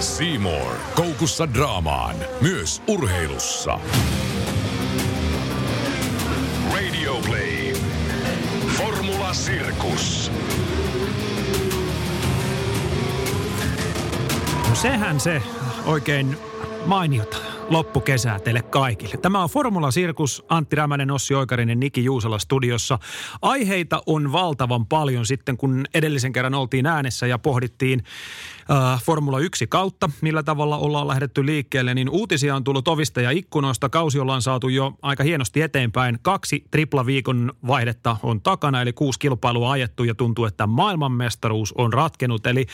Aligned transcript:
Seymour. 0.00 0.72
Koukussa 0.94 1.54
draamaan. 1.54 2.16
Myös 2.40 2.82
urheilussa. 2.86 3.80
Radio 6.72 7.14
Play. 7.26 7.72
Formula 8.76 9.30
Circus. 9.32 10.32
No 14.68 14.74
sehän 14.74 15.20
se 15.20 15.42
oikein 15.86 16.36
mainiota 16.86 17.36
loppukesää 17.70 18.40
teille 18.40 18.62
kaikille. 18.62 19.16
Tämä 19.16 19.42
on 19.42 19.48
Formula 19.48 19.90
Sirkus, 19.90 20.44
Antti 20.48 20.76
Rämänen, 20.76 21.10
Ossi 21.10 21.34
Oikarinen, 21.34 21.80
Niki 21.80 22.04
Juusala 22.04 22.38
studiossa. 22.38 22.98
Aiheita 23.42 24.02
on 24.06 24.32
valtavan 24.32 24.86
paljon 24.86 25.26
sitten, 25.26 25.56
kun 25.56 25.84
edellisen 25.94 26.32
kerran 26.32 26.54
oltiin 26.54 26.86
äänessä 26.86 27.26
ja 27.26 27.38
pohdittiin 27.38 28.04
äh, 28.70 29.02
Formula 29.02 29.38
1 29.38 29.66
kautta, 29.66 30.10
millä 30.20 30.42
tavalla 30.42 30.76
ollaan 30.76 31.08
lähdetty 31.08 31.46
liikkeelle, 31.46 31.94
niin 31.94 32.10
uutisia 32.10 32.56
on 32.56 32.64
tullut 32.64 32.88
ovista 32.88 33.20
ja 33.20 33.30
ikkunoista. 33.30 33.88
Kausi 33.88 34.18
ollaan 34.18 34.42
saatu 34.42 34.68
jo 34.68 34.92
aika 35.02 35.24
hienosti 35.24 35.62
eteenpäin. 35.62 36.18
Kaksi 36.22 36.64
triplaviikon 36.70 37.52
vaihdetta 37.66 38.16
on 38.22 38.40
takana, 38.40 38.82
eli 38.82 38.92
kuusi 38.92 39.18
kilpailua 39.18 39.72
ajettu 39.72 40.04
ja 40.04 40.14
tuntuu, 40.14 40.44
että 40.44 40.66
maailmanmestaruus 40.66 41.72
on 41.72 41.92
ratkenut. 41.92 42.46
Eli 42.46 42.66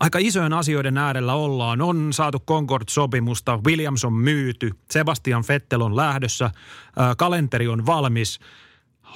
aika 0.00 0.18
isojen 0.22 0.52
asioiden 0.52 0.98
äärellä 0.98 1.34
ollaan. 1.34 1.80
On 1.80 2.12
saatu 2.12 2.38
Concord-sopimusta, 2.38 3.60
Williams 3.66 4.04
on 4.04 4.12
myyty, 4.12 4.70
Sebastian 4.90 5.44
Vettel 5.48 5.80
on 5.80 5.96
lähdössä, 5.96 6.50
ää, 6.96 7.14
kalenteri 7.14 7.68
on 7.68 7.86
valmis. 7.86 8.40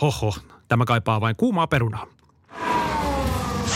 Hoho, 0.01 0.35
tämä 0.69 0.85
kaipaa 0.85 1.21
vain 1.21 1.37
kuumaa 1.37 1.67
perunaa. 1.67 2.18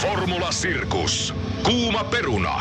Formula 0.03 0.49
Circus. 0.51 1.35
Kuuma 1.63 2.05
peruna. 2.05 2.61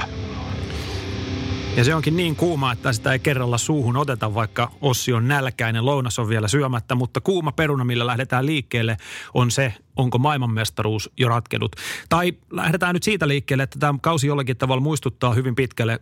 Ja 1.75 1.83
se 1.83 1.95
onkin 1.95 2.17
niin 2.17 2.35
kuuma, 2.35 2.71
että 2.71 2.93
sitä 2.93 3.13
ei 3.13 3.19
kerralla 3.19 3.57
suuhun 3.57 3.97
oteta, 3.97 4.33
vaikka 4.33 4.71
Ossi 4.81 5.13
on 5.13 5.27
nälkäinen, 5.27 5.85
lounas 5.85 6.19
on 6.19 6.29
vielä 6.29 6.47
syömättä, 6.47 6.95
mutta 6.95 7.21
kuuma 7.21 7.51
peruna, 7.51 7.83
millä 7.83 8.05
lähdetään 8.05 8.45
liikkeelle, 8.45 8.97
on 9.33 9.51
se, 9.51 9.73
onko 9.95 10.17
maailmanmestaruus 10.17 11.09
jo 11.17 11.29
ratkenut. 11.29 11.75
Tai 12.09 12.33
lähdetään 12.51 12.93
nyt 12.93 13.03
siitä 13.03 13.27
liikkeelle, 13.27 13.63
että 13.63 13.79
tämä 13.79 13.99
kausi 14.01 14.27
jollakin 14.27 14.57
tavalla 14.57 14.81
muistuttaa 14.81 15.33
hyvin 15.33 15.55
pitkälle 15.55 15.99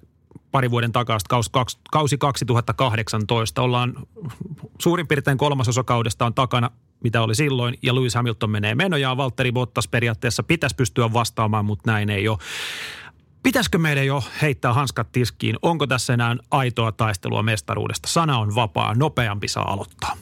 pari 0.52 0.72
vuoden 0.72 0.92
takaisin, 0.92 1.28
kausi, 1.30 1.50
kaks- 1.52 1.80
kausi 1.92 2.18
2018. 2.18 3.62
Ollaan 3.62 3.94
suurin 4.81 5.08
piirtein 5.08 5.38
kolmasosa 5.38 5.84
kaudesta 5.84 6.26
on 6.26 6.34
takana, 6.34 6.72
mitä 7.03 7.22
oli 7.22 7.36
silloin, 7.36 7.78
ja 7.81 7.95
Lewis 7.95 8.16
Hamilton 8.16 8.50
menee 8.50 8.75
menojaan. 8.75 9.17
Valtteri 9.17 9.52
Bottas 9.52 9.88
periaatteessa 9.88 10.44
pitäisi 10.44 10.75
pystyä 10.75 11.14
vastaamaan, 11.14 11.66
mutta 11.66 11.91
näin 11.91 12.09
ei 12.09 12.28
ole. 12.28 12.38
Pitäisikö 13.44 13.78
meidän 13.78 14.06
jo 14.06 14.23
heittää 14.41 14.73
hanskat 14.73 15.11
tiskiin? 15.11 15.56
Onko 15.61 15.88
tässä 15.88 16.14
enää 16.14 16.36
aitoa 16.52 16.91
taistelua 16.91 17.44
mestaruudesta? 17.44 18.08
Sana 18.08 18.39
on 18.39 18.56
vapaa, 18.56 18.95
nopeampi 18.95 19.47
saa 19.47 19.72
aloittaa. 19.73 20.17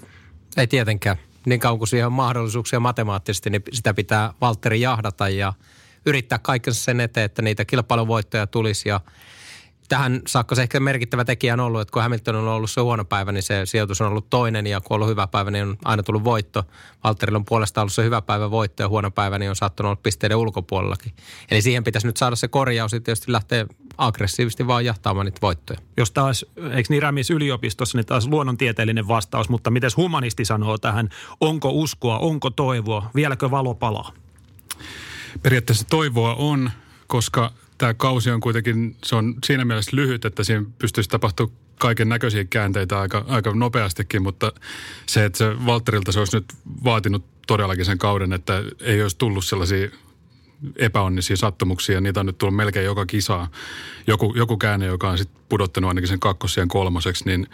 Ei 0.57 0.67
tietenkään. 0.67 1.17
Niin 1.45 1.59
kauan 1.59 1.77
kuin 1.77 1.87
siihen 1.87 2.07
on 2.07 2.13
mahdollisuuksia 2.13 2.79
matemaattisesti, 2.79 3.49
niin 3.49 3.63
sitä 3.71 3.93
pitää 3.93 4.33
Valtteri 4.41 4.81
jahdata 4.81 5.29
ja 5.29 5.53
yrittää 6.05 6.39
kaikensa 6.39 6.83
sen 6.83 6.99
eteen, 6.99 7.25
että 7.25 7.41
niitä 7.41 7.65
kilpailuvoittoja 7.65 8.47
tulisi. 8.47 8.89
Ja 8.89 9.01
tähän 9.87 10.21
saakka 10.27 10.55
se 10.55 10.61
ehkä 10.61 10.79
merkittävä 10.79 11.25
tekijä 11.25 11.53
on 11.53 11.59
ollut, 11.59 11.81
että 11.81 11.91
kun 11.91 12.01
Hamilton 12.01 12.35
on 12.35 12.47
ollut 12.47 12.71
se 12.71 12.81
huono 12.81 13.05
päivä, 13.05 13.31
niin 13.31 13.43
se 13.43 13.65
sijoitus 13.65 14.01
on 14.01 14.07
ollut 14.07 14.29
toinen 14.29 14.67
ja 14.67 14.81
kun 14.81 14.95
on 14.95 14.95
ollut 14.95 15.09
hyvä 15.09 15.27
päivä, 15.27 15.51
niin 15.51 15.67
on 15.67 15.77
aina 15.85 16.03
tullut 16.03 16.23
voitto. 16.23 16.63
Valtterilla 17.03 17.37
on 17.37 17.45
puolestaan 17.45 17.83
ollut 17.83 17.93
se 17.93 18.03
hyvä 18.03 18.21
päivä 18.21 18.51
voitto 18.51 18.83
ja 18.83 18.89
huono 18.89 19.11
päivä, 19.11 19.39
niin 19.39 19.49
on 19.49 19.55
saattanut 19.55 19.89
olla 19.89 19.99
pisteiden 20.03 20.37
ulkopuolellakin. 20.37 21.13
Eli 21.51 21.61
siihen 21.61 21.83
pitäisi 21.83 22.07
nyt 22.07 22.17
saada 22.17 22.35
se 22.35 22.47
korjaus 22.47 22.93
ja 22.93 22.99
tietysti 22.99 23.31
lähteä 23.31 23.65
aggressiivisesti 23.97 24.67
vaan 24.67 24.85
jahtaamaan 24.85 25.25
niitä 25.25 25.41
voittoja. 25.41 25.79
Jos 25.97 26.11
taas, 26.11 26.45
eikö 26.71 26.87
niin 26.89 27.01
Rämis 27.01 27.29
yliopistossa, 27.29 27.97
niin 27.97 28.05
taas 28.05 28.27
luonnontieteellinen 28.27 29.07
vastaus, 29.07 29.49
mutta 29.49 29.71
miten 29.71 29.91
humanisti 29.97 30.45
sanoo 30.45 30.77
tähän, 30.77 31.09
onko 31.41 31.69
uskoa, 31.71 32.17
onko 32.19 32.49
toivoa, 32.49 33.09
vieläkö 33.15 33.51
valo 33.51 33.73
palaa? 33.73 34.11
Periaatteessa 35.43 35.85
toivoa 35.89 36.35
on, 36.35 36.71
koska 37.07 37.51
tämä 37.77 37.93
kausi 37.93 38.31
on 38.31 38.39
kuitenkin, 38.39 38.95
se 39.05 39.15
on 39.15 39.35
siinä 39.45 39.65
mielessä 39.65 39.95
lyhyt, 39.95 40.25
että 40.25 40.43
siinä 40.43 40.65
pystyisi 40.79 41.09
tapahtumaan 41.09 41.57
kaiken 41.79 42.09
näköisiä 42.09 42.45
käänteitä 42.45 42.99
aika, 42.99 43.25
aika 43.27 43.53
nopeastikin, 43.53 44.21
mutta 44.21 44.51
se, 45.05 45.25
että 45.25 45.37
se 45.37 45.65
Valtterilta 45.65 46.11
se 46.11 46.19
olisi 46.19 46.37
nyt 46.37 46.45
vaatinut 46.83 47.25
todellakin 47.47 47.85
sen 47.85 47.97
kauden, 47.97 48.33
että 48.33 48.63
ei 48.81 49.01
olisi 49.01 49.17
tullut 49.17 49.45
sellaisia 49.45 49.89
epäonnisia 50.75 51.37
sattumuksia. 51.37 52.01
Niitä 52.01 52.19
on 52.19 52.25
nyt 52.25 52.37
tullut 52.37 52.55
melkein 52.55 52.85
joka 52.85 53.05
kisaa. 53.05 53.47
Joku, 54.07 54.33
joku 54.35 54.57
käänne, 54.57 54.85
joka 54.85 55.09
on 55.09 55.17
sitten 55.17 55.41
pudottanut 55.49 55.87
ainakin 55.87 56.07
sen 56.07 56.19
kakkosien 56.19 56.67
kolmoseksi, 56.67 57.25
niin 57.25 57.47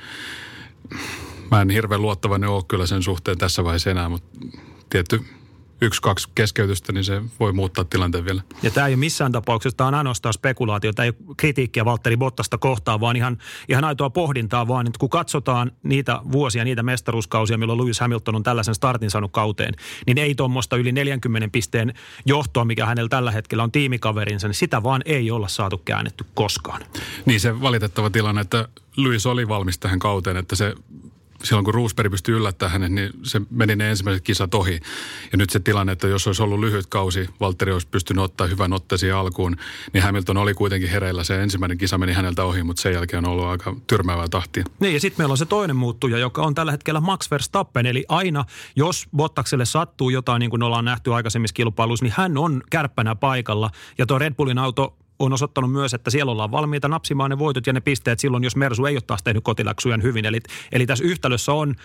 mä 1.52 1.62
en 1.62 1.70
hirveän 1.70 2.02
luottavainen 2.02 2.50
ole 2.50 2.64
kyllä 2.68 2.86
sen 2.86 3.04
suhteen 3.04 3.38
tässä 3.38 3.64
vaiheessa 3.64 3.92
enää, 3.92 4.10
mutta 4.10 4.40
tietty 4.90 5.22
yksi, 5.84 6.02
kaksi 6.02 6.30
keskeytystä, 6.36 6.94
niin 6.94 7.04
se 7.04 7.22
voi 7.40 7.54
muuttaa 7.54 7.84
tilanteen 7.84 8.26
vielä. 8.26 8.42
Ja 8.64 8.72
tämä 8.72 8.88
ei 8.88 8.94
ole 8.94 9.00
missään 9.00 9.32
tapauksessa, 9.32 9.78
tämä 9.78 9.88
on 9.88 9.94
ainoastaan 9.96 10.34
spekulaatio, 10.34 10.94
tämä 10.94 11.04
ei 11.04 11.14
ole 11.28 11.36
kritiikkiä 11.38 11.86
Valtteri 11.86 12.18
Bottasta 12.18 12.58
kohtaan, 12.58 13.00
vaan 13.00 13.16
ihan, 13.16 13.38
ihan 13.70 13.84
aitoa 13.84 14.10
pohdintaa, 14.10 14.68
vaan 14.68 14.88
että 14.88 15.00
kun 15.00 15.10
katsotaan 15.10 15.72
niitä 15.84 16.20
vuosia, 16.32 16.64
niitä 16.64 16.84
mestaruuskausia, 16.84 17.58
milloin 17.58 17.80
Lewis 17.80 18.00
Hamilton 18.00 18.36
on 18.36 18.44
tällaisen 18.44 18.76
startin 18.76 19.12
saanut 19.12 19.32
kauteen, 19.32 19.74
niin 20.08 20.18
ei 20.18 20.36
tuommoista 20.36 20.78
yli 20.78 20.92
40 20.92 21.50
pisteen 21.52 21.94
johtoa, 22.26 22.66
mikä 22.66 22.86
hänellä 22.86 23.10
tällä 23.10 23.32
hetkellä 23.32 23.64
on 23.64 23.72
tiimikaverinsa, 23.72 24.48
niin 24.48 24.56
sitä 24.56 24.84
vaan 24.84 25.02
ei 25.06 25.32
olla 25.32 25.48
saatu 25.48 25.78
käännetty 25.78 26.26
koskaan. 26.34 26.82
Niin 27.26 27.40
se 27.40 27.62
valitettava 27.62 28.10
tilanne, 28.10 28.42
että 28.42 28.68
Lewis 28.98 29.26
oli 29.26 29.48
valmis 29.48 29.80
tähän 29.80 30.00
kauteen, 30.00 30.38
että 30.38 30.56
se 30.56 30.76
silloin 31.44 31.66
kun 31.66 31.74
Roosberg 31.74 32.12
pystyi 32.12 32.36
yllättämään 32.36 32.72
hänet, 32.72 32.92
niin 32.92 33.12
se 33.24 33.42
meni 33.50 33.76
ne 33.76 33.90
ensimmäiset 33.90 34.24
kisat 34.24 34.54
ohi. 34.54 34.80
Ja 35.32 35.38
nyt 35.38 35.50
se 35.50 35.60
tilanne, 35.60 35.92
että 35.92 36.08
jos 36.08 36.28
olisi 36.28 36.44
ollut 36.44 36.60
lyhyt 36.60 36.86
kausi, 36.86 37.30
Valtteri 37.40 37.72
olisi 37.72 37.88
pystynyt 37.88 38.24
ottaa 38.24 38.48
hyvän 38.48 38.74
otteesi 38.74 39.12
alkuun, 39.12 39.58
niin 39.94 40.04
Hamilton 40.04 40.38
oli 40.38 40.54
kuitenkin 40.54 40.90
hereillä. 40.90 41.24
Se 41.24 41.44
ensimmäinen 41.44 41.78
kisa 41.78 41.98
meni 41.98 42.14
häneltä 42.14 42.44
ohi, 42.44 42.64
mutta 42.64 42.82
sen 42.82 42.94
jälkeen 42.94 43.26
on 43.26 43.32
ollut 43.32 43.46
aika 43.46 43.76
tyrmäävää 43.88 44.28
tahtia. 44.28 44.64
Niin 44.80 44.94
ja 44.94 45.00
sitten 45.00 45.22
meillä 45.22 45.32
on 45.32 45.38
se 45.38 45.46
toinen 45.46 45.76
muuttuja, 45.76 46.18
joka 46.18 46.42
on 46.42 46.56
tällä 46.56 46.72
hetkellä 46.72 47.02
Max 47.02 47.32
Verstappen. 47.32 47.86
Eli 47.86 48.06
aina, 48.10 48.46
jos 48.76 49.08
Bottakselle 49.16 49.66
sattuu 49.66 50.10
jotain, 50.10 50.40
niin 50.40 50.50
kuin 50.50 50.64
ollaan 50.64 50.86
nähty 50.86 51.14
aikaisemmissa 51.14 51.54
kilpailuissa, 51.54 52.06
niin 52.06 52.14
hän 52.18 52.38
on 52.38 52.64
kärppänä 52.70 53.16
paikalla. 53.16 53.70
Ja 53.98 54.06
tuo 54.06 54.20
Red 54.20 54.34
Bullin 54.34 54.58
auto 54.58 54.98
on 55.26 55.34
osoittanut 55.34 55.72
myös, 55.72 55.94
että 55.94 56.12
siellä 56.12 56.32
ollaan 56.32 56.52
valmiita 56.52 56.88
napsimaan 56.88 57.30
ne 57.30 57.40
voitot 57.40 57.68
ja 57.68 57.74
ne 57.74 57.82
pisteet 57.82 58.20
silloin, 58.20 58.44
jos 58.44 58.56
Mersu 58.56 58.86
ei 58.86 58.96
ole 58.96 59.02
taas 59.08 59.24
tehnyt 59.24 59.44
kotiläksyjä 59.44 59.98
hyvin. 60.04 60.26
Eli, 60.26 60.40
eli 60.72 60.86
tässä 60.86 61.04
yhtälössä 61.04 61.54
on 61.54 61.76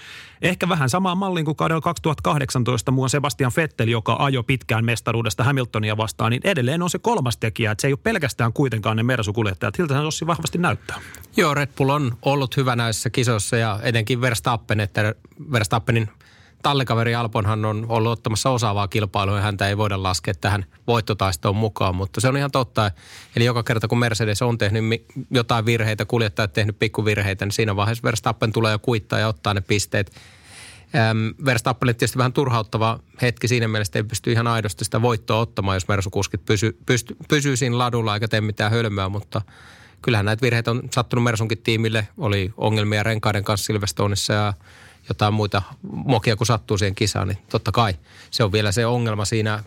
ehkä 0.42 0.68
vähän 0.68 0.90
samaa 0.90 1.14
mallin 1.14 1.44
kuin 1.44 1.56
kaudella 1.56 1.80
2018 1.80 2.90
muun 2.90 3.10
Sebastian 3.10 3.52
Vettel, 3.56 3.88
joka 3.88 4.16
ajoi 4.18 4.42
pitkään 4.42 4.84
mestaruudesta 4.84 5.44
Hamiltonia 5.44 5.96
vastaan, 5.96 6.30
niin 6.30 6.42
edelleen 6.44 6.82
on 6.82 6.90
se 6.90 6.98
kolmas 6.98 7.36
tekijä, 7.36 7.70
että 7.70 7.82
se 7.82 7.88
ei 7.88 7.92
ole 7.92 8.00
pelkästään 8.02 8.52
kuitenkaan 8.52 8.96
ne 8.96 9.02
Mersu-kuljettajat. 9.02 9.74
Siltä 9.74 9.94
se 9.94 10.00
Ossi 10.00 10.26
vahvasti 10.26 10.58
näyttää. 10.58 11.00
Joo, 11.36 11.54
Red 11.54 11.68
Bull 11.76 11.88
on 11.88 12.16
ollut 12.22 12.56
hyvä 12.56 12.76
näissä 12.76 13.10
kisoissa 13.10 13.56
ja 13.56 13.80
etenkin 13.82 14.20
Verstappen, 14.20 14.80
että 14.80 15.14
Verstappenin 15.52 16.08
tallikaveri 16.62 17.14
Alponhan 17.14 17.64
on 17.64 17.86
ollut 17.88 18.12
ottamassa 18.12 18.50
osaavaa 18.50 18.88
kilpailua 18.88 19.36
ja 19.36 19.42
häntä 19.42 19.68
ei 19.68 19.76
voida 19.76 20.02
laskea 20.02 20.34
tähän 20.34 20.64
voittotaistoon 20.86 21.56
mukaan, 21.56 21.94
mutta 21.94 22.20
se 22.20 22.28
on 22.28 22.36
ihan 22.36 22.50
totta. 22.50 22.90
Eli 23.36 23.44
joka 23.44 23.62
kerta 23.62 23.88
kun 23.88 23.98
Mercedes 23.98 24.42
on 24.42 24.58
tehnyt 24.58 24.84
jotain 25.30 25.66
virheitä, 25.66 26.04
kuljettajat 26.04 26.52
tehnyt 26.52 26.78
pikkuvirheitä, 26.78 27.46
niin 27.46 27.52
siinä 27.52 27.76
vaiheessa 27.76 28.02
Verstappen 28.02 28.52
tulee 28.52 28.72
jo 28.72 28.78
kuittaa 28.78 29.18
ja 29.18 29.28
ottaa 29.28 29.54
ne 29.54 29.60
pisteet. 29.60 30.12
Ähm, 30.94 31.44
Verstappenille 31.44 31.94
tietysti 31.94 32.18
vähän 32.18 32.32
turhauttava 32.32 32.98
hetki 33.22 33.48
siinä 33.48 33.68
mielessä, 33.68 33.98
ei 33.98 34.02
pysty 34.02 34.32
ihan 34.32 34.46
aidosti 34.46 34.84
sitä 34.84 35.02
voittoa 35.02 35.40
ottamaan, 35.40 35.76
jos 35.76 35.88
Mersukuskit 35.88 36.44
pysy, 36.44 36.78
pysty, 36.86 37.16
siinä 37.56 37.78
ladulla 37.78 38.14
eikä 38.14 38.28
tee 38.28 38.40
mitään 38.40 38.72
hölmöä, 38.72 39.08
mutta 39.08 39.42
kyllähän 40.02 40.26
näitä 40.26 40.42
virheitä 40.42 40.70
on 40.70 40.82
sattunut 40.90 41.22
Mersunkin 41.22 41.58
tiimille. 41.58 42.08
Oli 42.18 42.52
ongelmia 42.56 43.02
renkaiden 43.02 43.44
kanssa 43.44 43.66
Silverstoneissa 43.66 44.32
ja 44.32 44.54
jotain 45.08 45.34
muita 45.34 45.62
mokia, 45.82 46.36
kun 46.36 46.46
sattuu 46.46 46.78
siihen 46.78 46.94
kisaan, 46.94 47.28
niin 47.28 47.38
totta 47.50 47.72
kai 47.72 47.92
se 48.30 48.44
on 48.44 48.52
vielä 48.52 48.72
se 48.72 48.86
ongelma 48.86 49.24
siinä 49.24 49.62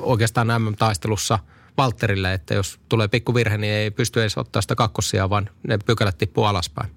oikeastaan 0.00 0.62
MM-taistelussa 0.62 1.38
Valterille, 1.76 2.32
että 2.32 2.54
jos 2.54 2.80
tulee 2.88 3.08
pikku 3.08 3.34
virhe, 3.34 3.58
niin 3.58 3.72
ei 3.72 3.90
pysty 3.90 4.20
edes 4.20 4.38
ottaa 4.38 4.62
sitä 4.62 4.74
kakkosia, 4.74 5.30
vaan 5.30 5.50
ne 5.68 5.78
pykälät 5.78 6.18
tippuu 6.18 6.44
alaspäin. 6.44 6.90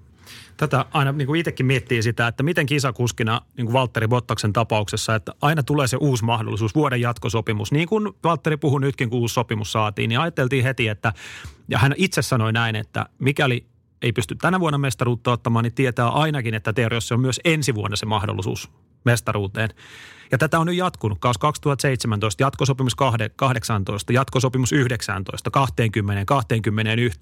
Tätä 0.56 0.84
aina 0.92 1.12
niin 1.12 1.26
kuin 1.26 1.40
itsekin 1.40 1.66
miettii 1.66 2.02
sitä, 2.02 2.26
että 2.26 2.42
miten 2.42 2.66
kisakuskina 2.66 3.40
niin 3.56 3.66
kuin 3.66 3.72
Valtteri 3.72 4.08
Bottaksen 4.08 4.52
tapauksessa, 4.52 5.14
että 5.14 5.34
aina 5.42 5.62
tulee 5.62 5.86
se 5.86 5.96
uusi 5.96 6.24
mahdollisuus, 6.24 6.74
vuoden 6.74 7.00
jatkosopimus. 7.00 7.72
Niin 7.72 7.88
kuin 7.88 8.08
Valtteri 8.24 8.56
puhui 8.56 8.80
nytkin, 8.80 9.10
kun 9.10 9.18
uusi 9.18 9.34
sopimus 9.34 9.72
saatiin, 9.72 10.08
niin 10.08 10.20
ajateltiin 10.20 10.64
heti, 10.64 10.88
että, 10.88 11.12
ja 11.68 11.78
hän 11.78 11.94
itse 11.96 12.22
sanoi 12.22 12.52
näin, 12.52 12.76
että 12.76 13.06
mikäli 13.18 13.66
ei 14.02 14.12
pysty 14.12 14.34
tänä 14.34 14.60
vuonna 14.60 14.78
mestaruutta 14.78 15.32
ottamaan, 15.32 15.62
niin 15.62 15.74
tietää 15.74 16.08
ainakin, 16.08 16.54
että 16.54 16.72
Teoriossa 16.72 17.14
on 17.14 17.20
myös 17.20 17.40
ensi 17.44 17.74
vuonna 17.74 17.96
se 17.96 18.06
mahdollisuus 18.06 18.70
mestaruuteen. 19.04 19.70
Ja 20.32 20.38
tätä 20.38 20.58
on 20.58 20.66
nyt 20.66 20.76
jatkunut. 20.76 21.18
Kaus 21.20 21.38
2017, 21.38 22.42
jatkosopimus 22.42 22.94
18, 23.36 24.12
jatkosopimus 24.12 24.72
19, 24.72 25.50
20, 25.50 26.24
21. 26.24 27.18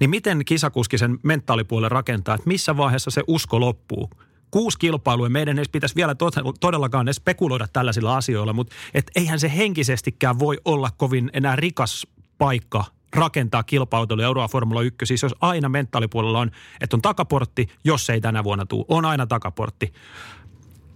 Niin 0.00 0.10
miten 0.10 0.44
kisakuski 0.44 0.98
sen 0.98 1.18
mentaalipuolen 1.22 1.90
rakentaa, 1.90 2.34
että 2.34 2.48
missä 2.48 2.76
vaiheessa 2.76 3.10
se 3.10 3.22
usko 3.26 3.60
loppuu? 3.60 4.10
kuusi 4.50 4.78
kilpailua. 4.78 5.28
Meidän 5.28 5.58
ei 5.58 5.64
pitäisi 5.72 5.94
vielä 5.94 6.14
todellakaan 6.60 7.06
edes 7.06 7.16
spekuloida 7.16 7.66
tällaisilla 7.72 8.16
asioilla, 8.16 8.52
mutta 8.52 8.74
et 8.94 9.10
eihän 9.16 9.40
se 9.40 9.52
henkisestikään 9.56 10.38
voi 10.38 10.58
olla 10.64 10.90
kovin 10.96 11.30
enää 11.32 11.56
rikas 11.56 12.06
paikka 12.38 12.84
rakentaa 13.14 13.62
kilpailuja 13.62 14.26
Euroa 14.26 14.48
Formula 14.48 14.82
1. 14.82 15.06
Siis 15.06 15.22
jos 15.22 15.34
aina 15.40 15.68
mentaalipuolella 15.68 16.38
on, 16.38 16.50
että 16.80 16.96
on 16.96 17.02
takaportti, 17.02 17.68
jos 17.84 18.10
ei 18.10 18.20
tänä 18.20 18.44
vuonna 18.44 18.66
tule, 18.66 18.84
on 18.88 19.04
aina 19.04 19.26
takaportti. 19.26 19.92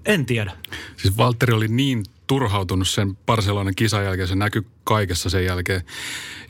En 0.07 0.27
tiedä. 0.27 0.53
Siis 0.97 1.17
Valtteri 1.17 1.53
oli 1.53 1.69
niin 1.69 2.05
turhautunut 2.29 2.89
sen 2.89 3.17
Barcelonan 3.27 3.75
kisan 3.75 4.05
jälkeen, 4.05 4.29
se 4.29 4.35
näkyy 4.35 4.67
kaikessa 4.85 5.31
sen 5.31 5.45
jälkeen. 5.45 5.83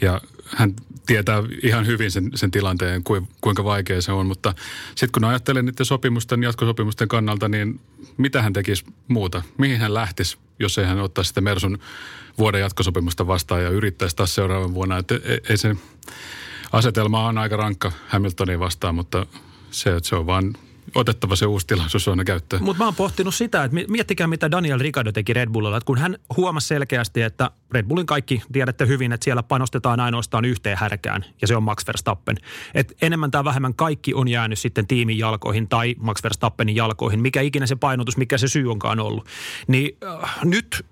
Ja 0.01 0.21
hän 0.57 0.75
tietää 1.07 1.43
ihan 1.63 1.87
hyvin 1.87 2.11
sen, 2.11 2.31
sen 2.35 2.51
tilanteen, 2.51 3.03
kuinka 3.41 3.65
vaikea 3.65 4.03
se 4.03 4.13
on. 4.13 4.27
Mutta 4.27 4.55
sitten 4.89 5.13
kun 5.13 5.25
ajattelee 5.25 5.63
niiden 5.63 5.87
sopimusten, 5.87 6.43
jatkosopimusten 6.43 7.09
kannalta, 7.09 7.49
niin 7.49 7.81
mitä 8.17 8.43
hän 8.43 8.53
tekisi 8.53 8.85
muuta? 9.09 9.43
Mihin 9.59 9.81
hän 9.81 9.95
lähtisi, 9.95 10.39
jos 10.59 10.79
ei 10.79 10.87
hän 10.87 11.01
ottaisi 11.01 11.29
sitä 11.29 11.41
Mersun 11.41 11.79
vuoden 12.39 12.61
jatkosopimusta 12.61 13.27
vastaan 13.27 13.63
ja 13.63 13.71
yrittäisi 13.71 14.17
taas 14.17 14.35
seuraavan 14.35 14.75
vuonna? 14.75 14.99
Että 14.99 15.15
e, 15.15 15.39
ei 15.49 15.57
se 15.57 15.77
asetelma 16.73 17.27
on 17.27 17.39
aika 17.39 17.57
rankka 17.57 17.93
Hamiltonin 18.09 18.61
vastaan, 18.61 18.95
mutta 18.95 19.27
se, 19.71 19.91
se 20.03 20.17
on 20.17 20.27
vaan 20.27 20.55
otettava 21.01 21.37
se 21.37 21.47
uusi 21.47 21.67
tilaisuus 21.67 22.09
aina 22.09 22.25
käyttöön. 22.25 22.63
Mutta 22.63 22.79
mä 22.79 22.85
oon 22.85 22.95
pohtinut 22.95 23.35
sitä, 23.35 23.65
että 23.65 23.77
miettikää 23.89 24.27
mitä 24.27 24.51
Daniel 24.51 24.79
Ricciardo 24.79 25.13
teki 25.13 25.33
Red 25.33 25.51
Bullilla. 25.51 25.77
Että 25.77 25.87
kun 25.87 25.99
hän 25.99 26.17
huomasi 26.37 26.67
selkeästi, 26.67 27.23
että 27.23 27.51
Red 27.71 27.87
Bullin 27.87 28.07
kaikki 28.07 28.43
tiedätte 28.53 28.87
hyvin, 28.87 29.13
että 29.13 29.25
siellä 29.25 29.43
panostetaan 29.43 30.01
ainoastaan 30.01 30.45
yhteen 30.45 30.79
härkään 30.79 31.25
ja 31.41 31.47
se 31.47 31.57
on 31.57 31.63
Max 31.63 31.87
Verstappen. 31.87 32.37
Et 32.75 32.97
enemmän 33.03 33.31
tai 33.31 33.45
vähemmän 33.45 33.75
kaikki 33.75 34.15
on 34.15 34.29
jäänyt 34.29 34.59
sitten 34.59 34.87
tiimin 34.87 35.19
jalkoihin 35.19 35.69
tai 35.69 35.95
Max 35.99 36.23
Verstappenin 36.23 36.77
jalkoihin, 36.77 37.21
mikä 37.21 37.41
ikinä 37.41 37.67
se 37.67 37.77
painotus, 37.77 38.17
mikä 38.17 38.39
se 38.39 38.49
syy 38.49 38.71
onkaan 38.71 39.01
ollut. 39.01 39.27
Niin 39.67 39.97
äh, 40.05 40.39
nyt 40.45 40.87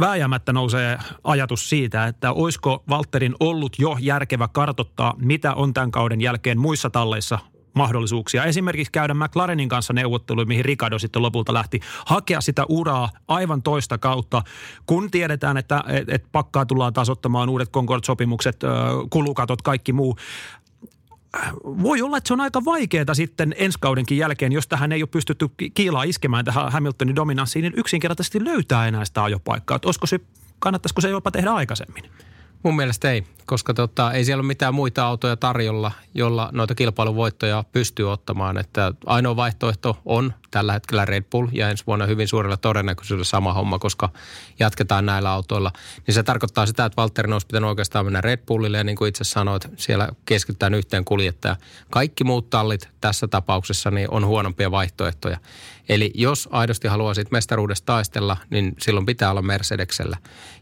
vääjäämättä 0.00 0.52
nousee 0.52 0.98
ajatus 1.24 1.68
siitä, 1.68 2.06
että 2.06 2.32
olisiko 2.32 2.84
Walterin 2.90 3.34
ollut 3.40 3.78
jo 3.78 3.96
järkevä 4.00 4.48
kartottaa, 4.48 5.14
mitä 5.18 5.54
on 5.54 5.74
tämän 5.74 5.90
kauden 5.90 6.20
jälkeen 6.20 6.58
muissa 6.58 6.90
talleissa 6.90 7.38
mahdollisuuksia. 7.74 8.44
Esimerkiksi 8.44 8.92
käydä 8.92 9.14
McLarenin 9.14 9.68
kanssa 9.68 9.92
neuvotteluja, 9.92 10.46
mihin 10.46 10.64
Ricardo 10.64 10.98
sitten 10.98 11.22
lopulta 11.22 11.54
lähti. 11.54 11.80
Hakea 12.06 12.40
sitä 12.40 12.64
uraa 12.68 13.10
aivan 13.28 13.62
toista 13.62 13.98
kautta, 13.98 14.42
kun 14.86 15.10
tiedetään, 15.10 15.56
että 15.56 15.84
et, 15.88 16.08
et 16.08 16.24
pakkaa 16.32 16.66
tullaan 16.66 16.92
tasottamaan 16.92 17.48
uudet 17.48 17.70
Concord-sopimukset, 17.70 18.60
kulukatot, 19.10 19.62
kaikki 19.62 19.92
muu 19.92 20.16
voi 21.64 22.02
olla, 22.02 22.16
että 22.16 22.28
se 22.28 22.34
on 22.34 22.40
aika 22.40 22.64
vaikeaa 22.64 23.14
sitten 23.14 23.54
ensi 23.58 23.78
kaudenkin 23.80 24.18
jälkeen, 24.18 24.52
jos 24.52 24.68
tähän 24.68 24.92
ei 24.92 25.02
ole 25.02 25.08
pystytty 25.08 25.48
kiilaa 25.74 26.02
iskemään 26.02 26.44
tähän 26.44 26.72
Hamiltonin 26.72 27.16
dominanssiin, 27.16 27.62
niin 27.62 27.74
yksinkertaisesti 27.76 28.44
löytää 28.44 28.88
enää 28.88 29.04
sitä 29.04 29.24
ajopaikkaa. 29.24 29.76
Että 29.76 29.88
olisiko 29.88 30.06
se, 30.06 30.20
kannattaisiko 30.58 31.00
se 31.00 31.08
jopa 31.08 31.30
tehdä 31.30 31.50
aikaisemmin? 31.52 32.04
Mun 32.62 32.76
mielestä 32.76 33.10
ei, 33.10 33.24
koska 33.46 33.74
tota, 33.74 34.12
ei 34.12 34.24
siellä 34.24 34.40
ole 34.40 34.46
mitään 34.46 34.74
muita 34.74 35.04
autoja 35.04 35.36
tarjolla, 35.36 35.92
jolla 36.14 36.48
noita 36.52 36.74
kilpailuvoittoja 36.74 37.64
pystyy 37.72 38.12
ottamaan. 38.12 38.58
Että 38.58 38.92
ainoa 39.06 39.36
vaihtoehto 39.36 39.98
on 40.04 40.34
tällä 40.50 40.72
hetkellä 40.72 41.04
Red 41.04 41.24
Bull 41.30 41.48
ja 41.52 41.70
ensi 41.70 41.84
vuonna 41.86 42.06
hyvin 42.06 42.28
suurella 42.28 42.56
todennäköisyydellä 42.56 43.24
sama 43.24 43.52
homma, 43.52 43.78
koska 43.78 44.08
jatketaan 44.58 45.06
näillä 45.06 45.30
autoilla. 45.30 45.72
Niin 46.06 46.14
se 46.14 46.22
tarkoittaa 46.22 46.66
sitä, 46.66 46.84
että 46.84 46.96
Valtteri 46.96 47.32
olisi 47.32 47.46
pitänyt 47.46 47.68
oikeastaan 47.68 48.06
mennä 48.06 48.20
Red 48.20 48.40
Bullille 48.46 48.78
ja 48.78 48.84
niin 48.84 48.96
kuin 48.96 49.08
itse 49.08 49.24
sanoit, 49.24 49.68
siellä 49.76 50.08
keskitytään 50.24 50.74
yhteen 50.74 51.04
kuljettaja. 51.04 51.56
Kaikki 51.90 52.24
muut 52.24 52.50
tallit 52.50 52.88
tässä 53.00 53.28
tapauksessa 53.28 53.90
niin 53.90 54.10
on 54.10 54.26
huonompia 54.26 54.70
vaihtoehtoja. 54.70 55.38
Eli 55.88 56.10
jos 56.14 56.48
aidosti 56.52 56.88
haluaisit 56.88 57.30
mestaruudesta 57.30 57.86
taistella, 57.86 58.36
niin 58.50 58.74
silloin 58.78 59.06
pitää 59.06 59.30
olla 59.30 59.42
Mercedeksellä. 59.42 60.16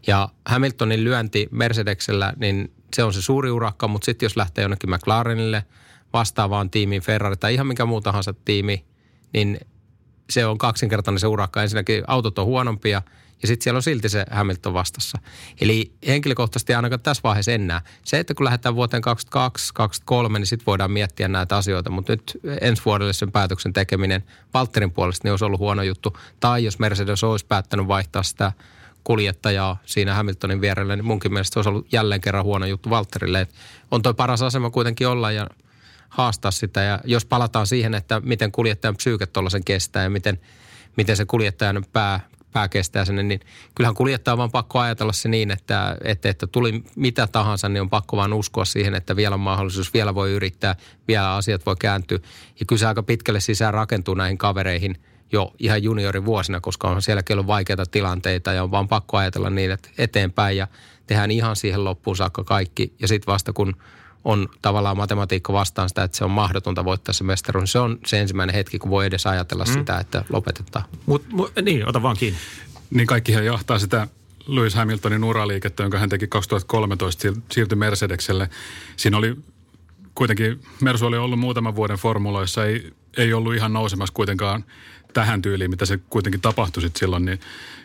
Ja 0.07 0.29
Hamiltonin 0.45 1.03
lyönti 1.03 1.47
Mercedeksellä, 1.51 2.33
niin 2.37 2.71
se 2.95 3.03
on 3.03 3.13
se 3.13 3.21
suuri 3.21 3.51
urakka, 3.51 3.87
mutta 3.87 4.05
sitten 4.05 4.25
jos 4.25 4.37
lähtee 4.37 4.61
jonnekin 4.61 4.89
McLarenille 4.89 5.65
vastaavaan 6.13 6.69
tiimiin, 6.69 7.01
Ferrari 7.01 7.37
tai 7.37 7.53
ihan 7.53 7.67
mikä 7.67 7.85
muu 7.85 8.01
tahansa 8.01 8.33
tiimi, 8.33 8.85
niin 9.33 9.59
se 10.29 10.45
on 10.45 10.57
kaksinkertainen 10.57 11.19
se 11.19 11.27
urakka. 11.27 11.61
Ensinnäkin 11.61 12.03
autot 12.07 12.39
on 12.39 12.45
huonompia 12.45 13.01
ja 13.41 13.47
sitten 13.47 13.63
siellä 13.63 13.77
on 13.77 13.83
silti 13.83 14.09
se 14.09 14.25
Hamilton 14.31 14.73
vastassa. 14.73 15.17
Eli 15.61 15.93
henkilökohtaisesti 16.07 16.73
ainakaan 16.73 16.99
tässä 16.99 17.23
vaiheessa 17.23 17.51
enää. 17.51 17.81
Se, 18.05 18.19
että 18.19 18.33
kun 18.33 18.43
lähdetään 18.45 18.75
vuoteen 18.75 19.01
2022, 19.01 19.73
2023, 19.73 20.39
niin 20.39 20.47
sitten 20.47 20.65
voidaan 20.65 20.91
miettiä 20.91 21.27
näitä 21.27 21.57
asioita. 21.57 21.89
Mutta 21.89 22.13
nyt 22.13 22.39
ensi 22.61 22.81
vuodelle 22.85 23.13
sen 23.13 23.31
päätöksen 23.31 23.73
tekeminen 23.73 24.23
Valtterin 24.53 24.91
puolesta 24.91 25.25
niin 25.25 25.31
olisi 25.31 25.45
ollut 25.45 25.59
huono 25.59 25.83
juttu. 25.83 26.17
Tai 26.39 26.63
jos 26.63 26.79
Mercedes 26.79 27.23
olisi 27.23 27.45
päättänyt 27.45 27.87
vaihtaa 27.87 28.23
sitä 28.23 28.51
kuljettajaa 29.03 29.77
siinä 29.85 30.13
Hamiltonin 30.13 30.61
vierellä, 30.61 30.95
niin 30.95 31.05
munkin 31.05 31.33
mielestä 31.33 31.53
se 31.53 31.59
olisi 31.59 31.69
ollut 31.69 31.93
jälleen 31.93 32.21
kerran 32.21 32.43
huono 32.43 32.65
juttu 32.65 32.89
Valtterille. 32.89 33.47
on 33.91 34.01
toi 34.01 34.13
paras 34.13 34.41
asema 34.41 34.69
kuitenkin 34.69 35.07
olla 35.07 35.31
ja 35.31 35.47
haastaa 36.09 36.51
sitä. 36.51 36.81
Ja 36.81 36.99
jos 37.03 37.25
palataan 37.25 37.67
siihen, 37.67 37.93
että 37.93 38.19
miten 38.19 38.51
kuljettajan 38.51 38.95
psyyke 38.95 39.25
tuollaisen 39.25 39.63
kestää 39.63 40.03
ja 40.03 40.09
miten, 40.09 40.39
miten 40.97 41.17
se 41.17 41.25
kuljettajan 41.25 41.85
pää, 41.93 42.19
pää 42.51 42.67
kestää 42.67 43.05
sinne, 43.05 43.23
niin 43.23 43.39
kyllähän 43.75 43.95
kuljettaja 43.95 44.33
on 44.33 44.37
vaan 44.37 44.51
pakko 44.51 44.79
ajatella 44.79 45.13
se 45.13 45.29
niin, 45.29 45.51
että, 45.51 45.97
että, 46.03 46.29
että 46.29 46.47
tuli 46.47 46.83
mitä 46.95 47.27
tahansa, 47.27 47.69
niin 47.69 47.81
on 47.81 47.89
pakko 47.89 48.17
vaan 48.17 48.33
uskoa 48.33 48.65
siihen, 48.65 48.95
että 48.95 49.15
vielä 49.15 49.33
on 49.33 49.39
mahdollisuus, 49.39 49.93
vielä 49.93 50.15
voi 50.15 50.31
yrittää, 50.31 50.75
vielä 51.07 51.35
asiat 51.35 51.65
voi 51.65 51.75
kääntyä. 51.79 52.19
Ja 52.59 52.65
kyllä 52.65 52.79
se 52.79 52.87
aika 52.87 53.03
pitkälle 53.03 53.39
sisään 53.39 53.73
rakentuu 53.73 54.13
näihin 54.13 54.37
kavereihin 54.37 54.97
jo 55.31 55.53
ihan 55.59 55.83
juniorivuosina, 55.83 56.61
koska 56.61 56.89
on 56.89 57.01
sielläkin 57.01 57.33
ollut 57.33 57.47
vaikeita 57.47 57.85
tilanteita 57.85 58.53
ja 58.53 58.63
on 58.63 58.71
vaan 58.71 58.87
pakko 58.87 59.17
ajatella 59.17 59.49
niin, 59.49 59.71
että 59.71 59.89
eteenpäin 59.97 60.57
ja 60.57 60.67
tehdään 61.07 61.31
ihan 61.31 61.55
siihen 61.55 61.83
loppuun 61.83 62.15
saakka 62.15 62.43
kaikki. 62.43 62.93
Ja 62.99 63.07
sitten 63.07 63.31
vasta 63.31 63.53
kun 63.53 63.75
on 64.23 64.49
tavallaan 64.61 64.97
matematiikka 64.97 65.53
vastaan 65.53 65.89
sitä, 65.89 66.03
että 66.03 66.17
se 66.17 66.25
on 66.25 66.31
mahdotonta 66.31 66.85
voittaa 66.85 67.13
se 67.13 67.23
mestaruus. 67.23 67.71
Se 67.71 67.79
on 67.79 67.99
se 68.05 68.19
ensimmäinen 68.19 68.55
hetki, 68.55 68.79
kun 68.79 68.91
voi 68.91 69.05
edes 69.05 69.27
ajatella 69.27 69.65
mm. 69.65 69.73
sitä, 69.73 69.97
että 69.97 70.25
lopetetaan. 70.29 70.85
Mut, 71.05 71.23
mut, 71.31 71.51
niin, 71.61 71.89
ota 71.89 72.01
vaan 72.01 72.17
kiinni. 72.17 72.39
Niin 72.89 73.07
kaikkihan 73.07 73.45
johtaa 73.45 73.79
sitä 73.79 74.07
Lewis 74.47 74.75
Hamiltonin 74.75 75.23
uraliikettä, 75.23 75.83
jonka 75.83 75.97
hän 75.97 76.09
teki 76.09 76.27
2013, 76.27 77.33
siirtyi 77.51 77.75
Mercedekselle. 77.75 78.49
Siinä 78.95 79.17
oli 79.17 79.35
kuitenkin, 80.15 80.61
Mersu 80.81 81.05
oli 81.05 81.17
ollut 81.17 81.39
muutaman 81.39 81.75
vuoden 81.75 81.97
formuloissa, 81.97 82.65
ei, 82.65 82.93
ei 83.17 83.33
ollut 83.33 83.55
ihan 83.55 83.73
nousemassa 83.73 84.13
kuitenkaan 84.13 84.63
tähän 85.13 85.41
tyyliin, 85.41 85.69
mitä 85.69 85.85
se 85.85 85.99
kuitenkin 86.09 86.41
tapahtui 86.41 86.81
sitten 86.81 86.99
silloin, 86.99 87.25
niin 87.25 87.39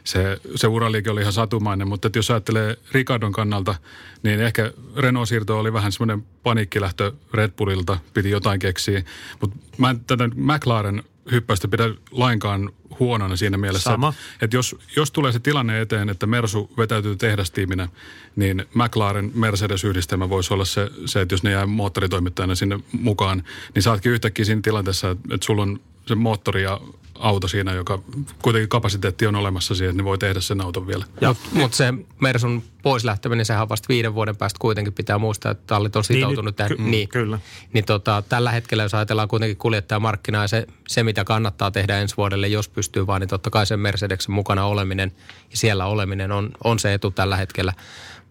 se, 0.04 0.40
se 0.54 0.66
uraliike 0.66 1.10
oli 1.10 1.20
ihan 1.20 1.32
satumainen. 1.32 1.88
Mutta 1.88 2.10
jos 2.16 2.30
ajattelee 2.30 2.76
Ricardon 2.92 3.32
kannalta, 3.32 3.74
niin 4.22 4.40
ehkä 4.40 4.72
Renault-siirto 4.96 5.58
oli 5.58 5.72
vähän 5.72 5.92
semmoinen 5.92 6.26
paniikkilähtö 6.42 7.12
Red 7.34 7.50
Bullilta, 7.50 7.98
piti 8.14 8.30
jotain 8.30 8.58
keksiä. 8.58 9.02
Mutta 9.40 9.56
mä 9.78 9.90
en 9.90 10.00
tätä 10.00 10.28
McLaren 10.34 11.02
hyppäystä 11.30 11.68
pidä 11.68 11.84
lainkaan 12.10 12.70
huonona 13.00 13.36
siinä 13.36 13.58
mielessä, 13.58 13.90
Sama. 13.90 14.08
Että, 14.08 14.44
että 14.44 14.56
jos, 14.56 14.76
jos 14.96 15.10
tulee 15.10 15.32
se 15.32 15.40
tilanne 15.40 15.80
eteen, 15.80 16.08
että 16.08 16.26
Mersu 16.26 16.70
vetäytyy 16.78 17.16
tehdastiiminä, 17.16 17.88
niin 18.36 18.64
McLaren 18.74 19.32
Mercedes-yhdistelmä 19.34 20.28
voisi 20.28 20.54
olla 20.54 20.64
se, 20.64 20.90
se, 21.04 21.20
että 21.20 21.34
jos 21.34 21.42
ne 21.42 21.50
jää 21.50 21.66
moottoritoimittajana 21.66 22.54
sinne 22.54 22.80
mukaan, 22.92 23.42
niin 23.74 23.82
saatkin 23.82 24.12
yhtäkkiä 24.12 24.44
siinä 24.44 24.60
tilanteessa, 24.60 25.10
että, 25.10 25.34
että 25.34 25.46
sulla 25.46 25.62
on 25.62 25.80
se 26.06 26.14
moottori 26.14 26.62
ja 26.62 26.80
auto 27.20 27.48
siinä, 27.48 27.72
joka 27.72 27.98
kuitenkin 28.42 28.68
kapasiteetti 28.68 29.26
on 29.26 29.36
olemassa 29.36 29.74
siihen, 29.74 29.90
että 29.90 30.02
ne 30.02 30.04
voi 30.04 30.18
tehdä 30.18 30.40
sen 30.40 30.60
auton 30.60 30.86
vielä. 30.86 31.04
Mutta 31.26 31.48
mut 31.52 31.74
se 31.74 31.94
Mersun 32.20 32.62
pois 32.82 33.04
lähteminen, 33.04 33.46
sehän 33.46 33.62
on 33.62 33.68
vasta 33.68 33.88
viiden 33.88 34.14
vuoden 34.14 34.36
päästä 34.36 34.58
kuitenkin 34.60 34.92
pitää 34.92 35.18
muistaa, 35.18 35.52
että 35.52 35.64
tallit 35.66 35.96
on 35.96 36.04
niin, 36.08 36.16
sitoutunut 36.16 36.44
niin, 36.44 36.54
tähän. 36.54 36.76
Ky- 36.76 36.82
niin, 36.82 37.08
kyllä. 37.08 37.38
Niin 37.72 37.84
tota, 37.84 38.22
tällä 38.28 38.50
hetkellä, 38.50 38.82
jos 38.82 38.94
ajatellaan 38.94 39.28
kuitenkin 39.28 39.56
kuljettajamarkkinaa 39.56 40.44
ja 40.44 40.48
se, 40.48 40.66
se, 40.88 41.02
mitä 41.02 41.24
kannattaa 41.24 41.70
tehdä 41.70 41.98
ensi 41.98 42.16
vuodelle, 42.16 42.48
jos 42.48 42.68
pystyy 42.68 43.06
vaan, 43.06 43.20
niin 43.20 43.28
totta 43.28 43.50
kai 43.50 43.66
sen 43.66 43.80
Mercedeksen 43.80 44.34
mukana 44.34 44.64
oleminen 44.64 45.12
ja 45.50 45.56
siellä 45.56 45.86
oleminen 45.86 46.32
on, 46.32 46.50
on 46.64 46.78
se 46.78 46.94
etu 46.94 47.10
tällä 47.10 47.36
hetkellä. 47.36 47.72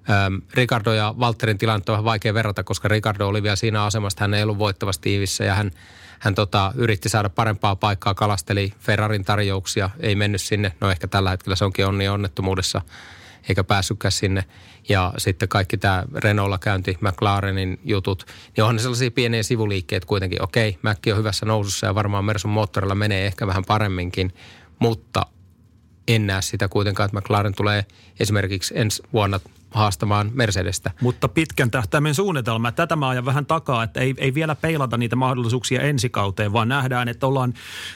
Ähm, 0.09 0.35
Ricardo 0.53 0.93
ja 0.93 1.15
Walterin 1.17 1.57
tilannetta 1.57 1.91
on 1.91 1.93
vähän 1.93 2.05
vaikea 2.05 2.33
verrata, 2.33 2.63
koska 2.63 2.87
Ricardo 2.87 3.27
oli 3.27 3.43
vielä 3.43 3.55
siinä 3.55 3.83
asemassa, 3.83 4.17
hän 4.21 4.33
ei 4.33 4.43
ollut 4.43 4.59
voittavasti 4.59 5.03
tiivissä 5.03 5.43
ja 5.43 5.55
hän, 5.55 5.71
hän 6.19 6.35
tota, 6.35 6.71
yritti 6.75 7.09
saada 7.09 7.29
parempaa 7.29 7.75
paikkaa, 7.75 8.13
kalasteli 8.13 8.73
Ferrarin 8.79 9.25
tarjouksia, 9.25 9.89
ei 9.99 10.15
mennyt 10.15 10.41
sinne. 10.41 10.71
No 10.81 10.91
ehkä 10.91 11.07
tällä 11.07 11.29
hetkellä 11.29 11.55
se 11.55 11.65
onkin 11.65 11.85
onni 11.85 12.09
onnettomuudessa 12.09 12.81
eikä 13.49 13.63
päässytkään 13.63 14.11
sinne. 14.11 14.43
Ja 14.89 15.13
sitten 15.17 15.49
kaikki 15.49 15.77
tämä 15.77 16.03
Renaultilla 16.15 16.57
käynti, 16.57 16.97
McLarenin 17.01 17.79
jutut, 17.83 18.25
niin 18.57 18.63
onhan 18.63 18.75
ne 18.75 18.81
sellaisia 18.81 19.11
pieniä 19.11 19.43
sivuliikkeitä 19.43 20.07
kuitenkin. 20.07 20.43
Okei, 20.43 20.77
Mäkki 20.81 21.11
on 21.11 21.17
hyvässä 21.17 21.45
nousussa 21.45 21.87
ja 21.87 21.95
varmaan 21.95 22.25
Mersun 22.25 22.51
moottorilla 22.51 22.95
menee 22.95 23.25
ehkä 23.25 23.47
vähän 23.47 23.65
paremminkin, 23.65 24.33
mutta 24.79 25.25
en 26.07 26.27
näe 26.27 26.41
sitä 26.41 26.67
kuitenkaan, 26.67 27.05
että 27.05 27.19
McLaren 27.19 27.55
tulee 27.55 27.85
esimerkiksi 28.19 28.73
ensi 28.77 29.03
vuonna 29.13 29.39
haastamaan 29.75 30.31
Mercedestä. 30.33 30.91
Mutta 31.01 31.27
pitkän 31.27 31.71
tähtäimen 31.71 32.15
suunnitelma. 32.15 32.71
Tätä 32.71 32.95
mä 32.95 33.09
ajan 33.09 33.25
vähän 33.25 33.45
takaa, 33.45 33.83
että 33.83 33.99
ei, 33.99 34.13
ei 34.17 34.33
vielä 34.33 34.55
peilata 34.55 34.97
niitä 34.97 35.15
mahdollisuuksia 35.15 35.81
ensikauteen, 35.81 36.53
vaan 36.53 36.69
nähdään, 36.69 37.07
että 37.07 37.27
ollaan 37.27 37.53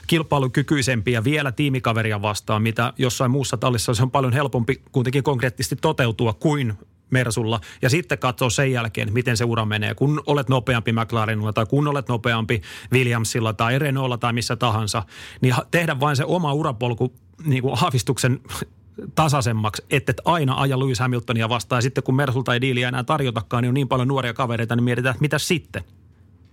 kilpailukykyisempiä 0.07 1.23
vielä 1.23 1.51
tiimikaveria 1.51 2.21
vastaan, 2.21 2.61
mitä 2.61 2.93
jossain 2.97 3.31
muussa 3.31 3.57
tallissa 3.57 3.93
se 3.93 4.03
on 4.03 4.11
paljon 4.11 4.33
helpompi 4.33 4.81
kuitenkin 4.91 5.23
konkreettisesti 5.23 5.75
toteutua 5.75 6.33
kuin 6.33 6.73
Mersulla 7.09 7.61
ja 7.81 7.89
sitten 7.89 8.19
katsoa 8.19 8.49
sen 8.49 8.71
jälkeen, 8.71 9.13
miten 9.13 9.37
se 9.37 9.43
ura 9.43 9.65
menee. 9.65 9.95
Kun 9.95 10.23
olet 10.25 10.49
nopeampi 10.49 10.91
McLarenilla 10.91 11.53
tai 11.53 11.65
kun 11.65 11.87
olet 11.87 12.07
nopeampi 12.07 12.61
Williamsilla 12.93 13.53
tai 13.53 13.79
Renaultilla 13.79 14.17
tai 14.17 14.33
missä 14.33 14.55
tahansa, 14.55 15.03
niin 15.41 15.55
tehdä 15.71 15.99
vain 15.99 16.15
se 16.15 16.25
oma 16.25 16.53
urapolku 16.53 17.13
niin 17.45 17.61
kuin 17.61 17.77
aavistuksen 17.81 18.39
tasaisemmaksi, 19.15 19.85
että 19.89 20.11
et 20.11 20.21
aina 20.25 20.53
aja 20.53 20.79
Lewis 20.79 20.99
Hamiltonia 20.99 21.49
vastaan. 21.49 21.77
Ja 21.77 21.81
sitten 21.81 22.03
kun 22.03 22.15
Mersulta 22.15 22.53
ei 22.53 22.61
diiliä 22.61 22.87
enää 22.87 23.03
tarjotakaan, 23.03 23.63
niin 23.63 23.69
on 23.69 23.73
niin 23.73 23.87
paljon 23.87 24.07
nuoria 24.07 24.33
kavereita, 24.33 24.75
niin 24.75 24.83
mietitään, 24.83 25.11
että 25.11 25.21
mitä 25.21 25.37
sitten? 25.39 25.83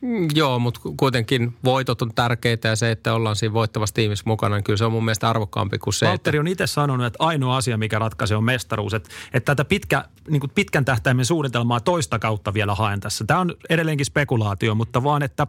Mm, 0.02 0.28
joo, 0.34 0.58
mutta 0.58 0.80
kuitenkin 0.96 1.56
voitot 1.64 2.02
on 2.02 2.14
tärkeitä 2.14 2.68
ja 2.68 2.76
se, 2.76 2.90
että 2.90 3.14
ollaan 3.14 3.36
siinä 3.36 3.52
voittavassa 3.52 3.94
tiimissä 3.94 4.22
mukana, 4.26 4.56
niin 4.56 4.64
kyllä 4.64 4.76
se 4.76 4.84
on 4.84 4.92
mun 4.92 5.04
mielestä 5.04 5.30
arvokkaampi 5.30 5.78
kuin 5.78 5.94
se, 5.94 6.06
Valtteri 6.06 6.36
että... 6.36 6.42
on 6.42 6.48
itse 6.48 6.66
sanonut, 6.66 7.06
että 7.06 7.24
ainoa 7.24 7.56
asia, 7.56 7.78
mikä 7.78 7.98
ratkaisee 7.98 8.36
on 8.36 8.44
mestaruus. 8.44 8.94
Että, 8.94 9.10
että 9.32 9.54
tätä 9.54 9.68
pitkä, 9.68 10.04
niin 10.30 10.40
kuin 10.40 10.50
pitkän 10.54 10.84
tähtäimen 10.84 11.24
suunnitelmaa 11.24 11.80
toista 11.80 12.18
kautta 12.18 12.54
vielä 12.54 12.74
haen 12.74 13.00
tässä. 13.00 13.24
Tämä 13.24 13.40
on 13.40 13.54
edelleenkin 13.70 14.06
spekulaatio, 14.06 14.74
mutta 14.74 15.04
vaan, 15.04 15.22
että 15.22 15.46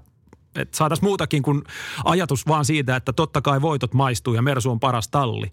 että 0.56 0.78
saataisiin 0.78 1.06
muutakin 1.06 1.44
kuin 1.44 1.64
ajatus 2.06 2.48
vaan 2.48 2.66
siitä, 2.66 2.96
että 2.96 3.14
totta 3.14 3.42
kai 3.42 3.62
voitot 3.62 3.94
maistuu 3.94 4.34
ja 4.34 4.42
Mersu 4.42 4.72
on 4.72 4.80
paras 4.80 5.08
talli. 5.08 5.52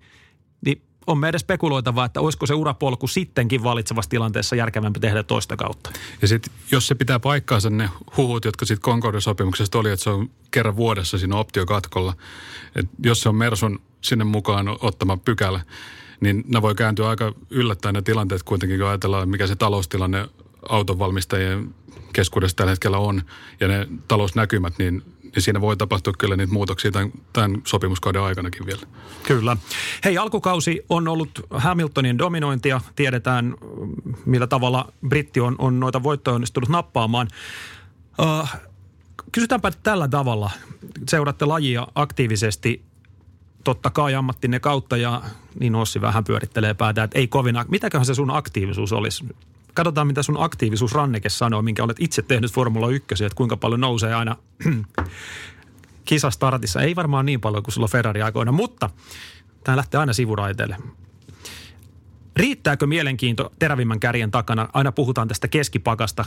On 1.06 1.18
meidän 1.18 1.40
spekuloitava, 1.40 2.04
että 2.04 2.20
olisiko 2.20 2.46
se 2.46 2.54
urapolku 2.54 3.06
sittenkin 3.06 3.62
valitsevassa 3.62 4.10
tilanteessa 4.10 4.56
järkevämpi 4.56 5.00
tehdä 5.00 5.22
toista 5.22 5.56
kautta. 5.56 5.90
Ja 6.22 6.28
sitten 6.28 6.54
jos 6.72 6.86
se 6.86 6.94
pitää 6.94 7.20
paikkaansa 7.20 7.70
ne 7.70 7.90
huhut, 8.16 8.44
jotka 8.44 8.66
sitten 8.66 8.92
Concorde-sopimuksesta 8.92 9.78
oli, 9.78 9.90
että 9.90 10.04
se 10.04 10.10
on 10.10 10.30
kerran 10.50 10.76
vuodessa 10.76 11.18
siinä 11.18 11.36
optiokatkolla, 11.36 12.14
että 12.76 12.92
jos 13.02 13.20
se 13.20 13.28
on 13.28 13.36
Mersun 13.36 13.80
sinne 14.00 14.24
mukaan 14.24 14.68
ottama 14.80 15.16
pykälä, 15.16 15.60
niin 16.20 16.44
ne 16.48 16.62
voi 16.62 16.74
kääntyä 16.74 17.08
aika 17.08 17.32
yllättäen 17.50 17.94
ne 17.94 18.02
tilanteet 18.02 18.42
kuitenkin, 18.42 18.78
kun 18.78 18.88
ajatellaan, 18.88 19.28
mikä 19.28 19.46
se 19.46 19.56
taloustilanne 19.56 20.28
autonvalmistajien 20.68 21.74
keskuudessa 22.12 22.56
tällä 22.56 22.70
hetkellä 22.70 22.98
on 22.98 23.22
ja 23.60 23.68
ne 23.68 23.88
talousnäkymät, 24.08 24.74
niin 24.78 25.02
niin 25.34 25.42
siinä 25.42 25.60
voi 25.60 25.76
tapahtua 25.76 26.12
kyllä 26.18 26.36
niitä 26.36 26.52
muutoksia 26.52 26.90
tämän, 26.90 27.12
tämän 27.32 27.62
sopimuskauden 27.64 28.22
aikanakin 28.22 28.66
vielä. 28.66 28.82
Kyllä. 29.22 29.56
Hei, 30.04 30.18
alkukausi 30.18 30.84
on 30.88 31.08
ollut 31.08 31.46
Hamiltonin 31.50 32.18
dominointia. 32.18 32.80
Tiedetään, 32.96 33.54
millä 34.26 34.46
tavalla 34.46 34.92
britti 35.08 35.40
on, 35.40 35.54
on 35.58 35.80
noita 35.80 36.02
voittoja 36.02 36.34
onnistunut 36.34 36.68
nappaamaan. 36.68 37.28
Uh, 38.18 38.48
kysytäänpä 39.32 39.72
tällä 39.82 40.08
tavalla. 40.08 40.50
Seuraatte 41.08 41.44
lajia 41.44 41.86
aktiivisesti 41.94 42.82
totta 43.64 43.90
kai 43.90 44.14
ammattinne 44.14 44.60
kautta 44.60 44.96
ja 44.96 45.22
niin 45.60 45.74
Ossi 45.74 46.00
vähän 46.00 46.24
pyörittelee 46.24 46.74
päätä, 46.74 47.02
että 47.02 47.18
ei 47.18 47.28
kovin, 47.28 47.54
mitäköhän 47.68 48.06
se 48.06 48.14
sun 48.14 48.30
aktiivisuus 48.30 48.92
olisi? 48.92 49.24
Katsotaan, 49.74 50.06
mitä 50.06 50.22
sun 50.22 50.42
aktiivisuusranneke 50.42 51.28
sanoo, 51.28 51.62
minkä 51.62 51.84
olet 51.84 51.96
itse 52.00 52.22
tehnyt 52.22 52.52
Formula 52.52 52.88
1, 52.88 53.24
että 53.24 53.36
kuinka 53.36 53.56
paljon 53.56 53.80
nousee 53.80 54.14
aina 54.14 54.36
kisastartissa. 56.04 56.80
Ei 56.80 56.96
varmaan 56.96 57.26
niin 57.26 57.40
paljon 57.40 57.62
kuin 57.62 57.74
sulla 57.74 57.88
Ferrari-aikoina, 57.88 58.52
mutta 58.52 58.90
tämä 59.64 59.76
lähtee 59.76 60.00
aina 60.00 60.12
sivuraiteelle. 60.12 60.76
Riittääkö 62.36 62.86
mielenkiinto 62.86 63.52
terävimmän 63.58 64.00
kärjen 64.00 64.30
takana? 64.30 64.68
Aina 64.72 64.92
puhutaan 64.92 65.28
tästä 65.28 65.48
keskipakasta 65.48 66.24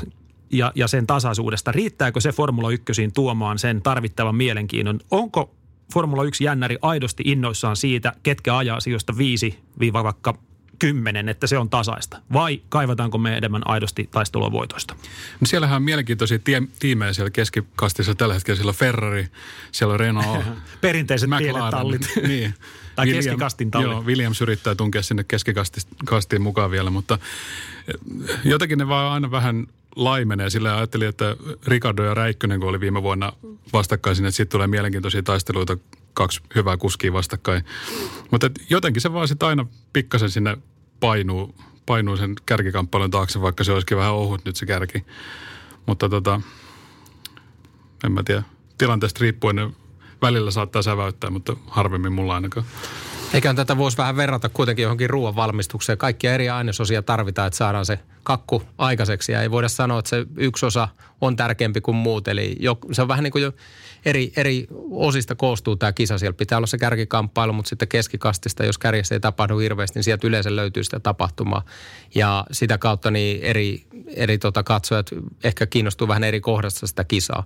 ja, 0.52 0.72
ja 0.76 0.88
sen 0.88 1.08
tasaisuudesta. 1.08 1.72
Riittääkö 1.72 2.22
se 2.22 2.32
Formula 2.32 2.72
1 2.72 2.86
tuomaan 3.14 3.60
sen 3.60 3.82
tarvittavan 3.82 4.36
mielenkiinnon? 4.36 5.00
Onko 5.12 5.56
Formula 5.94 6.24
1 6.24 6.44
jännäri 6.44 6.78
aidosti 6.82 7.24
innoissaan 7.26 7.76
siitä, 7.76 8.14
ketkä 8.24 8.58
ajaa 8.58 8.80
sijoista 8.80 9.14
5-vaikka 9.14 10.38
kymmenen, 10.80 11.30
että 11.30 11.48
se 11.48 11.58
on 11.58 11.70
tasaista? 11.70 12.18
Vai 12.34 12.62
kaivataanko 12.70 13.18
me 13.18 13.38
enemmän 13.38 13.62
aidosti 13.66 14.10
taistelua 14.12 14.52
voitoista? 14.52 14.96
No 15.42 15.48
siellähän 15.48 15.76
on 15.76 15.84
mielenkiintoisia 15.84 16.40
tie- 16.40 16.68
tiimejä 16.80 17.14
siellä 17.14 17.30
keskikastissa 17.30 18.16
tällä 18.16 18.34
hetkellä. 18.34 18.56
Siellä 18.56 18.70
on 18.70 18.76
Ferrari, 18.76 19.28
siellä 19.72 19.94
on 19.94 20.00
Renault, 20.00 20.46
Perinteiset 20.82 21.30
pienet 21.38 21.70
tallit. 21.72 22.10
niin. 22.28 22.54
tai 22.96 23.06
William, 23.06 23.24
keskikastin 23.24 23.72
tallit. 23.72 23.92
Joo, 23.92 24.02
Williams 24.02 24.42
yrittää 24.42 24.76
tunkea 24.76 25.02
sinne 25.02 25.24
keskikastiin 25.24 26.42
mukaan 26.42 26.72
vielä, 26.72 26.90
mutta 26.90 27.20
eh, 27.88 28.40
jotenkin 28.44 28.78
ne 28.78 28.88
vaan 28.88 29.14
aina 29.14 29.32
vähän 29.32 29.68
laimenee. 29.96 30.50
Sillä 30.50 30.78
ajattelin, 30.78 31.08
että 31.08 31.36
Ricardo 31.68 32.04
ja 32.04 32.14
Räikkönen, 32.14 32.60
kun 32.60 32.70
oli 32.70 32.80
viime 32.80 33.04
vuonna 33.04 33.34
vastakkain 33.74 34.18
että 34.18 34.32
sitten 34.32 34.52
tulee 34.52 34.68
mielenkiintoisia 34.68 35.24
taisteluita 35.24 35.78
kaksi 36.18 36.42
hyvää 36.56 36.78
kuskia 36.78 37.14
vastakkain. 37.14 37.66
Mutta 38.32 38.50
jotenkin 38.70 39.02
se 39.02 39.14
vaan 39.14 39.28
sitten 39.28 39.48
aina 39.48 39.66
pikkasen 39.94 40.30
sinne 40.30 40.58
painuu, 41.00 41.56
painuu 41.86 42.18
sen 42.18 42.36
kärkikamppailun 42.46 43.12
taakse, 43.12 43.42
vaikka 43.42 43.64
se 43.64 43.72
olisikin 43.72 43.98
vähän 43.98 44.14
ohut 44.14 44.46
nyt 44.46 44.56
se 44.56 44.66
kärki. 44.66 45.06
Mutta 45.86 46.10
tota, 46.10 46.42
en 48.04 48.12
mä 48.12 48.24
tiedä. 48.24 48.44
Tilanteesta 48.78 49.22
riippuen 49.22 49.76
välillä 50.22 50.52
saattaa 50.52 50.82
säväyttää, 50.82 51.30
mutta 51.30 51.56
harvemmin 51.68 52.14
mulla 52.14 52.36
ainakaan. 52.36 52.66
Eiköhän 53.34 53.56
tätä 53.56 53.78
voisi 53.78 53.98
vähän 53.98 54.18
verrata 54.18 54.50
kuitenkin 54.50 54.84
johonkin 54.84 55.10
ruoan 55.10 55.36
valmistukseen. 55.36 55.98
Kaikkia 55.98 56.34
eri 56.34 56.50
ainesosia 56.50 57.02
tarvitaan, 57.02 57.48
että 57.48 57.58
saadaan 57.58 57.86
se 57.86 58.00
kakku 58.24 58.64
aikaiseksi. 58.78 59.32
Ja 59.32 59.42
ei 59.42 59.52
voida 59.52 59.70
sanoa, 59.70 60.00
että 60.00 60.10
se 60.10 60.26
yksi 60.38 60.66
osa 60.66 60.88
on 61.22 61.36
tärkeämpi 61.36 61.82
kuin 61.82 61.96
muut. 61.96 62.28
Eli 62.28 62.56
jo, 62.60 62.78
se 62.92 63.02
on 63.02 63.08
vähän 63.08 63.24
niin 63.24 63.32
kuin 63.32 63.44
jo 63.44 63.52
eri, 64.06 64.34
eri 64.38 64.68
osista 64.92 65.36
koostuu 65.36 65.76
tämä 65.76 65.94
kisa. 65.94 66.18
Siellä 66.18 66.34
pitää 66.34 66.58
olla 66.58 66.68
se 66.68 66.78
kärkikamppailu, 66.78 67.54
mutta 67.54 67.70
sitten 67.70 67.88
keskikastista, 67.88 68.66
jos 68.66 68.78
kärjessä 68.78 69.16
ei 69.16 69.20
tapahdu 69.20 69.58
hirveästi, 69.58 69.98
niin 70.00 70.04
sieltä 70.04 70.28
yleensä 70.28 70.56
löytyy 70.56 70.84
sitä 70.84 71.00
tapahtumaa. 71.00 71.66
Ja 72.16 72.46
sitä 72.52 72.78
kautta 72.78 73.12
niin 73.12 73.44
eri, 73.44 73.86
eri 74.08 74.38
tota 74.38 74.64
katsojat 74.64 75.10
ehkä 75.44 75.66
kiinnostuu 75.66 76.08
vähän 76.08 76.24
eri 76.24 76.42
kohdasta 76.42 76.88
sitä 76.88 77.04
kisaa. 77.04 77.44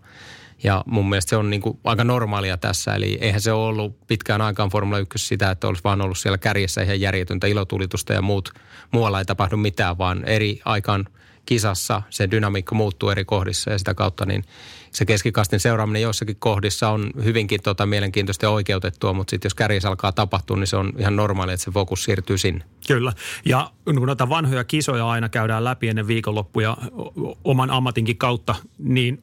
Ja 0.64 0.84
mun 0.86 1.10
mielestä 1.10 1.30
se 1.30 1.36
on 1.36 1.50
niin 1.50 1.62
kuin 1.62 1.80
aika 1.84 2.04
normaalia 2.04 2.58
tässä. 2.58 2.96
Eli 2.96 3.18
eihän 3.22 3.42
se 3.42 3.52
ole 3.52 3.68
ollut 3.68 4.08
pitkään 4.08 4.42
aikaan 4.42 4.70
Formula 4.70 5.00
1 5.00 5.28
sitä, 5.28 5.52
että 5.52 5.68
olisi 5.68 5.84
vaan 5.84 6.02
ollut 6.02 6.18
siellä 6.18 6.38
kärjessä 6.38 6.82
ihan 6.82 7.02
järjetöntä 7.02 7.48
ilotulitusta 7.48 8.14
ja 8.14 8.22
muut. 8.22 8.54
Muualla 8.92 9.20
ei 9.20 9.26
tapahdu 9.26 9.58
mitään, 9.58 9.98
vaan 9.98 10.24
eri 10.26 10.62
aikaan 10.66 11.06
kisassa 11.46 12.02
se 12.10 12.32
dynamiikka 12.32 12.76
muuttuu 12.76 13.10
eri 13.10 13.26
kohdissa 13.26 13.72
ja 13.72 13.78
sitä 13.78 13.94
kautta 13.94 14.26
niin 14.26 14.44
se 14.92 15.06
keskikastin 15.06 15.60
seuraaminen 15.60 16.02
joissakin 16.02 16.36
kohdissa 16.40 16.90
on 16.90 17.12
hyvinkin 17.24 17.62
tota 17.62 17.86
mielenkiintoista 17.86 18.46
ja 18.46 18.50
oikeutettua, 18.50 19.14
mutta 19.14 19.32
sitten 19.32 19.46
jos 19.50 19.54
kärjessä 19.54 19.90
alkaa 19.90 20.12
tapahtua, 20.12 20.58
niin 20.58 20.68
se 20.68 20.76
on 20.76 20.94
ihan 20.98 21.16
normaali, 21.16 21.54
että 21.54 21.64
se 21.64 21.72
fokus 21.72 22.04
siirtyy 22.04 22.38
sinne. 22.38 22.66
Kyllä. 22.88 23.14
Ja 23.46 23.72
kun 23.86 23.96
noita 23.96 24.30
vanhoja 24.30 24.64
kisoja 24.64 25.10
aina 25.10 25.30
käydään 25.30 25.64
läpi 25.64 25.88
ennen 25.88 26.08
viikonloppuja 26.08 26.78
oman 27.44 27.70
ammatinkin 27.70 28.18
kautta, 28.18 28.56
niin 28.78 29.22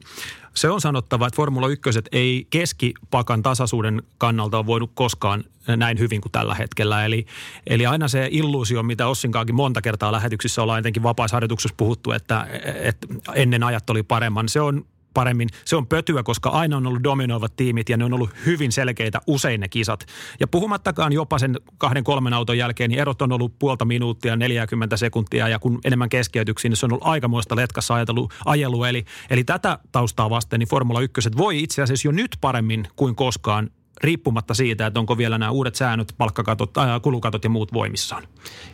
se 0.53 0.69
on 0.69 0.81
sanottava, 0.81 1.27
että 1.27 1.35
Formula 1.35 1.67
1 1.67 1.89
ei 2.11 2.47
keskipakan 2.49 3.41
tasaisuuden 3.41 4.03
kannalta 4.17 4.57
ole 4.57 4.65
voinut 4.65 4.91
koskaan 4.93 5.43
näin 5.67 5.99
hyvin 5.99 6.21
kuin 6.21 6.31
tällä 6.31 6.55
hetkellä. 6.55 7.05
Eli, 7.05 7.25
eli 7.67 7.85
aina 7.85 8.07
se 8.07 8.27
illuusio, 8.31 8.83
mitä 8.83 9.07
Ossinkaakin 9.07 9.55
monta 9.55 9.81
kertaa 9.81 10.11
lähetyksissä 10.11 10.63
ollaan 10.63 10.79
etenkin 10.79 11.03
vapaisharjoituksessa 11.03 11.75
puhuttu, 11.77 12.11
että, 12.11 12.47
että 12.75 13.07
ennen 13.35 13.63
ajat 13.63 13.89
oli 13.89 14.03
paremman. 14.03 14.49
Se 14.49 14.61
on 14.61 14.85
paremmin. 15.13 15.49
Se 15.65 15.75
on 15.75 15.87
pötyä, 15.87 16.23
koska 16.23 16.49
aina 16.49 16.77
on 16.77 16.87
ollut 16.87 17.03
dominoivat 17.03 17.55
tiimit 17.55 17.89
ja 17.89 17.97
ne 17.97 18.05
on 18.05 18.13
ollut 18.13 18.29
hyvin 18.45 18.71
selkeitä 18.71 19.21
usein 19.27 19.61
ne 19.61 19.67
kisat. 19.67 20.05
Ja 20.39 20.47
puhumattakaan 20.47 21.13
jopa 21.13 21.39
sen 21.39 21.57
kahden 21.77 22.03
kolmen 22.03 22.33
auton 22.33 22.57
jälkeen, 22.57 22.89
niin 22.89 22.99
erot 22.99 23.21
on 23.21 23.31
ollut 23.31 23.59
puolta 23.59 23.85
minuuttia, 23.85 24.35
40 24.35 24.97
sekuntia 24.97 25.47
ja 25.47 25.59
kun 25.59 25.79
enemmän 25.85 26.09
keskeytyksiä, 26.09 26.69
niin 26.69 26.77
se 26.77 26.85
on 26.85 26.93
ollut 26.93 27.07
aikamoista 27.07 27.55
letkassa 27.55 27.93
ajatelu, 27.93 28.29
ajelu. 28.45 28.83
Eli, 28.83 29.05
eli 29.29 29.43
tätä 29.43 29.79
taustaa 29.91 30.29
vasten 30.29 30.59
niin 30.59 30.69
Formula 30.69 31.01
1 31.01 31.29
voi 31.37 31.63
itse 31.63 31.81
asiassa 31.81 32.07
jo 32.07 32.11
nyt 32.11 32.37
paremmin 32.41 32.87
kuin 32.95 33.15
koskaan 33.15 33.69
riippumatta 34.01 34.53
siitä, 34.53 34.85
että 34.85 34.99
onko 34.99 35.17
vielä 35.17 35.37
nämä 35.37 35.51
uudet 35.51 35.75
säännöt, 35.75 36.13
palkkakatot, 36.17 36.77
äh, 36.77 37.01
kulukatot 37.01 37.43
ja 37.43 37.49
muut 37.49 37.73
voimissaan. 37.73 38.27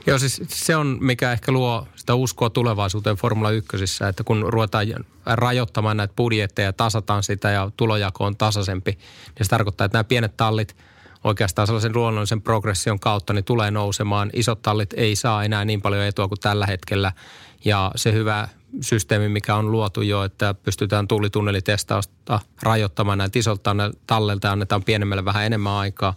Joo, 0.08 0.20
siis 0.20 0.42
se 0.48 0.76
on, 0.76 0.98
mikä 1.02 1.32
ehkä 1.32 1.52
luo 1.52 1.88
sitä 1.96 2.16
uskoa 2.16 2.50
tulevaisuuteen 2.50 3.16
Formula 3.16 3.52
1, 3.52 3.78
että 4.10 4.24
kun 4.24 4.46
ruvetaan 4.48 4.88
rajoittamaan 5.26 5.98
näitä 5.98 6.14
budjetteja, 6.18 6.74
tasataan 6.74 7.24
sitä 7.24 7.52
ja 7.52 7.72
tulojako 7.78 8.26
on 8.26 8.38
tasaisempi, 8.38 8.92
niin 8.92 9.46
se 9.46 9.50
tarkoittaa, 9.50 9.86
että 9.86 9.96
nämä 9.96 10.04
pienet 10.04 10.38
tallit 10.38 10.76
oikeastaan 11.26 11.68
sellaisen 11.68 11.96
luonnollisen 11.96 12.42
progression 12.42 13.00
kautta 13.00 13.34
niin 13.34 13.46
tulee 13.46 13.72
nousemaan. 13.72 14.30
Isot 14.34 14.62
tallit 14.62 14.94
ei 14.98 15.16
saa 15.16 15.44
enää 15.44 15.66
niin 15.66 15.82
paljon 15.82 16.04
etua 16.04 16.28
kuin 16.28 16.40
tällä 16.40 16.66
hetkellä. 16.66 17.12
Ja 17.66 17.92
se 17.96 18.14
hyvä 18.14 18.48
systeemi, 18.82 19.30
mikä 19.30 19.56
on 19.56 19.72
luotu 19.72 20.02
jo, 20.02 20.24
että 20.24 20.54
pystytään 20.54 21.08
tullitunnelitestausta 21.08 22.40
rajoittamaan 22.62 23.18
näitä 23.18 23.40
isolta 23.40 23.76
tallelta 24.08 24.48
ja 24.48 24.52
annetaan 24.52 24.84
pienemmälle 24.84 25.26
vähän 25.26 25.46
enemmän 25.46 25.74
aikaa, 25.74 26.14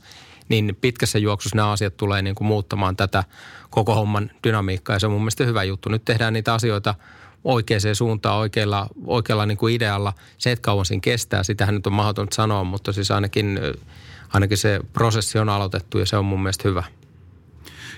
niin 0.49 0.77
pitkässä 0.81 1.19
juoksussa 1.19 1.57
nämä 1.57 1.71
asiat 1.71 1.97
tulee 1.97 2.23
niin 2.23 2.35
kuin 2.35 2.49
muuttamaan 2.49 2.97
tätä 2.97 3.25
koko 3.71 3.95
homman 3.95 4.31
dynamiikkaa 4.45 4.97
ja 4.97 5.00
se 5.00 5.07
on 5.07 5.12
mun 5.12 5.23
mielestä 5.23 5.45
hyvä 5.45 5.65
juttu. 5.65 5.88
Nyt 5.88 6.05
tehdään 6.05 6.33
niitä 6.33 6.55
asioita 6.55 6.95
oikeaan 7.45 7.95
suuntaan 7.95 8.38
oikealla, 8.38 8.87
oikealla 9.07 9.47
niin 9.47 9.59
kuin 9.59 9.75
idealla. 9.75 10.12
Se, 10.38 10.53
että 10.53 10.62
kauan 10.62 10.85
siinä 10.85 11.00
kestää, 11.00 11.43
sitähän 11.43 11.75
nyt 11.75 11.87
on 11.87 11.93
mahdotonta 11.93 12.35
sanoa, 12.35 12.65
mutta 12.65 12.93
siis 12.93 13.11
ainakin, 13.11 13.61
ainakin 14.28 14.58
se 14.58 14.80
prosessi 14.92 15.38
on 15.38 15.49
aloitettu 15.49 15.99
ja 15.99 16.06
se 16.06 16.16
on 16.16 16.25
mun 16.25 16.42
mielestä 16.42 16.68
hyvä. 16.68 16.85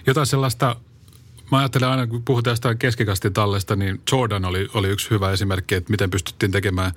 Jotain 0.07 0.27
sellaista 0.27 0.77
Mä 1.51 1.59
ajattelen 1.59 1.89
aina, 1.89 2.07
kun 2.07 2.25
puhutaan 2.25 2.53
jostain 2.53 2.79
keskikastitallesta, 2.79 3.77
niin 3.77 4.01
Jordan 4.13 4.45
oli, 4.45 4.69
oli 4.75 4.89
yksi 4.89 5.11
hyvä 5.11 5.31
esimerkki, 5.31 5.75
että 5.75 5.91
miten 5.91 6.11
pystyttiin 6.11 6.53
tekemään 6.53 6.93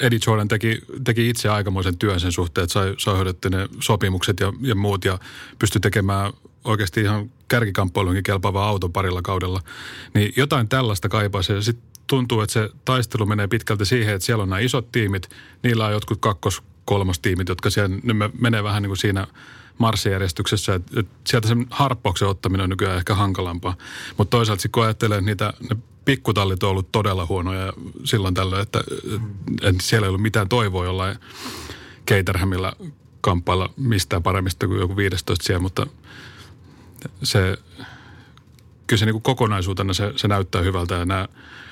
Eddie 0.00 0.18
Jordan 0.26 0.48
teki, 0.48 0.78
teki 1.04 1.28
itse 1.28 1.48
aikamoisen 1.48 1.98
työn 1.98 2.20
sen 2.20 2.32
suhteen, 2.32 2.62
että 2.62 2.72
sai, 2.72 2.94
sai 2.98 3.24
ne 3.24 3.68
sopimukset 3.80 4.40
ja, 4.40 4.52
ja 4.60 4.74
muut 4.74 5.04
ja 5.04 5.18
pystyi 5.58 5.80
tekemään 5.80 6.32
oikeasti 6.64 7.00
ihan 7.00 7.30
kärkikamppailuunkin 7.48 8.22
kelpaavaa 8.22 8.68
auton 8.68 8.92
parilla 8.92 9.22
kaudella. 9.22 9.60
Niin 10.14 10.32
jotain 10.36 10.68
tällaista 10.68 11.08
kaipaisi 11.08 11.52
ja 11.52 11.62
sitten 11.62 11.90
tuntuu, 12.06 12.40
että 12.40 12.52
se 12.52 12.70
taistelu 12.84 13.26
menee 13.26 13.46
pitkälti 13.46 13.84
siihen, 13.84 14.14
että 14.14 14.26
siellä 14.26 14.42
on 14.42 14.48
nämä 14.50 14.60
isot 14.60 14.92
tiimit, 14.92 15.28
niillä 15.62 15.86
on 15.86 15.92
jotkut 15.92 16.20
kakkos, 16.20 16.62
kolmostiimit, 16.84 17.48
jotka 17.48 17.70
siellä, 17.70 17.96
ne 18.02 18.30
menee 18.40 18.64
vähän 18.64 18.82
niin 18.82 18.90
kuin 18.90 18.98
siinä– 18.98 19.26
marssijärjestyksessä, 19.80 20.74
että, 20.74 21.04
sieltä 21.26 21.48
sen 21.48 21.66
harppauksen 21.70 22.28
ottaminen 22.28 22.64
on 22.64 22.70
nykyään 22.70 22.96
ehkä 22.96 23.14
hankalampaa. 23.14 23.76
Mutta 24.16 24.36
toisaalta 24.36 24.68
kun 24.72 24.84
ajattelee, 24.84 25.18
että 25.18 25.26
niitä, 25.26 25.52
ne 25.70 25.76
pikkutallit 26.04 26.62
on 26.62 26.70
ollut 26.70 26.92
todella 26.92 27.26
huonoja 27.26 27.72
silloin 28.04 28.34
tällöin, 28.34 28.62
että, 28.62 28.80
että 29.62 29.82
siellä 29.82 30.04
ei 30.04 30.08
ollut 30.08 30.22
mitään 30.22 30.48
toivoa 30.48 30.84
jollain 30.84 31.16
Caterhamilla 32.08 32.72
kamppailla 33.20 33.70
mistään 33.76 34.22
paremmista 34.22 34.66
kuin 34.66 34.80
joku 34.80 34.96
15 34.96 35.44
siellä, 35.44 35.62
mutta 35.62 35.86
se, 37.22 37.58
kyllä 38.86 39.00
se 39.00 39.06
niin 39.06 39.22
kokonaisuutena 39.22 39.94
se, 39.94 40.12
se 40.16 40.28
näyttää 40.28 40.62
hyvältä 40.62 40.94
ja 40.94 41.04
nämä 41.04 41.28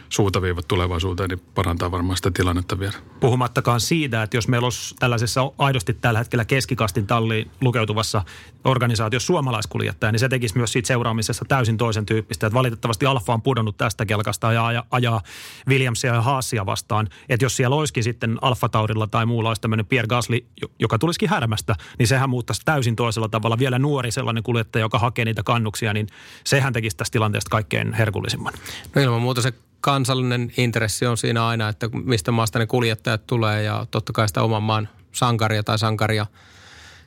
suuntaviivat 0.08 0.68
tulevaisuuteen, 0.68 1.28
niin 1.30 1.42
parantaa 1.54 1.90
varmaan 1.90 2.16
sitä 2.16 2.30
tilannetta 2.30 2.78
vielä. 2.78 2.92
Puhumattakaan 3.20 3.80
siitä, 3.80 4.22
että 4.22 4.36
jos 4.36 4.48
meillä 4.48 4.66
olisi 4.66 4.94
tällaisessa 4.98 5.52
aidosti 5.58 5.94
tällä 5.94 6.18
hetkellä 6.18 6.44
keskikastin 6.44 7.06
talliin 7.06 7.50
lukeutuvassa 7.60 8.22
organisaatiossa 8.64 9.26
suomalaiskuljettaja, 9.26 10.12
niin 10.12 10.20
se 10.20 10.28
tekisi 10.28 10.56
myös 10.56 10.72
siitä 10.72 10.86
seuraamisessa 10.86 11.44
täysin 11.48 11.76
toisen 11.76 12.06
tyyppistä. 12.06 12.46
Että 12.46 12.54
valitettavasti 12.54 13.06
Alfa 13.06 13.32
on 13.32 13.42
pudonnut 13.42 13.76
tästä 13.76 14.06
kelkasta 14.06 14.52
ja 14.52 14.66
ajaa, 14.66 14.84
ajaa 14.90 15.22
Williamsia 15.68 16.14
ja 16.14 16.22
Haasia 16.22 16.66
vastaan. 16.66 17.08
Että 17.28 17.44
jos 17.44 17.56
siellä 17.56 17.76
olisikin 17.76 18.04
sitten 18.04 18.38
Alfa 18.42 18.68
Taurilla 18.68 19.06
tai 19.06 19.26
muulla 19.26 19.50
olisi 19.50 19.62
tämmöinen 19.62 19.86
Pierre 19.86 20.08
Gasly, 20.08 20.46
joka 20.78 20.98
tulisikin 20.98 21.28
härmästä, 21.28 21.76
niin 21.98 22.06
sehän 22.06 22.30
muuttaisi 22.30 22.62
täysin 22.64 22.96
toisella 22.96 23.28
tavalla. 23.28 23.58
Vielä 23.58 23.78
nuori 23.78 24.10
sellainen 24.10 24.42
kuljettaja, 24.42 24.84
joka 24.84 24.98
hakee 24.98 25.24
niitä 25.24 25.42
kannuksia, 25.42 25.92
niin 25.92 26.06
sehän 26.44 26.72
tekisi 26.72 26.96
tästä 26.96 27.12
tilanteesta 27.12 27.50
kaikkein 27.50 27.92
herkullisimman. 27.92 28.52
No 28.94 29.02
ilman 29.02 29.22
muuta 29.22 29.42
se 29.42 29.52
kansallinen 29.80 30.52
intressi 30.56 31.06
on 31.06 31.16
siinä 31.16 31.46
aina, 31.46 31.68
että 31.68 31.88
mistä 32.04 32.32
maasta 32.32 32.58
ne 32.58 32.66
kuljettajat 32.66 33.26
tulee 33.26 33.62
ja 33.62 33.86
totta 33.90 34.12
kai 34.12 34.28
sitä 34.28 34.42
oman 34.42 34.62
maan 34.62 34.88
sankaria 35.12 35.62
tai 35.62 35.78
sankaria 35.78 36.26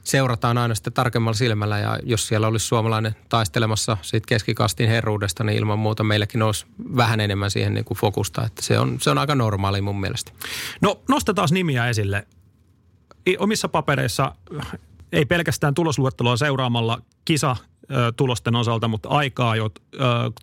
seurataan 0.03 0.57
aina 0.57 0.75
sitten 0.75 0.93
tarkemmalla 0.93 1.37
silmällä 1.37 1.79
ja 1.79 1.99
jos 2.03 2.27
siellä 2.27 2.47
olisi 2.47 2.65
suomalainen 2.65 3.15
taistelemassa 3.29 3.97
siitä 4.01 4.25
keskikastin 4.27 4.89
herruudesta, 4.89 5.43
niin 5.43 5.57
ilman 5.57 5.79
muuta 5.79 6.03
meilläkin 6.03 6.41
olisi 6.41 6.65
vähän 6.96 7.19
enemmän 7.19 7.51
siihen 7.51 7.74
niin 7.74 7.85
kuin 7.85 7.98
fokusta, 7.98 8.46
että 8.46 8.61
se 8.61 8.79
on, 8.79 8.98
se 9.01 9.09
on 9.09 9.17
aika 9.17 9.35
normaali 9.35 9.81
mun 9.81 10.00
mielestä. 10.00 10.31
No 10.81 11.01
nostetaan 11.09 11.48
nimiä 11.51 11.87
esille. 11.87 12.27
Omissa 13.39 13.69
papereissa 13.69 14.35
ei 15.11 15.25
pelkästään 15.25 15.74
tulosluettelua 15.74 16.37
seuraamalla 16.37 17.01
kisa 17.25 17.55
tulosten 18.15 18.55
osalta, 18.55 18.87
mutta 18.87 19.09
aikaa 19.09 19.55
jo 19.55 19.69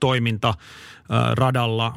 toiminta 0.01 0.55
radalla, 1.33 1.95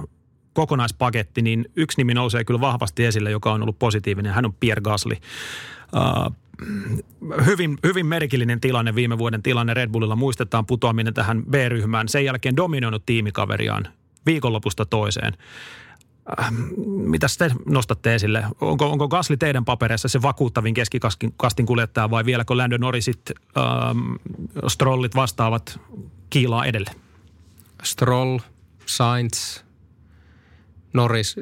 kokonaispaketti, 0.54 1.42
niin 1.42 1.66
yksi 1.76 1.98
nimi 1.98 2.14
nousee 2.14 2.44
kyllä 2.44 2.62
vahvasti 2.62 3.06
esille, 3.06 3.32
joka 3.32 3.52
on 3.52 3.62
ollut 3.62 3.80
positiivinen. 3.80 4.34
Hän 4.34 4.46
on 4.46 4.54
Pierre 4.60 4.82
Gasly. 4.82 5.16
Uh, 5.96 6.36
hyvin, 7.46 7.78
hyvin 7.84 8.06
merkillinen 8.06 8.62
tilanne, 8.62 8.96
viime 8.96 9.18
vuoden 9.18 9.44
tilanne 9.44 9.74
Red 9.74 9.90
Bullilla. 9.90 10.16
Muistetaan 10.16 10.66
putoaminen 10.66 11.14
tähän 11.14 11.44
B-ryhmään. 11.46 12.08
Sen 12.08 12.26
jälkeen 12.26 12.56
dominoinut 12.56 13.06
tiimikaveriaan 13.06 13.88
viikonlopusta 14.26 14.86
toiseen. 14.86 15.34
Uh, 16.40 16.46
mitä 16.86 17.28
te 17.38 17.52
nostatte 17.66 18.16
esille? 18.16 18.44
Onko, 18.62 18.92
onko 18.92 19.08
Gasly 19.08 19.38
teidän 19.38 19.66
papereissa 19.66 20.08
se 20.08 20.22
vakuuttavin 20.22 20.74
keskikastin 20.74 21.66
kuljettaja 21.66 22.10
vai 22.10 22.26
vieläkö 22.26 22.58
Lando 22.58 22.78
Norrisit, 22.78 23.22
um, 23.32 24.16
Strollit 24.68 25.16
vastaavat 25.16 25.80
kiilaa 26.30 26.66
edelle? 26.66 26.92
Stroll, 27.84 28.40
Sainz, 28.86 29.64
Norris, 30.94 31.36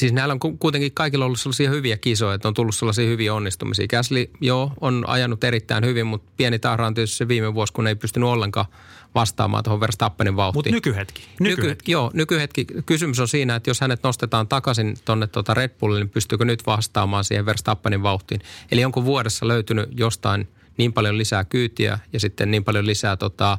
siis 0.00 0.12
näillä 0.12 0.32
on 0.32 0.58
kuitenkin 0.58 0.92
kaikilla 0.92 1.24
ollut 1.24 1.40
sellaisia 1.40 1.70
hyviä 1.70 1.96
kisoja, 1.96 2.34
että 2.34 2.48
on 2.48 2.54
tullut 2.54 2.76
sellaisia 2.76 3.06
hyviä 3.08 3.34
onnistumisia. 3.34 3.86
Käsli, 3.86 4.30
joo, 4.40 4.72
on 4.80 5.04
ajanut 5.06 5.44
erittäin 5.44 5.84
hyvin, 5.84 6.06
mutta 6.06 6.32
pieni 6.36 6.58
tahra 6.58 6.86
on 6.86 6.94
tietysti 6.94 7.16
se 7.16 7.28
viime 7.28 7.54
vuosi, 7.54 7.72
kun 7.72 7.86
ei 7.86 7.94
pystynyt 7.94 8.28
ollenkaan 8.28 8.66
vastaamaan 9.14 9.64
tuohon 9.64 9.80
Verstappenin 9.80 10.36
vauhtiin. 10.36 10.56
Mutta 10.56 10.70
nykyhetki. 10.88 11.22
nykyhetki. 11.40 11.68
Nyky, 11.68 11.92
joo, 11.92 12.10
nykyhetki. 12.14 12.66
Kysymys 12.86 13.20
on 13.20 13.28
siinä, 13.28 13.56
että 13.56 13.70
jos 13.70 13.80
hänet 13.80 14.02
nostetaan 14.02 14.48
takaisin 14.48 14.96
tuonne 15.04 15.26
tuota 15.26 15.54
Red 15.54 15.70
Bullille, 15.80 16.00
niin 16.00 16.10
pystyykö 16.10 16.44
nyt 16.44 16.66
vastaamaan 16.66 17.24
siihen 17.24 17.46
Verstappenin 17.46 18.02
vauhtiin. 18.02 18.40
Eli 18.72 18.84
onko 18.84 19.04
vuodessa 19.04 19.48
löytynyt 19.48 19.88
jostain 19.98 20.48
niin 20.78 20.92
paljon 20.92 21.18
lisää 21.18 21.44
kyytiä 21.44 21.98
ja 22.12 22.20
sitten 22.20 22.50
niin 22.50 22.64
paljon 22.64 22.86
lisää 22.86 23.16
tota, 23.16 23.58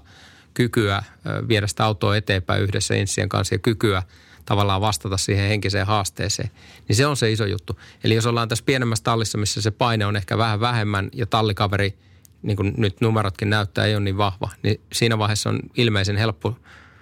kykyä 0.53 1.03
viedä 1.47 1.67
sitä 1.67 1.85
autoa 1.85 2.17
eteenpäin 2.17 2.63
yhdessä 2.63 2.95
insien 2.95 3.29
kanssa 3.29 3.55
ja 3.55 3.59
kykyä– 3.59 4.03
tavallaan 4.47 4.81
vastata 4.81 5.17
siihen 5.17 5.47
henkiseen 5.47 5.87
haasteeseen. 5.87 6.49
Niin 6.87 6.95
se 6.95 7.05
on 7.05 7.17
se 7.17 7.31
iso 7.31 7.45
juttu. 7.45 7.79
Eli 8.03 8.15
jos 8.15 8.25
ollaan 8.25 8.47
tässä 8.47 8.65
pienemmässä 8.65 9.03
tallissa, 9.03 9.37
missä 9.37 9.61
se 9.61 9.71
paine 9.71 10.05
on 10.05 10.15
ehkä 10.15 10.37
vähän 10.37 10.59
vähemmän 10.59 11.09
ja 11.13 11.25
tallikaveri, 11.25 11.97
niin 12.41 12.57
kuin 12.57 12.73
nyt 12.77 13.01
numerotkin 13.01 13.49
näyttää, 13.49 13.85
ei 13.85 13.95
ole 13.95 14.03
niin 14.03 14.17
vahva, 14.17 14.49
niin 14.63 14.81
siinä 14.93 15.17
vaiheessa 15.17 15.49
on 15.49 15.59
ilmeisen 15.77 16.17
helppo 16.17 16.57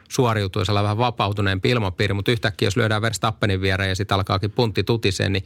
suoriutua, 0.09 0.61
jos 0.61 0.69
vähän 0.69 0.97
vapautuneempi 0.97 1.69
ilmapiiri, 1.69 2.13
mutta 2.13 2.31
yhtäkkiä 2.31 2.67
jos 2.67 2.77
lyödään 2.77 3.01
Verstappenin 3.01 3.61
viereen 3.61 3.89
ja 3.89 3.95
sitten 3.95 4.15
alkaakin 4.15 4.51
puntti 4.51 4.83
tutiseen, 4.83 5.33
niin 5.33 5.45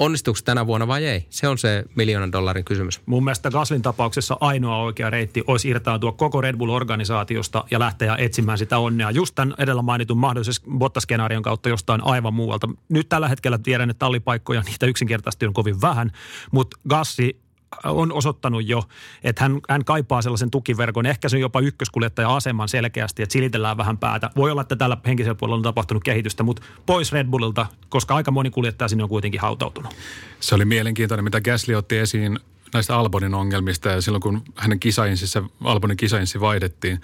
Onnistuuko 0.00 0.40
tänä 0.44 0.66
vuonna 0.66 0.86
vai 0.86 1.06
ei? 1.06 1.26
Se 1.30 1.48
on 1.48 1.58
se 1.58 1.84
miljoonan 1.94 2.32
dollarin 2.32 2.64
kysymys. 2.64 3.00
Mun 3.06 3.24
mielestä 3.24 3.50
Gaslin 3.50 3.82
tapauksessa 3.82 4.36
ainoa 4.40 4.76
oikea 4.76 5.10
reitti 5.10 5.44
olisi 5.46 5.68
irtaantua 5.68 6.12
koko 6.12 6.40
Red 6.40 6.56
Bull-organisaatiosta 6.56 7.64
ja 7.70 7.78
lähteä 7.78 8.16
etsimään 8.16 8.58
sitä 8.58 8.78
onnea 8.78 9.10
just 9.10 9.34
tämän 9.34 9.54
edellä 9.58 9.82
mainitun 9.82 10.18
mahdollisen 10.18 10.78
bottaskenaarion 10.78 11.42
kautta 11.42 11.68
jostain 11.68 12.04
aivan 12.04 12.34
muualta. 12.34 12.68
Nyt 12.88 13.08
tällä 13.08 13.28
hetkellä 13.28 13.58
tiedän, 13.58 13.90
että 13.90 13.98
tallipaikkoja 13.98 14.62
niitä 14.62 14.86
yksinkertaisesti 14.86 15.46
on 15.46 15.52
kovin 15.52 15.80
vähän, 15.80 16.10
mutta 16.52 16.76
Gassi 16.88 17.40
on 17.84 18.12
osoittanut 18.12 18.68
jo, 18.68 18.82
että 19.24 19.42
hän, 19.42 19.60
hän 19.68 19.84
kaipaa 19.84 20.22
sellaisen 20.22 20.50
tukiverkon, 20.50 21.06
ehkä 21.06 21.28
se 21.28 21.36
on 21.36 21.40
jopa 21.40 21.60
ykköskuljettaja-aseman 21.60 22.68
selkeästi, 22.68 23.22
että 23.22 23.32
silitellään 23.32 23.76
vähän 23.76 23.98
päätä. 23.98 24.30
Voi 24.36 24.50
olla, 24.50 24.62
että 24.62 24.76
tällä 24.76 24.96
henkisellä 25.06 25.34
puolella 25.34 25.56
on 25.56 25.62
tapahtunut 25.62 26.04
kehitystä, 26.04 26.42
mutta 26.42 26.62
pois 26.86 27.12
Red 27.12 27.26
Bullilta, 27.26 27.66
koska 27.88 28.14
aika 28.14 28.30
moni 28.30 28.50
kuljettaja 28.50 28.88
sinne 28.88 29.02
on 29.02 29.08
kuitenkin 29.08 29.40
hautautunut. 29.40 29.94
Se 30.40 30.54
oli 30.54 30.64
mielenkiintoinen, 30.64 31.24
mitä 31.24 31.40
Gasly 31.40 31.74
otti 31.74 31.98
esiin 31.98 32.38
näistä 32.74 32.96
Albonin 32.96 33.34
ongelmista 33.34 33.88
ja 33.88 34.00
silloin 34.00 34.22
kun 34.22 34.42
hänen 34.56 34.80
kisainsissa, 34.80 35.42
Albonin 35.64 35.96
kisainssi 35.96 36.40
vaihdettiin, 36.40 37.00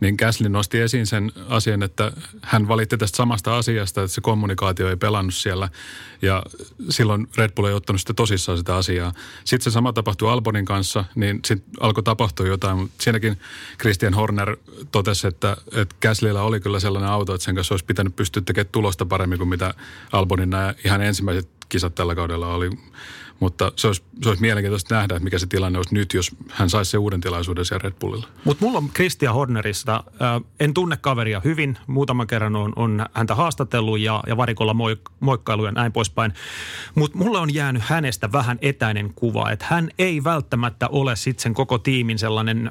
niin 0.00 0.14
Gasly 0.18 0.48
nosti 0.48 0.80
esiin 0.80 1.06
sen 1.06 1.32
asian, 1.48 1.82
että 1.82 2.12
hän 2.42 2.68
valitti 2.68 2.98
tästä 2.98 3.16
samasta 3.16 3.56
asiasta, 3.56 4.02
että 4.02 4.14
se 4.14 4.20
kommunikaatio 4.20 4.88
ei 4.88 4.96
pelannut 4.96 5.34
siellä 5.34 5.68
ja 6.22 6.42
silloin 6.90 7.28
Red 7.36 7.50
Bull 7.56 7.66
ei 7.66 7.74
ottanut 7.74 8.00
sitä 8.00 8.14
tosissaan 8.14 8.58
sitä 8.58 8.76
asiaa. 8.76 9.12
Sitten 9.44 9.64
se 9.64 9.74
sama 9.74 9.92
tapahtui 9.92 10.30
Albonin 10.30 10.64
kanssa, 10.64 11.04
niin 11.14 11.40
sitten 11.44 11.74
alkoi 11.80 12.02
tapahtua 12.02 12.46
jotain, 12.46 12.78
mutta 12.78 13.02
siinäkin 13.02 13.38
Christian 13.80 14.14
Horner 14.14 14.56
totesi, 14.92 15.26
että, 15.26 15.56
että 15.72 15.96
Gaslyllä 16.02 16.42
oli 16.42 16.60
kyllä 16.60 16.80
sellainen 16.80 17.10
auto, 17.10 17.34
että 17.34 17.44
sen 17.44 17.54
kanssa 17.54 17.74
olisi 17.74 17.84
pitänyt 17.84 18.16
pystyä 18.16 18.42
tekemään 18.46 18.72
tulosta 18.72 19.06
paremmin 19.06 19.38
kuin 19.38 19.48
mitä 19.48 19.74
Albonin 20.12 20.50
nämä 20.50 20.74
ihan 20.84 21.02
ensimmäiset 21.02 21.48
kisat 21.68 21.94
tällä 21.94 22.14
kaudella 22.14 22.54
oli. 22.54 22.70
Mutta 23.40 23.72
se 23.76 23.86
olisi, 23.86 24.02
se 24.22 24.28
olisi 24.28 24.40
mielenkiintoista 24.40 24.94
nähdä, 24.94 25.14
että 25.14 25.24
mikä 25.24 25.38
se 25.38 25.46
tilanne 25.46 25.78
olisi 25.78 25.94
nyt, 25.94 26.14
jos 26.14 26.30
hän 26.48 26.70
saisi 26.70 26.90
sen 26.90 27.00
uuden 27.00 27.20
tilaisuuden 27.20 27.64
siellä 27.64 27.82
Red 27.82 27.92
Bullilla. 28.00 28.28
Mutta 28.44 28.64
mulla 28.64 28.78
on 28.78 28.88
Christian 28.88 29.34
Hornerista, 29.34 30.04
äh, 30.22 30.50
en 30.60 30.74
tunne 30.74 30.96
kaveria 30.96 31.40
hyvin, 31.44 31.78
muutaman 31.86 32.26
kerran 32.26 32.56
on, 32.56 32.72
on 32.76 33.06
häntä 33.12 33.34
haastatellut 33.34 33.98
ja, 33.98 34.22
ja 34.26 34.36
varikolla 34.36 34.74
moik, 34.74 35.00
moikkailu 35.20 35.64
ja 35.64 35.72
näin 35.72 35.92
poispäin. 35.92 36.34
Mutta 36.94 37.18
mulla 37.18 37.40
on 37.40 37.54
jäänyt 37.54 37.82
hänestä 37.86 38.32
vähän 38.32 38.58
etäinen 38.62 39.14
kuva, 39.14 39.50
että 39.50 39.66
hän 39.68 39.90
ei 39.98 40.24
välttämättä 40.24 40.88
ole 40.88 41.16
sitten 41.16 41.42
sen 41.42 41.54
koko 41.54 41.78
tiimin 41.78 42.18
sellainen 42.18 42.70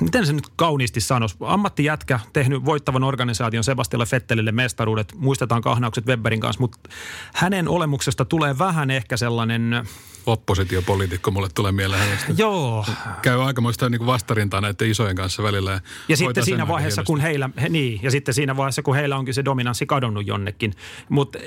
miten 0.00 0.26
se 0.26 0.32
nyt 0.32 0.48
kauniisti 0.56 1.00
sanoisi, 1.00 1.36
ammattijätkä, 1.40 2.20
tehnyt 2.32 2.64
voittavan 2.64 3.04
organisaation 3.04 3.64
Sebastialle 3.64 4.06
Fettelille 4.06 4.52
mestaruudet, 4.52 5.14
muistetaan 5.16 5.62
kahnaukset 5.62 6.06
Webberin 6.06 6.40
kanssa, 6.40 6.60
mutta 6.60 6.90
hänen 7.34 7.68
olemuksesta 7.68 8.24
tulee 8.24 8.58
vähän 8.58 8.90
ehkä 8.90 9.16
sellainen 9.16 9.86
oppositiopoliitikko 10.26 11.30
mulle 11.30 11.48
tulee 11.54 11.72
mieleen 11.72 12.02
hänestä. 12.02 12.32
Joo. 12.36 12.86
Käy 13.22 13.42
aikamoista 13.42 13.88
niin 13.88 14.06
vastarintaa 14.06 14.60
näiden 14.60 14.90
isojen 14.90 15.16
kanssa 15.16 15.42
välillä. 15.42 15.70
Ja, 15.72 15.80
ja 16.08 16.16
sitten 16.16 16.44
siinä 16.44 16.68
vaiheessa, 16.68 17.00
hienosti. 17.00 17.12
kun 17.12 17.20
heillä, 17.20 17.50
he, 17.62 17.68
niin, 17.68 18.00
ja 18.02 18.10
sitten 18.10 18.34
siinä 18.34 18.56
vaiheessa, 18.56 18.82
kun 18.82 18.94
heillä 18.94 19.16
onkin 19.16 19.34
se 19.34 19.44
dominanssi 19.44 19.86
kadonnut 19.86 20.26
jonnekin. 20.26 20.74
Mutta 21.08 21.38
äh, 21.38 21.44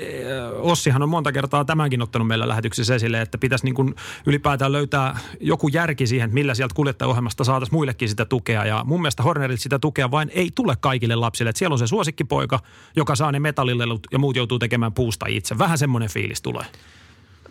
Ossihan 0.60 1.02
on 1.02 1.08
monta 1.08 1.32
kertaa 1.32 1.64
tämänkin 1.64 2.02
ottanut 2.02 2.28
meillä 2.28 2.48
lähetyksessä 2.48 2.94
esille, 2.94 3.20
että 3.20 3.38
pitäisi 3.38 3.64
niin 3.64 3.74
kuin 3.74 3.94
ylipäätään 4.26 4.72
löytää 4.72 5.18
joku 5.40 5.68
järki 5.68 6.06
siihen, 6.06 6.30
millä 6.34 6.54
sieltä 6.54 6.74
kuljettajaohjelmasta 6.74 7.44
saataisiin 7.44 7.74
muillekin 7.74 8.08
sitä 8.08 8.24
tukea. 8.24 8.64
Ja 8.64 8.84
mun 8.84 9.00
mielestä 9.02 9.22
Hornerilta 9.22 9.62
sitä 9.62 9.78
tukea 9.78 10.10
vain 10.10 10.30
ei 10.34 10.50
tule 10.54 10.76
kaikille 10.80 11.14
lapsille. 11.14 11.50
Et 11.50 11.56
siellä 11.56 11.74
on 11.74 11.78
se 11.78 11.86
suosikkipoika, 11.86 12.60
joka 12.96 13.16
saa 13.16 13.32
ne 13.32 13.40
metallilelut 13.40 14.06
ja 14.12 14.18
muut 14.18 14.36
joutuu 14.36 14.58
tekemään 14.58 14.92
puusta 14.92 15.26
itse. 15.28 15.58
Vähän 15.58 15.78
semmoinen 15.78 16.10
fiilis 16.10 16.42
tulee. 16.42 16.64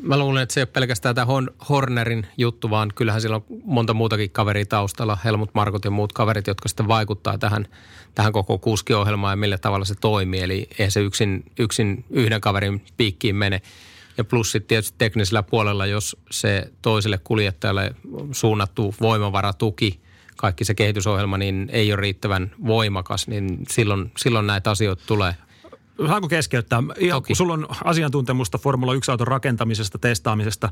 Mä 0.01 0.17
luulen, 0.17 0.43
että 0.43 0.53
se 0.53 0.59
ei 0.59 0.61
ole 0.61 0.69
pelkästään 0.73 1.15
tämä 1.15 1.27
Hornerin 1.69 2.27
juttu, 2.37 2.69
vaan 2.69 2.91
kyllähän 2.95 3.21
siellä 3.21 3.35
on 3.35 3.45
monta 3.63 3.93
muutakin 3.93 4.31
kaveria 4.31 4.65
taustalla, 4.65 5.17
Helmut 5.25 5.49
Markot 5.53 5.85
ja 5.85 5.91
muut 5.91 6.13
kaverit, 6.13 6.47
jotka 6.47 6.69
sitten 6.69 6.87
vaikuttaa 6.87 7.37
tähän, 7.37 7.67
tähän 8.15 8.33
koko 8.33 8.57
kuskiohjelmaan 8.57 9.31
ja 9.31 9.35
millä 9.35 9.57
tavalla 9.57 9.85
se 9.85 9.95
toimii. 9.95 10.41
Eli 10.41 10.67
eihän 10.79 10.91
se 10.91 10.99
yksin, 10.99 11.43
yksin 11.59 12.05
yhden 12.09 12.41
kaverin 12.41 12.85
piikkiin 12.97 13.35
mene. 13.35 13.61
Ja 14.17 14.23
plus 14.23 14.51
sitten 14.51 14.67
tietysti 14.67 14.95
teknisellä 14.97 15.43
puolella, 15.43 15.85
jos 15.85 16.17
se 16.31 16.71
toiselle 16.81 17.17
kuljettajalle 17.17 17.95
suunnattu 18.31 18.95
voimavaratuki, 19.01 19.99
kaikki 20.37 20.65
se 20.65 20.73
kehitysohjelma, 20.73 21.37
niin 21.37 21.69
ei 21.71 21.93
ole 21.93 22.01
riittävän 22.01 22.51
voimakas, 22.67 23.27
niin 23.27 23.59
silloin, 23.69 24.11
silloin 24.17 24.47
näitä 24.47 24.71
asioita 24.71 25.03
tulee 25.07 25.35
Saanko 26.07 26.27
keskeyttää? 26.27 26.83
Ihan, 26.97 27.21
Toki. 27.21 27.35
Sulla 27.35 27.53
on 27.53 27.67
asiantuntemusta 27.83 28.57
Formula 28.57 28.93
1-auton 28.93 29.27
rakentamisesta, 29.27 29.97
testaamisesta. 29.97 30.69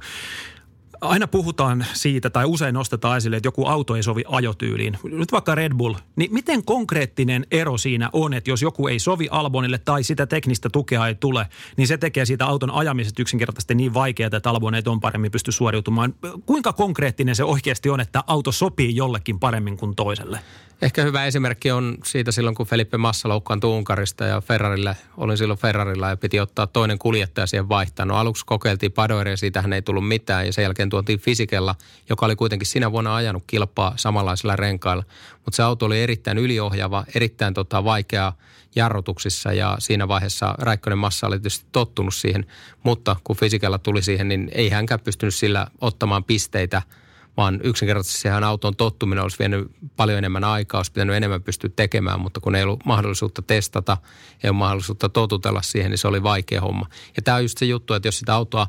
Aina 1.02 1.28
puhutaan 1.28 1.86
siitä 1.94 2.30
tai 2.30 2.46
usein 2.46 2.74
nostetaan 2.74 3.18
esille, 3.18 3.38
että 3.38 3.48
joku 3.48 3.66
auto 3.66 3.96
ei 3.96 4.04
sovi 4.04 4.24
ajotyyliin. 4.28 4.98
Nyt 5.04 5.32
vaikka 5.32 5.56
Red 5.56 5.74
Bull, 5.74 5.96
niin 6.16 6.34
miten 6.34 6.66
konkreettinen 6.66 7.46
ero 7.52 7.78
siinä 7.78 8.10
on, 8.14 8.34
että 8.34 8.50
jos 8.50 8.62
joku 8.62 8.88
ei 8.88 9.00
sovi 9.00 9.28
Albonille 9.32 9.78
tai 9.78 10.04
sitä 10.04 10.26
teknistä 10.26 10.70
tukea 10.70 11.08
ei 11.08 11.16
tule, 11.16 11.48
niin 11.78 11.88
se 11.88 11.98
tekee 11.98 12.26
siitä 12.26 12.46
auton 12.46 12.72
ajamisesta 12.72 13.22
yksinkertaisesti 13.22 13.76
niin 13.76 13.94
vaikeaa, 13.94 14.30
että 14.34 14.50
Albon 14.50 14.76
ei 14.76 14.82
on 14.86 15.00
paremmin 15.00 15.32
pysty 15.32 15.52
suoriutumaan. 15.52 16.14
Kuinka 16.46 16.74
konkreettinen 16.74 17.36
se 17.36 17.44
oikeasti 17.44 17.90
on, 17.90 18.00
että 18.00 18.24
auto 18.28 18.52
sopii 18.52 18.96
jollekin 18.96 19.40
paremmin 19.40 19.78
kuin 19.78 19.96
toiselle? 19.96 20.40
Ehkä 20.82 21.04
hyvä 21.04 21.26
esimerkki 21.26 21.72
on 21.72 21.98
siitä 22.06 22.32
silloin, 22.32 22.56
kun 22.56 22.66
Felipe 22.66 22.98
Massa 22.98 23.30
loukkaantui 23.30 23.70
Unkarista 23.70 24.24
ja 24.24 24.42
Ferrarille, 24.42 24.98
olin 25.18 25.38
silloin 25.38 25.60
Ferrarilla 25.60 26.10
ja 26.10 26.18
piti 26.18 26.40
ottaa 26.40 26.68
toinen 26.68 27.00
kuljettaja 27.00 27.48
siihen 27.48 27.70
vaihtaa. 27.70 28.06
No 28.06 28.16
aluksi 28.16 28.46
kokeiltiin 28.46 28.92
Padoiria, 28.92 29.38
siitähän 29.38 29.74
ei 29.74 29.82
tullut 29.82 30.08
mitään 30.08 30.46
ja 30.46 30.54
sen 30.54 30.64
jälkeen 30.64 30.90
tuotiin 30.90 31.20
Fisikella, 31.20 31.76
joka 32.10 32.26
oli 32.26 32.36
kuitenkin 32.36 32.68
sinä 32.68 32.92
vuonna 32.92 33.16
ajanut 33.16 33.44
kilpaa 33.48 33.94
samanlaisilla 33.96 34.56
renkailla. 34.56 35.04
Mutta 35.34 35.56
se 35.56 35.64
auto 35.64 35.86
oli 35.86 36.02
erittäin 36.02 36.38
yliohjaava, 36.38 37.06
erittäin 37.16 37.54
tota, 37.54 37.84
vaikea 37.84 38.34
jarrutuksissa 38.76 39.54
ja 39.54 39.76
siinä 39.80 40.08
vaiheessa 40.08 40.56
Räikkönen 40.58 40.98
Massa 40.98 41.28
oli 41.28 41.36
tietysti 41.36 41.66
tottunut 41.72 42.16
siihen. 42.16 42.46
Mutta 42.84 43.16
kun 43.24 43.36
Fisikella 43.36 43.78
tuli 43.78 44.02
siihen, 44.02 44.28
niin 44.28 44.52
ei 44.54 44.70
hänkään 44.70 45.00
pystynyt 45.00 45.36
sillä 45.36 45.68
ottamaan 45.82 46.24
pisteitä– 46.24 46.82
vaan 47.38 47.60
yksinkertaisesti 47.64 48.22
sehän 48.22 48.44
auton 48.44 48.76
tottuminen 48.76 49.24
olisi 49.24 49.40
vienyt 49.40 49.72
paljon 49.96 50.18
enemmän 50.18 50.44
aikaa, 50.44 50.80
olisi 50.80 50.92
pitänyt 50.92 51.16
enemmän 51.16 51.44
pystyä 51.44 51.70
tekemään, 51.76 52.20
mutta 52.20 52.40
kun 52.40 52.56
ei 52.56 52.64
ollut 52.64 52.86
mahdollisuutta 52.86 53.42
testata, 53.42 53.98
ei 54.44 54.50
ole 54.50 54.58
mahdollisuutta 54.58 55.10
totutella 55.10 55.62
siihen, 55.62 55.92
niin 55.92 55.98
se 55.98 56.08
oli 56.08 56.24
vaikea 56.24 56.62
homma. 56.62 56.90
Ja 57.16 57.22
tämä 57.22 57.38
on 57.38 57.44
just 57.44 57.58
se 57.58 57.66
juttu, 57.66 57.94
että 57.94 58.08
jos 58.08 58.20
sitä 58.20 58.34
autoa 58.34 58.68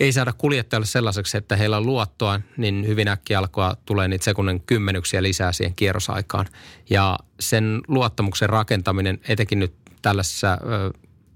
ei 0.00 0.12
saada 0.12 0.32
kuljettajalle 0.32 0.86
sellaiseksi, 0.86 1.36
että 1.36 1.56
heillä 1.56 1.76
on 1.76 1.86
luottoa, 1.86 2.40
niin 2.56 2.86
hyvin 2.86 3.08
äkkiä 3.08 3.38
alkaa 3.38 3.76
tulee 3.84 4.08
niitä 4.08 4.24
sekunnin 4.24 4.60
kymmenyksiä 4.60 5.22
lisää 5.22 5.52
siihen 5.52 5.74
kierrosaikaan. 5.74 6.46
Ja 6.90 7.18
sen 7.40 7.80
luottamuksen 7.88 8.50
rakentaminen, 8.50 9.20
etenkin 9.28 9.58
nyt 9.58 9.74
tällaisessa 10.02 10.58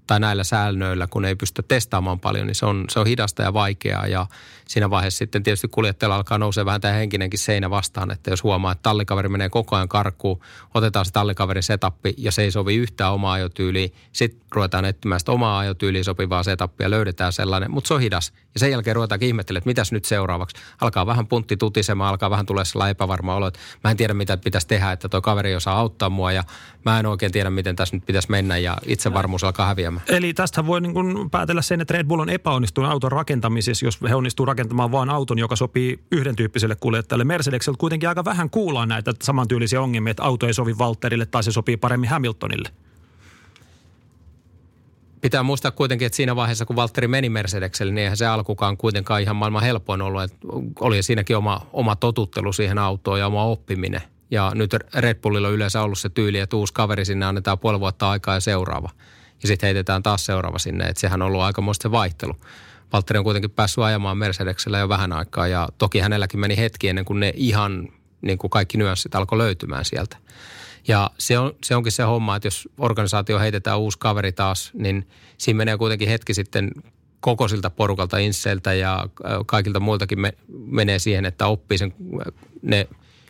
tai 0.06 0.20
näillä 0.20 0.44
säännöillä, 0.44 1.06
kun 1.06 1.24
ei 1.24 1.36
pysty 1.36 1.62
testaamaan 1.62 2.20
paljon, 2.20 2.46
niin 2.46 2.54
se 2.54 2.66
on, 2.66 2.84
se 2.90 3.00
on 3.00 3.06
hidasta 3.06 3.42
ja 3.42 3.52
vaikeaa. 3.52 4.06
Ja 4.06 4.26
siinä 4.68 4.90
vaiheessa 4.90 5.18
sitten 5.18 5.42
tietysti 5.42 5.68
kuljettajalla 5.68 6.16
alkaa 6.16 6.38
nousee 6.38 6.64
vähän 6.64 6.80
tämä 6.80 6.94
henkinenkin 6.94 7.38
seinä 7.38 7.70
vastaan, 7.70 8.10
että 8.10 8.30
jos 8.30 8.42
huomaa, 8.42 8.72
että 8.72 8.82
tallikaveri 8.82 9.28
menee 9.28 9.48
koko 9.48 9.76
ajan 9.76 9.88
karkuun, 9.88 10.40
otetaan 10.74 11.04
se 11.04 11.12
tallikaverin 11.12 11.62
setappi 11.62 12.14
ja 12.18 12.32
se 12.32 12.42
ei 12.42 12.50
sovi 12.50 12.76
yhtään 12.76 13.12
omaa 13.12 13.32
ajotyyliä, 13.32 13.88
sitten 14.12 14.40
ruvetaan 14.50 14.84
etsimään 14.84 15.20
sitä 15.20 15.32
omaa 15.32 15.58
ajotyyliä 15.58 16.04
sopivaa 16.04 16.42
setappia, 16.42 16.90
löydetään 16.90 17.32
sellainen, 17.32 17.70
mutta 17.70 17.88
se 17.88 17.94
on 17.94 18.00
hidas. 18.00 18.32
Ja 18.54 18.60
sen 18.60 18.70
jälkeen 18.70 18.96
ruvetaan 18.96 19.22
ihmettelemään, 19.22 19.58
että 19.60 19.70
mitäs 19.70 19.92
nyt 19.92 20.04
seuraavaksi. 20.04 20.56
Alkaa 20.80 21.06
vähän 21.06 21.26
puntti 21.26 21.56
tutisemaan, 21.56 22.10
alkaa 22.10 22.30
vähän 22.30 22.46
tulee 22.46 22.64
sellainen 22.64 22.90
epävarma 22.90 23.34
olo, 23.34 23.46
että 23.46 23.60
mä 23.84 23.90
en 23.90 23.96
tiedä 23.96 24.14
mitä 24.14 24.36
pitäisi 24.36 24.66
tehdä, 24.66 24.92
että 24.92 25.08
tuo 25.08 25.20
kaveri 25.20 25.56
osaa 25.56 25.78
auttaa 25.78 26.10
mua 26.10 26.32
ja 26.32 26.44
mä 26.84 26.98
en 26.98 27.06
oikein 27.06 27.32
tiedä, 27.32 27.50
miten 27.50 27.76
tässä 27.76 27.96
nyt 27.96 28.06
pitäisi 28.06 28.30
mennä 28.30 28.58
ja 28.58 28.76
itsevarmuus 28.86 29.44
alkaa 29.44 29.66
häviämään. 29.66 30.06
Eli 30.08 30.34
tästä 30.34 30.66
voi 30.66 30.80
niin 30.80 30.94
kuin 30.94 31.30
päätellä 31.30 31.62
sen, 31.62 31.80
että 31.80 31.94
Red 31.94 32.06
Bull 32.06 32.20
on 32.20 32.30
epäonnistunut 32.30 32.90
auton 32.90 33.12
rakentamisessa, 33.12 33.86
jos 33.86 33.98
he 34.08 34.14
onnistuu 34.14 34.46
rakentamaan 34.56 34.92
vain 34.92 35.10
auton, 35.10 35.38
joka 35.38 35.56
sopii 35.56 35.98
yhden 36.12 36.36
tyyppiselle 36.36 36.76
kuljettajalle. 36.80 37.24
Mercedekseltä 37.24 37.78
kuitenkin 37.78 38.08
aika 38.08 38.24
vähän 38.24 38.50
kuullaan 38.50 38.88
näitä 38.88 39.14
samantyylisiä 39.22 39.80
ongelmia, 39.80 40.10
että 40.10 40.22
auto 40.22 40.46
ei 40.46 40.54
sovi 40.54 40.74
Walterille 40.74 41.26
tai 41.26 41.42
se 41.42 41.52
sopii 41.52 41.76
paremmin 41.76 42.10
Hamiltonille. 42.10 42.68
Pitää 45.20 45.42
muistaa 45.42 45.70
kuitenkin, 45.70 46.06
että 46.06 46.16
siinä 46.16 46.36
vaiheessa, 46.36 46.64
kun 46.64 46.76
Valtteri 46.76 47.08
meni 47.08 47.28
Mercedekselle, 47.28 47.92
niin 47.92 48.02
eihän 48.02 48.16
se 48.16 48.26
alkukaan 48.26 48.76
kuitenkaan 48.76 49.22
ihan 49.22 49.36
maailman 49.36 49.62
helpoin 49.62 50.02
ollut. 50.02 50.22
Että 50.22 50.38
oli 50.80 51.02
siinäkin 51.02 51.36
oma, 51.36 51.66
oma 51.72 51.96
totuttelu 51.96 52.52
siihen 52.52 52.78
autoon 52.78 53.18
ja 53.18 53.26
oma 53.26 53.44
oppiminen. 53.44 54.02
Ja 54.30 54.52
nyt 54.54 54.74
Red 54.94 55.14
Bullilla 55.14 55.48
on 55.48 55.54
yleensä 55.54 55.82
ollut 55.82 55.98
se 55.98 56.08
tyyli, 56.08 56.38
että 56.38 56.56
uusi 56.56 56.74
kaveri 56.74 57.04
sinne 57.04 57.26
annetaan 57.26 57.58
puoli 57.58 57.80
vuotta 57.80 58.10
aikaa 58.10 58.34
ja 58.34 58.40
seuraava. 58.40 58.90
Ja 59.42 59.48
sitten 59.48 59.66
heitetään 59.66 60.02
taas 60.02 60.26
seuraava 60.26 60.58
sinne, 60.58 60.84
että 60.84 61.00
sehän 61.00 61.22
on 61.22 61.26
ollut 61.26 61.40
aikamoista 61.40 61.82
se 61.82 61.90
vaihtelu. 61.90 62.32
Valtteri 62.92 63.18
on 63.18 63.24
kuitenkin 63.24 63.50
päässyt 63.50 63.84
ajamaan 63.84 64.18
Mercedeksellä 64.18 64.78
jo 64.78 64.88
vähän 64.88 65.12
aikaa 65.12 65.48
ja 65.48 65.68
toki 65.78 65.98
hänelläkin 65.98 66.40
meni 66.40 66.56
hetki 66.56 66.88
ennen 66.88 67.04
kuin 67.04 67.20
ne 67.20 67.32
ihan 67.36 67.88
niin 68.22 68.38
kuin 68.38 68.50
kaikki 68.50 68.78
nyanssit 68.78 69.14
alkoi 69.14 69.38
löytymään 69.38 69.84
sieltä. 69.84 70.16
Ja 70.88 71.10
se, 71.18 71.38
on, 71.38 71.52
se 71.64 71.76
onkin 71.76 71.92
se 71.92 72.02
homma, 72.02 72.36
että 72.36 72.46
jos 72.46 72.68
organisaatio 72.78 73.38
heitetään 73.38 73.78
uusi 73.78 73.98
kaveri 73.98 74.32
taas, 74.32 74.70
niin 74.74 75.08
siinä 75.38 75.56
menee 75.56 75.76
kuitenkin 75.76 76.08
hetki 76.08 76.34
sitten 76.34 76.70
koko 77.20 77.48
siltä 77.48 77.70
porukalta, 77.70 78.18
Insseltä 78.18 78.74
ja 78.74 79.08
kaikilta 79.46 79.80
muiltakin 79.80 80.20
me, 80.20 80.32
menee 80.48 80.98
siihen, 80.98 81.24
että 81.24 81.46
oppii 81.46 81.78
sen, 81.78 81.94
ne 82.62 82.88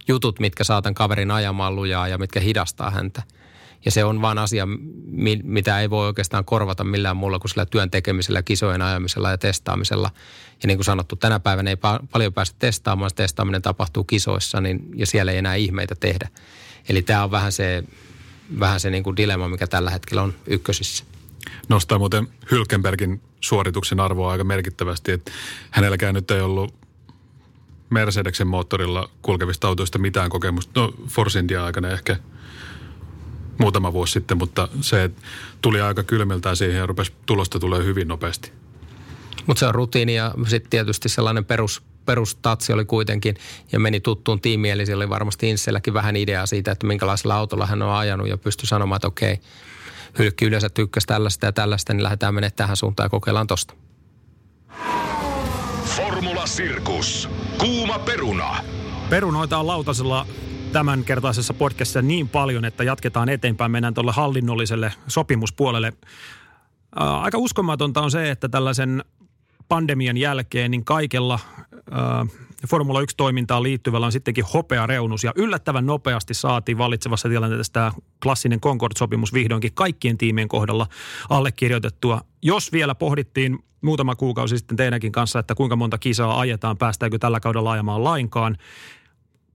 jutut, 0.09 0.40
mitkä 0.40 0.64
saa 0.64 0.83
tämän 0.83 0.95
kaverin 0.95 1.31
ajamaan 1.31 1.77
lujaa 1.77 2.09
ja 2.09 2.19
mitkä 2.19 2.40
hidastaa 2.40 2.90
häntä. 2.90 3.23
Ja 3.85 3.91
se 3.91 4.05
on 4.05 4.23
vaan 4.23 4.39
asia, 4.39 4.69
mitä 5.43 5.81
ei 5.81 5.91
voi 5.91 6.07
oikeastaan 6.07 6.45
korvata 6.45 6.85
millään 6.85 7.17
muulla 7.17 7.39
kuin 7.39 7.51
sillä 7.51 7.67
työn 7.67 7.91
tekemisellä, 7.91 8.43
kisojen 8.43 8.83
ajamisella 8.83 9.31
ja 9.31 9.39
testaamisella. 9.39 10.11
Ja 10.62 10.67
niin 10.67 10.79
kuin 10.79 10.85
sanottu, 10.85 11.17
tänä 11.17 11.41
päivänä 11.41 11.71
ei 11.71 11.77
pa- 11.77 12.07
paljon 12.12 12.33
päästä 12.33 12.57
testaamaan, 12.59 13.11
testaaminen 13.15 13.62
tapahtuu 13.62 14.05
kisoissa 14.05 14.61
niin, 14.61 14.91
ja 14.95 15.07
siellä 15.07 15.33
ei 15.33 15.39
enää 15.39 15.55
ihmeitä 15.55 15.95
tehdä. 15.95 16.29
Eli 16.89 17.03
tämä 17.03 17.25
on 17.25 17.31
vähän 17.31 17.53
se, 17.53 17.85
vähän 18.61 18.81
se 18.81 18.91
niin 18.91 19.05
kuin 19.05 19.17
dilemma, 19.17 19.49
mikä 19.49 19.67
tällä 19.67 19.91
hetkellä 19.91 20.23
on 20.23 20.35
ykkösissä. 20.47 21.05
Nostaa 21.69 21.99
muuten 21.99 22.29
Hylkenbergin 22.51 23.21
suorituksen 23.41 24.01
arvoa 24.01 24.33
aika 24.33 24.45
merkittävästi, 24.45 25.12
että 25.12 25.33
hänelläkään 25.71 26.15
nyt 26.15 26.31
ei 26.31 26.41
ollut 26.41 26.75
Mercedeksen 27.91 28.47
moottorilla 28.47 29.11
kulkevista 29.23 29.69
autoista 29.69 29.99
mitään 29.99 30.31
kokemusta. 30.31 30.81
No 30.81 30.95
Force 31.09 31.39
India 31.39 31.65
aikana 31.65 31.89
ehkä 31.89 32.17
muutama 33.59 33.92
vuosi 33.92 34.12
sitten, 34.12 34.38
mutta 34.38 34.69
se 34.81 35.11
tuli 35.62 35.81
aika 35.81 36.03
kylmiltään 36.03 36.57
siihen 36.57 36.77
ja 36.77 36.87
rupesi 36.87 37.12
tulosta 37.27 37.59
tulee 37.59 37.85
hyvin 37.85 38.09
nopeasti. 38.09 38.53
Mutta 39.47 39.61
se 39.61 39.66
on 39.66 39.75
rutiini 39.75 40.14
ja 40.14 40.35
sitten 40.47 40.71
tietysti 40.71 41.09
sellainen 41.09 41.45
perus, 41.45 41.83
perustatsi 42.07 42.73
oli 42.73 42.85
kuitenkin 42.85 43.37
ja 43.73 43.81
meni 43.81 44.01
tuttuun 44.01 44.40
tiimiin, 44.40 44.73
eli 44.73 44.87
siellä 44.87 45.03
oli 45.03 45.11
varmasti 45.11 45.51
Insselläkin 45.51 45.95
vähän 45.95 46.16
ideaa 46.16 46.47
siitä, 46.47 46.73
että 46.73 46.87
minkälaisella 46.87 47.35
autolla 47.35 47.66
hän 47.66 47.83
on 47.83 47.95
ajanut 47.95 48.29
ja 48.29 48.38
pystyi 48.38 48.66
sanomaan, 48.66 48.97
että 48.97 49.09
okei, 49.09 49.40
Hylkki 50.19 50.45
yleensä 50.45 50.69
tykkäsi 50.69 51.07
tällaista 51.07 51.47
ja 51.47 51.53
tällaista, 51.53 51.95
niin 51.95 52.03
lähdetään 52.03 52.35
menemään 52.35 52.53
tähän 52.57 52.77
suuntaan 52.77 53.05
ja 53.05 53.11
kokeillaan 53.11 53.47
tosta. 53.47 53.75
Formula 55.85 56.47
Sirkus. 56.47 57.29
Kuuma 57.59 57.99
peruna. 57.99 58.64
Perunoita 59.11 59.59
on 59.59 59.66
lautasella 59.66 60.27
tämän 60.73 61.05
kertaisessa 61.05 61.55
podcastissa 61.55 62.03
niin 62.03 62.29
paljon, 62.29 62.65
että 62.65 62.85
jatketaan 62.85 63.29
eteenpäin. 63.29 63.71
Mennään 63.71 63.95
tuolle 63.95 64.13
hallinnolliselle 64.13 64.93
sopimuspuolelle. 65.09 65.93
Ää, 67.01 67.21
aika 67.21 67.39
uskomatonta 67.39 68.01
on 68.01 68.11
se, 68.11 68.31
että 68.31 68.49
tällaisen 68.49 69.05
pandemian 69.69 70.17
jälkeen 70.17 70.71
niin 70.71 70.85
kaikella 70.85 71.39
ää, 71.91 72.27
Formula 72.69 73.01
1-toimintaan 73.01 73.63
liittyvällä 73.63 74.07
on 74.07 74.13
sittenkin 74.13 74.45
hopea 74.55 74.87
reunus. 74.87 75.25
Ja 75.25 75.33
yllättävän 75.37 75.87
nopeasti 75.87 76.35
saatiin 76.35 76.79
valitsevassa 76.79 77.29
tilanteessa 77.29 77.73
tämä 77.73 77.93
klassinen 78.23 78.61
Concord-sopimus 78.61 79.33
vihdoinkin 79.33 79.75
kaikkien 79.75 80.19
tiimien 80.19 80.49
kohdalla 80.49 80.87
allekirjoitettua. 81.29 82.21
Jos 82.43 82.73
vielä 82.73 82.95
pohdittiin 82.95 83.59
muutama 83.83 84.15
kuukausi 84.17 84.59
sitten 84.59 84.77
teidänkin 84.77 85.13
kanssa, 85.13 85.39
että 85.39 85.55
kuinka 85.55 85.77
monta 85.77 85.99
kisaa 85.99 86.41
ajetaan, 86.41 86.79
päästäänkö 86.79 87.19
tällä 87.19 87.41
kaudella 87.41 87.73
ajamaan 87.73 88.05
lainkaan, 88.05 88.57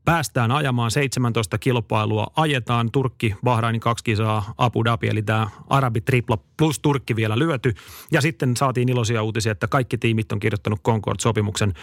päästään 0.06 0.52
ajamaan 0.52 0.92
17 0.92 1.58
kilpailua, 1.58 2.28
ajetaan 2.36 2.92
Turkki, 2.92 3.36
Bahrainin 3.44 3.82
kaksi 3.82 4.04
kisaa, 4.04 4.54
Abu 4.58 4.86
Dhabi, 4.86 5.08
eli 5.08 5.22
tämä 5.22 5.48
Arabi 5.70 6.02
tripla 6.02 6.38
plus 6.58 6.80
Turkki 6.80 7.16
vielä 7.16 7.40
lyöty. 7.40 7.74
Ja 8.12 8.22
sitten 8.22 8.58
saatiin 8.58 8.90
iloisia 8.90 9.24
uutisia, 9.24 9.52
että 9.52 9.68
kaikki 9.68 9.98
tiimit 9.98 10.32
on 10.32 10.40
kirjoittanut 10.40 10.82
Concord-sopimuksen. 10.84 11.74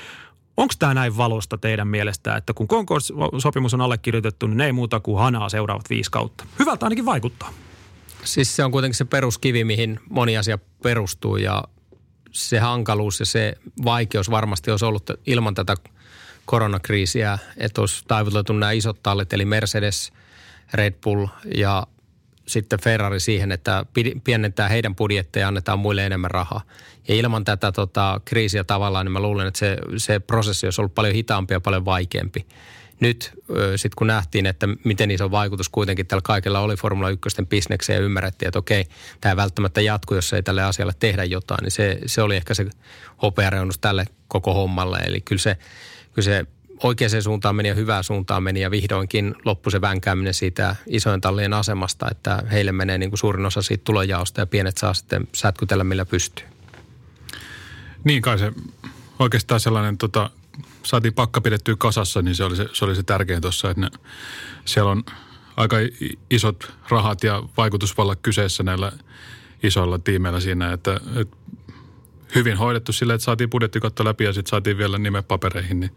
Onko 0.57 0.75
tämä 0.79 0.95
näin 0.95 1.17
valosta 1.17 1.59
teidän 1.59 1.89
mielestä, 1.89 2.37
että 2.37 2.53
kun 2.53 2.69
Concord-sopimus 2.69 3.75
on 3.75 3.81
allekirjoitettu, 3.81 4.47
niin 4.47 4.61
ei 4.61 4.73
muuta 4.73 5.01
kuin 5.01 5.19
hanaa 5.19 5.49
seuraavat 5.49 5.91
viisi 5.91 6.11
kautta? 6.11 6.47
Hyvältä 6.59 6.87
ainakin 6.87 7.07
vaikuttaa. 7.07 7.53
Siis 8.25 8.57
se 8.57 8.65
on 8.65 8.73
kuitenkin 8.73 8.97
se 8.97 9.05
peruskivi, 9.05 9.65
mihin 9.65 10.01
moni 10.11 10.37
asia 10.37 10.59
perustuu 10.83 11.37
ja 11.37 11.65
se 12.33 12.59
hankaluus 12.59 13.21
ja 13.21 13.27
se 13.27 13.55
vaikeus 13.85 14.31
varmasti 14.31 14.71
olisi 14.71 14.85
ollut 14.85 15.11
ilman 15.27 15.55
tätä 15.55 15.75
koronakriisiä, 16.49 17.39
että 17.57 17.81
olisi 17.81 18.05
taivuteltu 18.09 18.53
nämä 18.53 18.73
isot 18.73 19.03
tallit, 19.03 19.33
eli 19.33 19.45
Mercedes, 19.45 20.13
Red 20.75 20.95
Bull 21.05 21.27
ja 21.55 21.87
sitten 22.47 22.81
Ferrari 22.81 23.21
siihen, 23.21 23.53
että 23.53 23.87
pienentää 24.25 24.69
heidän 24.69 24.97
budjetteja 24.97 25.45
ja 25.45 25.49
annetaan 25.49 25.79
muille 25.79 26.07
enemmän 26.07 26.31
rahaa. 26.31 26.61
Ja 27.09 27.15
ilman 27.15 27.45
tätä 27.45 27.73
tota, 27.73 28.21
kriisiä 28.25 28.65
tavallaan, 28.65 29.07
niin 29.07 29.13
mä 29.13 29.21
luulen, 29.21 29.47
että 29.47 29.59
se, 29.59 29.77
se 29.97 30.21
prosessi 30.21 30.67
olisi 30.67 30.81
ollut 30.81 30.95
paljon 30.95 31.15
hitaampi 31.15 31.55
ja 31.55 31.61
paljon 31.61 31.85
vaikeampi. 31.85 32.47
Nyt 33.01 33.33
sitten 33.77 33.97
kun 33.97 34.07
nähtiin, 34.07 34.47
että 34.47 34.69
miten 34.85 35.11
iso 35.11 35.31
vaikutus 35.31 35.69
kuitenkin 35.69 36.07
tällä 36.07 36.23
kaikella 36.25 36.61
oli 36.61 36.77
Formula 36.77 37.11
1 37.11 37.29
bisnekseen 37.49 37.97
ja 37.97 38.05
ymmärrettiin, 38.05 38.49
että 38.49 38.59
okei, 38.59 38.85
tämä 39.21 39.37
välttämättä 39.37 39.81
jatku, 39.81 40.15
jos 40.15 40.33
ei 40.33 40.43
tälle 40.43 40.63
asialle 40.63 40.93
tehdä 40.99 41.25
jotain, 41.25 41.63
niin 41.63 41.71
se, 41.71 41.99
se 42.07 42.23
oli 42.23 42.37
ehkä 42.37 42.55
se 42.55 42.67
hopeareunus 43.23 43.79
tälle 43.79 44.05
koko 44.29 44.55
hommalle. 44.55 44.99
Eli 44.99 45.21
kyllä 45.21 45.41
se, 45.41 45.57
kyllä 46.19 46.37
se 46.37 46.47
oikeaan 46.83 47.23
suuntaan 47.23 47.57
meni 47.57 47.69
ja 47.69 47.75
hyvään 47.75 48.05
suuntaan 48.05 48.43
meni 48.43 48.61
ja 48.61 48.71
vihdoinkin 48.71 49.35
loppui 49.45 49.73
se 49.73 49.81
vänkääminen 49.81 50.35
siitä 50.35 50.77
isojen 50.87 51.21
tallien 51.21 51.55
asemasta, 51.55 52.09
että 52.11 52.43
heille 52.53 52.73
menee 52.73 52.99
niin 52.99 53.11
kuin 53.11 53.19
suurin 53.19 53.47
osa 53.47 53.63
siitä 53.63 53.85
tulojaosta 53.85 54.41
ja 54.41 54.47
pienet 54.47 54.79
saa 54.79 54.95
sitten 54.95 55.29
sätkytellä 55.35 55.85
millä 55.85 56.05
pystyy. 56.05 56.47
Niin 58.05 58.23
kai 58.23 58.39
se 58.39 58.53
oikeastaan 59.19 59.61
sellainen, 59.61 59.99
tota, 59.99 60.31
saatiin 60.83 61.15
pakka 61.15 61.41
pidettyä 61.41 61.75
kasassa, 61.79 62.23
niin 62.23 62.35
se 62.35 62.45
oli 62.45 62.57
se, 62.57 62.67
se, 62.73 62.85
oli 62.85 62.97
se 62.97 63.03
tärkein 63.03 63.43
tuossa, 63.43 63.71
että 63.71 63.81
ne, 63.81 63.89
siellä 64.65 64.91
on 64.91 65.05
aika 65.57 65.77
isot 66.31 66.73
rahat 66.89 67.25
ja 67.25 67.43
vaikutusvalla 67.57 68.17
kyseessä 68.17 68.63
näillä 68.63 68.93
isoilla 69.63 69.99
tiimeillä 69.99 70.41
siinä, 70.41 70.73
että, 70.73 71.01
että 71.21 71.37
hyvin 72.35 72.57
hoidettu 72.57 72.93
sillä, 72.93 73.15
että 73.15 73.25
saatiin 73.25 73.51
budjettikatto 73.51 74.05
läpi 74.05 74.25
ja 74.25 74.33
sitten 74.33 74.51
saatiin 74.51 74.79
vielä 74.79 74.99
nimet 74.99 75.29
papereihin, 75.29 75.81
niin 75.81 75.91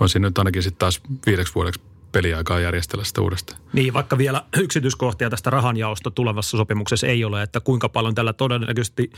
on 0.00 0.08
siinä 0.08 0.28
nyt 0.28 0.38
ainakin 0.38 0.62
sitten 0.62 0.78
taas 0.78 1.00
viideksi 1.26 1.54
vuodeksi 1.54 1.80
peliaikaa 2.12 2.60
järjestellä 2.60 3.04
sitä 3.04 3.20
uudestaan. 3.20 3.60
Niin, 3.72 3.94
vaikka 3.94 4.18
vielä 4.18 4.44
yksityiskohtia 4.56 5.30
tästä 5.30 5.50
rahanjaosta 5.50 6.10
tulevassa 6.10 6.56
sopimuksessa 6.56 7.06
ei 7.06 7.24
ole, 7.24 7.42
että 7.42 7.60
kuinka 7.60 7.88
paljon 7.88 8.14
tällä 8.14 8.32
todennäköisesti 8.32 9.10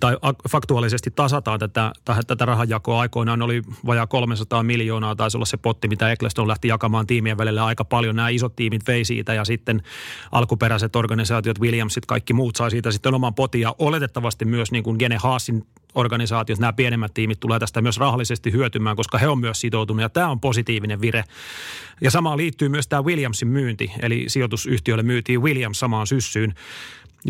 tai 0.00 0.16
faktuaalisesti 0.50 1.10
tasataan 1.10 1.58
tätä, 1.58 1.92
tätä 2.26 2.44
rahanjakoa. 2.44 3.00
Aikoinaan 3.00 3.42
oli 3.42 3.62
vajaa 3.86 4.06
300 4.06 4.62
miljoonaa, 4.62 5.16
taisi 5.16 5.36
olla 5.36 5.46
se 5.46 5.56
potti, 5.56 5.88
mitä 5.88 6.12
Eccleston 6.12 6.48
lähti 6.48 6.68
jakamaan 6.68 7.06
tiimien 7.06 7.38
välillä 7.38 7.64
aika 7.64 7.84
paljon. 7.84 8.16
Nämä 8.16 8.28
isot 8.28 8.56
tiimit 8.56 8.86
vei 8.86 9.04
siitä 9.04 9.34
ja 9.34 9.44
sitten 9.44 9.82
alkuperäiset 10.32 10.96
organisaatiot, 10.96 11.60
Williamsit, 11.60 12.06
kaikki 12.06 12.32
muut 12.32 12.56
sai 12.56 12.70
siitä 12.70 12.90
sitten 12.90 13.14
oman 13.14 13.34
potin 13.34 13.60
ja 13.60 13.74
oletettavasti 13.78 14.44
myös 14.44 14.72
niin 14.72 14.84
kuin 14.84 14.96
Gene 14.98 15.16
Haasin 15.16 15.66
organisaatiot, 15.96 16.58
nämä 16.58 16.72
pienemmät 16.72 17.14
tiimit 17.14 17.40
tulee 17.40 17.58
tästä 17.58 17.82
myös 17.82 17.98
rahallisesti 17.98 18.52
hyötymään, 18.52 18.96
koska 18.96 19.18
he 19.18 19.28
on 19.28 19.38
myös 19.38 19.60
sitoutuneet 19.60 20.04
ja 20.04 20.08
tämä 20.08 20.28
on 20.28 20.40
positiivinen 20.40 21.00
vire. 21.00 21.24
Ja 22.00 22.10
samaan 22.10 22.38
liittyy 22.38 22.68
myös 22.68 22.88
tämä 22.88 23.04
Williamsin 23.04 23.48
myynti, 23.48 23.92
eli 24.02 24.24
sijoitusyhtiölle 24.28 25.02
myytiin 25.02 25.42
Williams 25.42 25.78
samaan 25.78 26.06
syssyyn. 26.06 26.54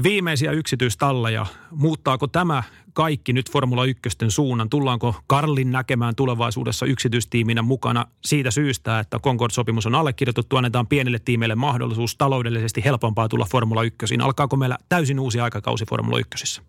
Viimeisiä 0.03 0.53
yksityistalleja, 0.53 1.47
muuttaako 1.71 2.27
tämä 2.27 2.63
kaikki 2.93 3.33
nyt 3.33 3.51
Formula 3.51 3.85
1 3.85 4.01
suunnan? 4.29 4.71
Tullaanko 4.71 5.15
Karlin 5.27 5.73
näkemään 5.73 6.15
tulevaisuudessa 6.15 6.87
yksityistiiminä 6.87 7.63
mukana 7.63 8.07
siitä 8.25 8.51
syystä, 8.51 8.99
että 8.99 9.19
Concord-sopimus 9.19 9.87
on 9.87 9.95
allekirjoitettu, 9.95 10.57
annetaan 10.57 10.87
pienille 10.87 11.19
tiimeille 11.19 11.55
mahdollisuus 11.55 12.17
taloudellisesti 12.17 12.85
helpompaa 12.85 13.29
tulla 13.29 13.47
Formula 13.51 13.83
1. 13.83 13.99
Alkaako 14.23 14.57
meillä 14.57 14.79
täysin 14.89 15.21
uusi 15.21 15.41
aikakausi 15.41 15.85
Formula 15.87 16.19
1? 16.19 16.63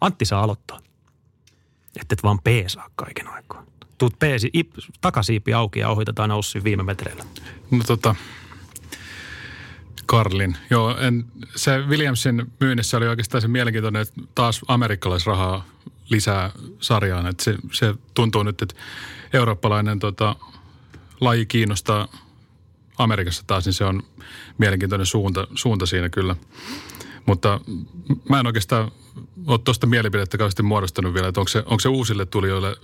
Antti 0.00 0.24
saa 0.24 0.42
aloittaa. 0.42 0.93
Että 2.00 2.12
et 2.12 2.22
vaan 2.22 2.38
peesaa 2.44 2.90
kaiken 2.96 3.28
aikaa. 3.28 3.64
Tuut 3.98 4.18
peesi, 4.18 4.50
ip, 4.52 4.70
takasiipi 5.00 5.54
auki 5.54 5.80
ja 5.80 5.88
ohitetaan 5.88 6.30
Aussi 6.30 6.64
viime 6.64 6.82
metreillä. 6.82 7.24
No 7.70 7.84
tota, 7.86 8.14
Karlin. 10.06 10.56
Joo, 10.70 10.96
en, 10.98 11.24
se 11.56 11.78
Williamsin 11.78 12.52
myynnissä 12.60 12.96
oli 12.96 13.08
oikeastaan 13.08 13.42
se 13.42 13.48
mielenkiintoinen, 13.48 14.02
että 14.02 14.20
taas 14.34 14.60
amerikkalaisrahaa 14.68 15.64
lisää 16.10 16.50
sarjaan. 16.80 17.26
Että 17.26 17.44
se, 17.44 17.56
se 17.72 17.94
tuntuu 18.14 18.42
nyt, 18.42 18.62
että 18.62 18.74
eurooppalainen 19.32 19.98
tota, 19.98 20.36
laji 21.20 21.46
kiinnostaa 21.46 22.08
Amerikassa 22.98 23.44
taas, 23.46 23.64
niin 23.64 23.72
se 23.72 23.84
on 23.84 24.02
mielenkiintoinen 24.58 25.06
suunta, 25.06 25.46
suunta 25.54 25.86
siinä 25.86 26.08
kyllä. 26.08 26.36
Mutta 27.26 27.60
mä 28.28 28.40
en 28.40 28.46
oikeastaan 28.46 28.90
ole 29.46 29.58
tuosta 29.58 29.86
mielipidettä 29.86 30.38
kauheasti 30.38 30.62
muodostanut 30.62 31.14
vielä, 31.14 31.28
että 31.28 31.40
onko 31.40 31.48
se, 31.48 31.58
onko 31.58 31.80
se 31.80 31.88
uusille 31.88 32.26
tulijoille 32.26 32.76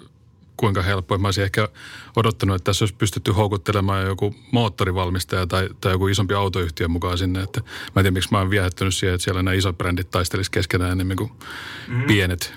kuinka 0.60 0.82
helppoa. 0.82 1.18
Mä 1.18 1.26
olisin 1.26 1.44
ehkä 1.44 1.68
odottanut, 2.16 2.56
että 2.56 2.64
tässä 2.64 2.82
olisi 2.82 2.94
pystytty 2.94 3.32
houkuttelemaan 3.32 4.06
joku 4.06 4.34
moottorivalmistaja 4.52 5.46
tai, 5.46 5.68
tai 5.80 5.92
joku 5.92 6.06
isompi 6.06 6.34
autoyhtiö 6.34 6.88
mukaan 6.88 7.18
sinne. 7.18 7.42
Että 7.42 7.60
mä 7.60 8.00
en 8.00 8.04
tiedä, 8.04 8.10
miksi 8.10 8.28
mä 8.32 8.38
oon 8.38 8.50
viehättynyt 8.50 8.94
siihen, 8.94 9.14
että 9.14 9.24
siellä 9.24 9.42
nämä 9.42 9.54
isot 9.54 9.78
brändit 9.78 10.10
taistelisivat 10.10 10.52
keskenään 10.52 10.92
enemmän 10.92 11.16
kuin 11.16 11.30
mm. 11.88 12.02
pienet, 12.02 12.54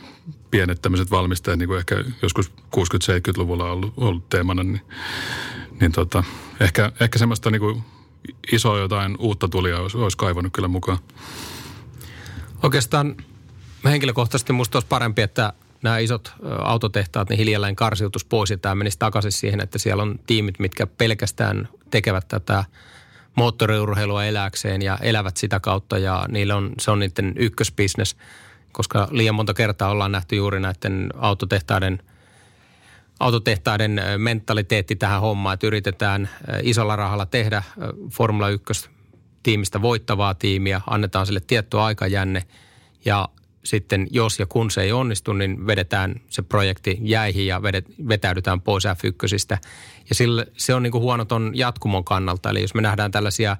pienet 0.51 0.81
tämmöiset 0.81 1.11
valmistajat, 1.11 1.59
niin 1.59 1.67
kuin 1.67 1.79
ehkä 1.79 2.03
joskus 2.21 2.51
60-70-luvulla 2.75 3.65
on 3.65 3.71
ollut, 3.71 3.93
ollut 3.97 4.29
teemana. 4.29 4.63
Niin, 4.63 4.81
niin 5.79 5.91
tota, 5.91 6.23
ehkä, 6.59 6.91
ehkä 6.99 7.19
semmoista 7.19 7.51
niin 7.51 7.59
kuin 7.59 7.83
isoa 8.51 8.79
jotain 8.79 9.15
uutta 9.19 9.47
tulia 9.47 9.79
olisi, 9.79 9.97
olisi 9.97 10.17
kaivannut 10.17 10.53
kyllä 10.53 10.67
mukaan. 10.67 10.97
Oikeastaan 12.63 13.15
henkilökohtaisesti 13.85 14.53
musta 14.53 14.75
olisi 14.75 14.87
parempi, 14.87 15.21
että 15.21 15.53
nämä 15.81 15.97
isot 15.97 16.33
autotehtaat, 16.63 17.29
niin 17.29 17.37
hiljalleen 17.37 17.75
karsiutus 17.75 18.25
pois 18.25 18.49
ja 18.49 18.57
tämä 18.57 18.75
menisi 18.75 18.99
takaisin 18.99 19.31
siihen, 19.31 19.59
että 19.59 19.79
siellä 19.79 20.03
on 20.03 20.19
tiimit, 20.27 20.59
mitkä 20.59 20.87
pelkästään 20.87 21.67
tekevät 21.91 22.27
tätä 22.27 22.65
moottoriurheilua 23.35 24.25
eläkseen 24.25 24.81
ja 24.81 24.97
elävät 25.01 25.37
sitä 25.37 25.59
kautta 25.59 25.97
ja 25.97 26.25
niillä 26.29 26.55
on, 26.55 26.71
se 26.79 26.91
on 26.91 26.99
niiden 26.99 27.33
ykkösbisnes, 27.37 28.15
koska 28.71 29.07
liian 29.11 29.35
monta 29.35 29.53
kertaa 29.53 29.89
ollaan 29.89 30.11
nähty 30.11 30.35
juuri 30.35 30.59
näiden 30.59 31.09
autotehtaiden 31.17 31.99
autotehtaiden 33.19 34.01
mentaliteetti 34.17 34.95
tähän 34.95 35.21
hommaan, 35.21 35.53
että 35.53 35.67
yritetään 35.67 36.29
isolla 36.61 36.95
rahalla 36.95 37.25
tehdä 37.25 37.63
Formula 38.09 38.49
1 38.49 38.89
tiimistä 39.43 39.81
voittavaa 39.81 40.33
tiimiä, 40.33 40.81
annetaan 40.87 41.25
sille 41.25 41.41
tietty 41.47 41.79
aikajänne 41.79 42.43
ja 43.05 43.29
sitten 43.63 44.07
jos 44.11 44.39
ja 44.39 44.45
kun 44.45 44.71
se 44.71 44.81
ei 44.81 44.91
onnistu, 44.91 45.33
niin 45.33 45.67
vedetään 45.67 46.21
se 46.29 46.41
projekti 46.41 46.97
jäihin 47.01 47.47
ja 47.47 47.61
vedet, 47.61 47.85
vetäydytään 48.07 48.61
pois 48.61 48.83
F1. 48.85 49.57
Ja 50.09 50.15
sille, 50.15 50.47
se 50.57 50.73
on 50.73 50.83
niin 50.83 50.91
kuin 50.91 51.01
huono 51.01 51.25
ton 51.25 51.51
jatkumon 51.53 52.03
kannalta. 52.03 52.49
Eli 52.49 52.61
jos 52.61 52.73
me 52.73 52.81
nähdään 52.81 53.11
tällaisia 53.11 53.57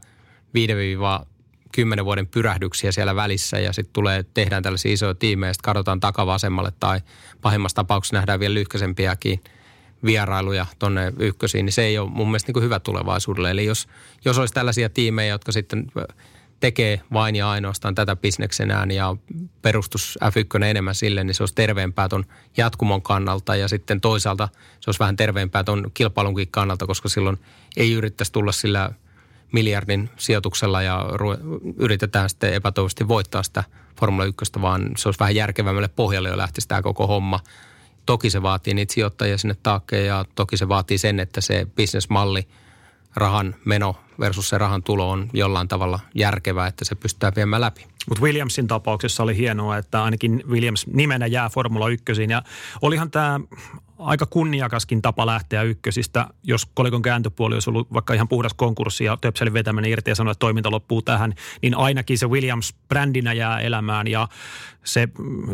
5-10 2.01 2.05
vuoden 2.05 2.27
pyrähdyksiä 2.27 2.91
siellä 2.91 3.15
välissä 3.15 3.59
ja 3.59 3.73
sitten 3.73 3.93
tulee, 3.93 4.25
tehdään 4.33 4.63
tällaisia 4.63 4.93
isoja 4.93 5.15
tiimejä 5.15 5.49
ja 5.49 5.53
sitten 5.53 5.65
katsotaan 5.65 5.99
takavasemmalle 5.99 6.71
tai 6.79 7.01
pahimmassa 7.41 7.75
tapauksessa 7.75 8.15
nähdään 8.15 8.39
vielä 8.39 8.53
lyhkäisempiäkin 8.53 9.43
vierailuja 10.05 10.65
tonne 10.79 11.13
ykkösiin, 11.19 11.65
niin 11.65 11.73
se 11.73 11.83
ei 11.83 11.97
ole 11.97 12.09
mun 12.09 12.27
mielestä 12.27 12.47
niin 12.47 12.53
kuin 12.53 12.63
hyvä 12.63 12.79
tulevaisuudelle. 12.79 13.51
Eli 13.51 13.65
jos, 13.65 13.87
jos 14.25 14.37
olisi 14.37 14.53
tällaisia 14.53 14.89
tiimejä, 14.89 15.33
jotka 15.33 15.51
sitten 15.51 15.91
tekee 16.59 17.01
vain 17.13 17.35
ja 17.35 17.49
ainoastaan 17.49 17.95
tätä 17.95 18.15
bisneksenään 18.15 18.91
ja 18.91 19.15
perustus 19.61 20.19
F1 20.23 20.63
enemmän 20.63 20.95
sille, 20.95 21.23
niin 21.23 21.35
se 21.35 21.43
olisi 21.43 21.55
terveempää 21.55 22.09
tuon 22.09 22.25
jatkumon 22.57 23.01
kannalta 23.01 23.55
ja 23.55 23.67
sitten 23.67 24.01
toisaalta 24.01 24.49
se 24.79 24.89
olisi 24.89 24.99
vähän 24.99 25.15
terveempää 25.15 25.63
tuon 25.63 25.91
kilpailunkin 25.93 26.47
kannalta, 26.51 26.87
koska 26.87 27.09
silloin 27.09 27.39
ei 27.77 27.93
yrittäisi 27.93 28.31
tulla 28.31 28.51
sillä 28.51 28.91
miljardin 29.51 30.09
sijoituksella 30.17 30.81
ja 30.81 31.05
yritetään 31.77 32.29
sitten 32.29 32.53
epätoivoisesti 32.53 33.07
voittaa 33.07 33.43
sitä 33.43 33.63
Formula 33.99 34.25
1, 34.25 34.61
vaan 34.61 34.91
se 34.97 35.07
olisi 35.07 35.19
vähän 35.19 35.35
järkevämmälle 35.35 35.87
pohjalle 35.87 36.29
jo 36.29 36.37
lähtisi 36.37 36.67
tämä 36.67 36.81
koko 36.81 37.07
homma. 37.07 37.39
Toki 38.05 38.29
se 38.29 38.41
vaatii 38.41 38.73
niitä 38.73 38.93
sijoittajia 38.93 39.37
sinne 39.37 39.55
taakkeen 39.63 40.05
ja 40.05 40.25
toki 40.35 40.57
se 40.57 40.67
vaatii 40.69 40.97
sen, 40.97 41.19
että 41.19 41.41
se 41.41 41.67
bisnesmalli, 41.75 42.47
rahan 43.15 43.55
meno 43.65 43.95
versus 44.19 44.49
se 44.49 44.57
rahan 44.57 44.83
tulo 44.83 45.09
on 45.09 45.29
jollain 45.33 45.67
tavalla 45.67 45.99
järkevää, 46.15 46.67
että 46.67 46.85
se 46.85 46.95
pystytään 46.95 47.33
viemään 47.35 47.61
läpi. 47.61 47.87
Mutta 48.09 48.23
Williamsin 48.23 48.67
tapauksessa 48.67 49.23
oli 49.23 49.37
hienoa, 49.37 49.77
että 49.77 50.03
ainakin 50.03 50.43
Williams 50.47 50.87
nimenä 50.87 51.25
jää 51.27 51.49
Formula 51.49 51.89
1. 51.89 52.03
Ja 52.29 52.43
olihan 52.81 53.11
tämä 53.11 53.39
aika 53.99 54.25
kunniakaskin 54.25 55.01
tapa 55.01 55.25
lähteä 55.25 55.61
ykkösistä, 55.61 56.27
jos 56.43 56.65
kolikon 56.73 57.01
kääntöpuoli 57.01 57.53
olisi 57.55 57.69
ollut 57.69 57.93
vaikka 57.93 58.13
ihan 58.13 58.27
puhdas 58.27 58.53
konkurssi 58.53 59.03
ja 59.03 59.17
Töpselin 59.21 59.53
vetäminen 59.53 59.91
irti 59.91 60.11
ja 60.11 60.15
sanoi, 60.15 60.31
että 60.31 60.39
toiminta 60.39 60.71
loppuu 60.71 61.01
tähän, 61.01 61.33
niin 61.61 61.75
ainakin 61.75 62.17
se 62.17 62.27
Williams 62.27 62.75
brändinä 62.87 63.33
jää 63.33 63.59
elämään 63.59 64.07
ja 64.07 64.27
se 64.83 65.07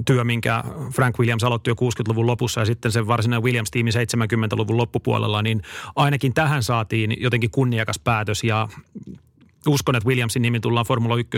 työ, 0.05 0.23
minkä 0.23 0.63
Frank 0.93 1.19
Williams 1.19 1.43
aloitti 1.43 1.69
jo 1.69 1.73
60-luvun 1.73 2.27
lopussa 2.27 2.61
ja 2.61 2.65
sitten 2.65 2.91
se 2.91 3.07
varsinainen 3.07 3.43
Williams-tiimi 3.43 3.89
70-luvun 3.91 4.77
loppupuolella, 4.77 5.41
niin 5.41 5.61
ainakin 5.95 6.33
tähän 6.33 6.63
saatiin 6.63 7.17
jotenkin 7.19 7.51
kunniakas 7.51 7.99
päätös 7.99 8.43
ja 8.43 8.67
uskon, 9.69 9.95
että 9.95 10.07
Williamsin 10.07 10.41
nimi 10.41 10.59
tullaan 10.59 10.85
Formula 10.85 11.17
1 11.17 11.37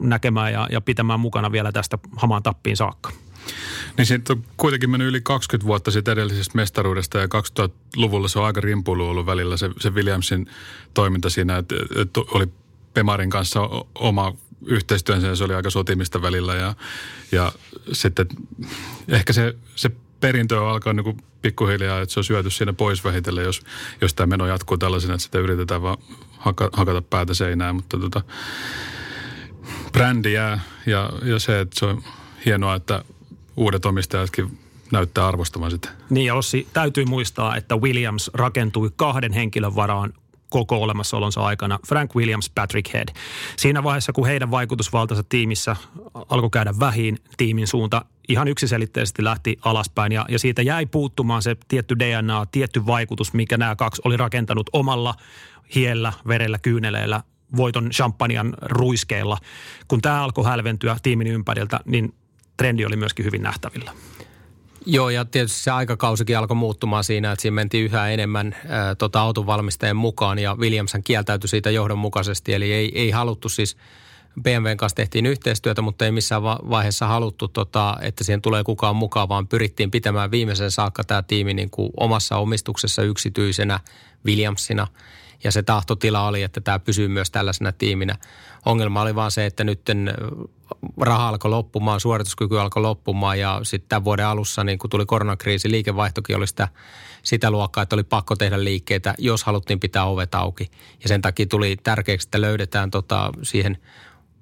näkemään 0.00 0.52
ja, 0.52 0.68
ja 0.72 0.80
pitämään 0.80 1.20
mukana 1.20 1.52
vielä 1.52 1.72
tästä 1.72 1.98
hamaan 2.16 2.42
tappiin 2.42 2.76
saakka. 2.76 3.12
Niin 3.96 4.06
siitä 4.06 4.32
on 4.32 4.44
kuitenkin 4.56 4.90
mennyt 4.90 5.08
yli 5.08 5.20
20 5.20 5.66
vuotta 5.66 5.90
siitä 5.90 6.12
edellisestä 6.12 6.56
mestaruudesta 6.56 7.18
ja 7.18 7.26
2000-luvulla 7.26 8.28
se 8.28 8.38
on 8.38 8.44
aika 8.44 8.60
rimpuilu 8.60 9.08
ollut 9.08 9.26
välillä 9.26 9.56
se, 9.56 9.70
se 9.80 9.90
Williamsin 9.90 10.46
toiminta 10.94 11.30
siinä, 11.30 11.56
että, 11.56 11.74
että 11.96 12.20
oli 12.20 12.46
Pemarin 12.94 13.30
kanssa 13.30 13.60
oma 13.94 14.34
yhteistyönsä 14.66 15.26
ja 15.26 15.36
se 15.36 15.44
oli 15.44 15.54
aika 15.54 15.70
sotimista 15.70 16.22
välillä 16.22 16.54
ja, 16.54 16.74
ja 17.32 17.52
sitten 17.92 18.26
ehkä 19.08 19.32
se, 19.32 19.54
se 19.74 19.90
perintö 20.20 20.60
on 20.60 20.68
alkaa 20.68 20.92
niin 20.92 21.22
pikkuhiljaa, 21.42 22.00
että 22.00 22.12
se 22.12 22.20
on 22.20 22.24
syöty 22.24 22.50
siinä 22.50 22.72
pois 22.72 23.04
vähitellen, 23.04 23.44
jos, 23.44 23.62
jos 24.00 24.14
tämä 24.14 24.26
meno 24.26 24.46
jatkuu 24.46 24.78
tällaisena, 24.78 25.14
että 25.14 25.24
sitä 25.24 25.38
yritetään 25.38 25.82
vaan 25.82 25.98
haka, 26.48 26.70
hakata 26.72 27.02
päätä 27.02 27.34
seinään, 27.34 27.74
mutta 27.74 27.98
tota, 27.98 28.22
brändi 29.92 30.32
jää 30.32 30.60
ja, 30.86 31.10
ja 31.22 31.38
se, 31.38 31.60
että 31.60 31.78
se 31.78 31.86
on 31.86 32.02
hienoa, 32.44 32.74
että 32.74 33.04
uudet 33.56 33.86
omistajatkin 33.86 34.58
näyttää 34.92 35.26
arvostavan 35.26 35.70
sitä. 35.70 35.88
Niin 36.10 36.26
ja 36.26 36.34
Ossi, 36.34 36.68
täytyy 36.72 37.04
muistaa, 37.04 37.56
että 37.56 37.76
Williams 37.76 38.30
rakentui 38.34 38.90
kahden 38.96 39.32
henkilön 39.32 39.74
varaan 39.74 40.12
koko 40.50 40.76
olemassaolonsa 40.76 41.40
aikana, 41.40 41.78
Frank 41.86 42.16
Williams, 42.16 42.50
Patrick 42.54 42.92
Head. 42.92 43.08
Siinä 43.56 43.82
vaiheessa, 43.82 44.12
kun 44.12 44.26
heidän 44.26 44.50
vaikutusvaltansa 44.50 45.22
tiimissä 45.28 45.76
alkoi 46.14 46.50
käydä 46.50 46.74
vähin, 46.80 47.18
tiimin 47.36 47.66
suunta 47.66 48.04
ihan 48.28 48.48
yksiselitteisesti 48.48 49.24
lähti 49.24 49.58
alaspäin 49.64 50.12
ja, 50.12 50.26
ja 50.28 50.38
siitä 50.38 50.62
jäi 50.62 50.86
puuttumaan 50.86 51.42
se 51.42 51.56
tietty 51.68 51.98
DNA, 51.98 52.46
tietty 52.46 52.86
vaikutus, 52.86 53.32
mikä 53.32 53.56
nämä 53.56 53.76
kaksi 53.76 54.02
oli 54.04 54.16
rakentanut 54.16 54.70
omalla 54.72 55.14
hiellä, 55.74 56.12
verellä, 56.28 56.58
kyyneleillä, 56.58 57.22
voiton 57.56 57.90
champagnean 57.90 58.54
ruiskeilla. 58.62 59.38
Kun 59.88 60.00
tämä 60.00 60.24
alkoi 60.24 60.44
hälventyä 60.44 60.96
tiimin 61.02 61.26
ympäriltä, 61.26 61.80
niin 61.84 62.14
trendi 62.56 62.84
oli 62.84 62.96
myöskin 62.96 63.24
hyvin 63.24 63.42
nähtävillä. 63.42 63.92
Joo, 64.90 65.10
ja 65.10 65.24
tietysti 65.24 65.60
se 65.60 65.70
aikakausikin 65.70 66.38
alkoi 66.38 66.56
muuttumaan 66.56 67.04
siinä, 67.04 67.32
että 67.32 67.42
siinä 67.42 67.54
mentiin 67.54 67.84
yhä 67.84 68.08
enemmän 68.08 68.56
ää, 68.68 68.94
tota 68.94 69.20
autonvalmistajien 69.20 69.96
mukaan, 69.96 70.38
ja 70.38 70.56
Williamson 70.56 71.02
kieltäytyi 71.02 71.48
siitä 71.48 71.70
johdonmukaisesti, 71.70 72.54
eli 72.54 72.72
ei, 72.72 72.92
ei 72.94 73.10
haluttu 73.10 73.48
siis 73.48 73.76
BMWn 74.42 74.76
kanssa 74.76 74.96
tehtiin 74.96 75.26
yhteistyötä, 75.26 75.82
mutta 75.82 76.04
ei 76.04 76.12
missään 76.12 76.42
vaiheessa 76.42 77.06
haluttu, 77.06 77.48
tota, 77.48 77.96
että 78.00 78.24
siihen 78.24 78.42
tulee 78.42 78.64
kukaan 78.64 78.96
mukaan, 78.96 79.28
vaan 79.28 79.48
pyrittiin 79.48 79.90
pitämään 79.90 80.30
viimeisen 80.30 80.70
saakka 80.70 81.04
tämä 81.04 81.22
tiimi 81.22 81.54
niin 81.54 81.70
kuin 81.70 81.90
omassa 81.96 82.36
omistuksessa 82.36 83.02
yksityisenä 83.02 83.80
Williamsina– 84.26 84.86
ja 85.44 85.52
se 85.52 85.62
tahtotila 85.62 86.28
oli, 86.28 86.42
että 86.42 86.60
tämä 86.60 86.78
pysyy 86.78 87.08
myös 87.08 87.30
tällaisena 87.30 87.72
tiiminä. 87.72 88.16
Ongelma 88.66 89.02
oli 89.02 89.14
vaan 89.14 89.30
se, 89.30 89.46
että 89.46 89.64
nyt 89.64 89.80
raha 91.00 91.28
alkoi 91.28 91.50
loppumaan, 91.50 92.00
suorituskyky 92.00 92.60
alkoi 92.60 92.82
loppumaan 92.82 93.38
ja 93.38 93.60
sitten 93.62 93.88
tämän 93.88 94.04
vuoden 94.04 94.26
alussa, 94.26 94.64
niin 94.64 94.78
kun 94.78 94.90
tuli 94.90 95.06
koronakriisi, 95.06 95.70
liikevaihtokin 95.70 96.36
oli 96.36 96.46
sitä, 96.46 96.68
sitä 97.22 97.50
luokkaa, 97.50 97.82
että 97.82 97.96
oli 97.96 98.02
pakko 98.02 98.36
tehdä 98.36 98.64
liikkeitä, 98.64 99.14
jos 99.18 99.44
haluttiin 99.44 99.80
pitää 99.80 100.04
ovet 100.04 100.34
auki. 100.34 100.70
Ja 101.02 101.08
sen 101.08 101.22
takia 101.22 101.46
tuli 101.46 101.76
tärkeäksi, 101.82 102.26
että 102.26 102.40
löydetään 102.40 102.90
tota 102.90 103.32
siihen 103.42 103.78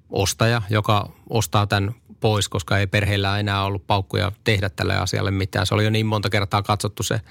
ostaja, 0.09 0.61
joka 0.69 1.09
ostaa 1.29 1.67
tämän 1.67 1.95
pois, 2.19 2.49
koska 2.49 2.77
ei 2.77 2.87
perheellä 2.87 3.39
enää 3.39 3.63
ollut 3.63 3.87
paukkuja 3.87 4.31
tehdä 4.43 4.69
tälle 4.69 4.97
asialle 4.97 5.31
mitään. 5.31 5.65
Se 5.65 5.73
oli 5.73 5.83
jo 5.83 5.89
niin 5.89 6.05
monta 6.05 6.29
kertaa 6.29 6.61
katsottu 6.63 7.03
se 7.03 7.21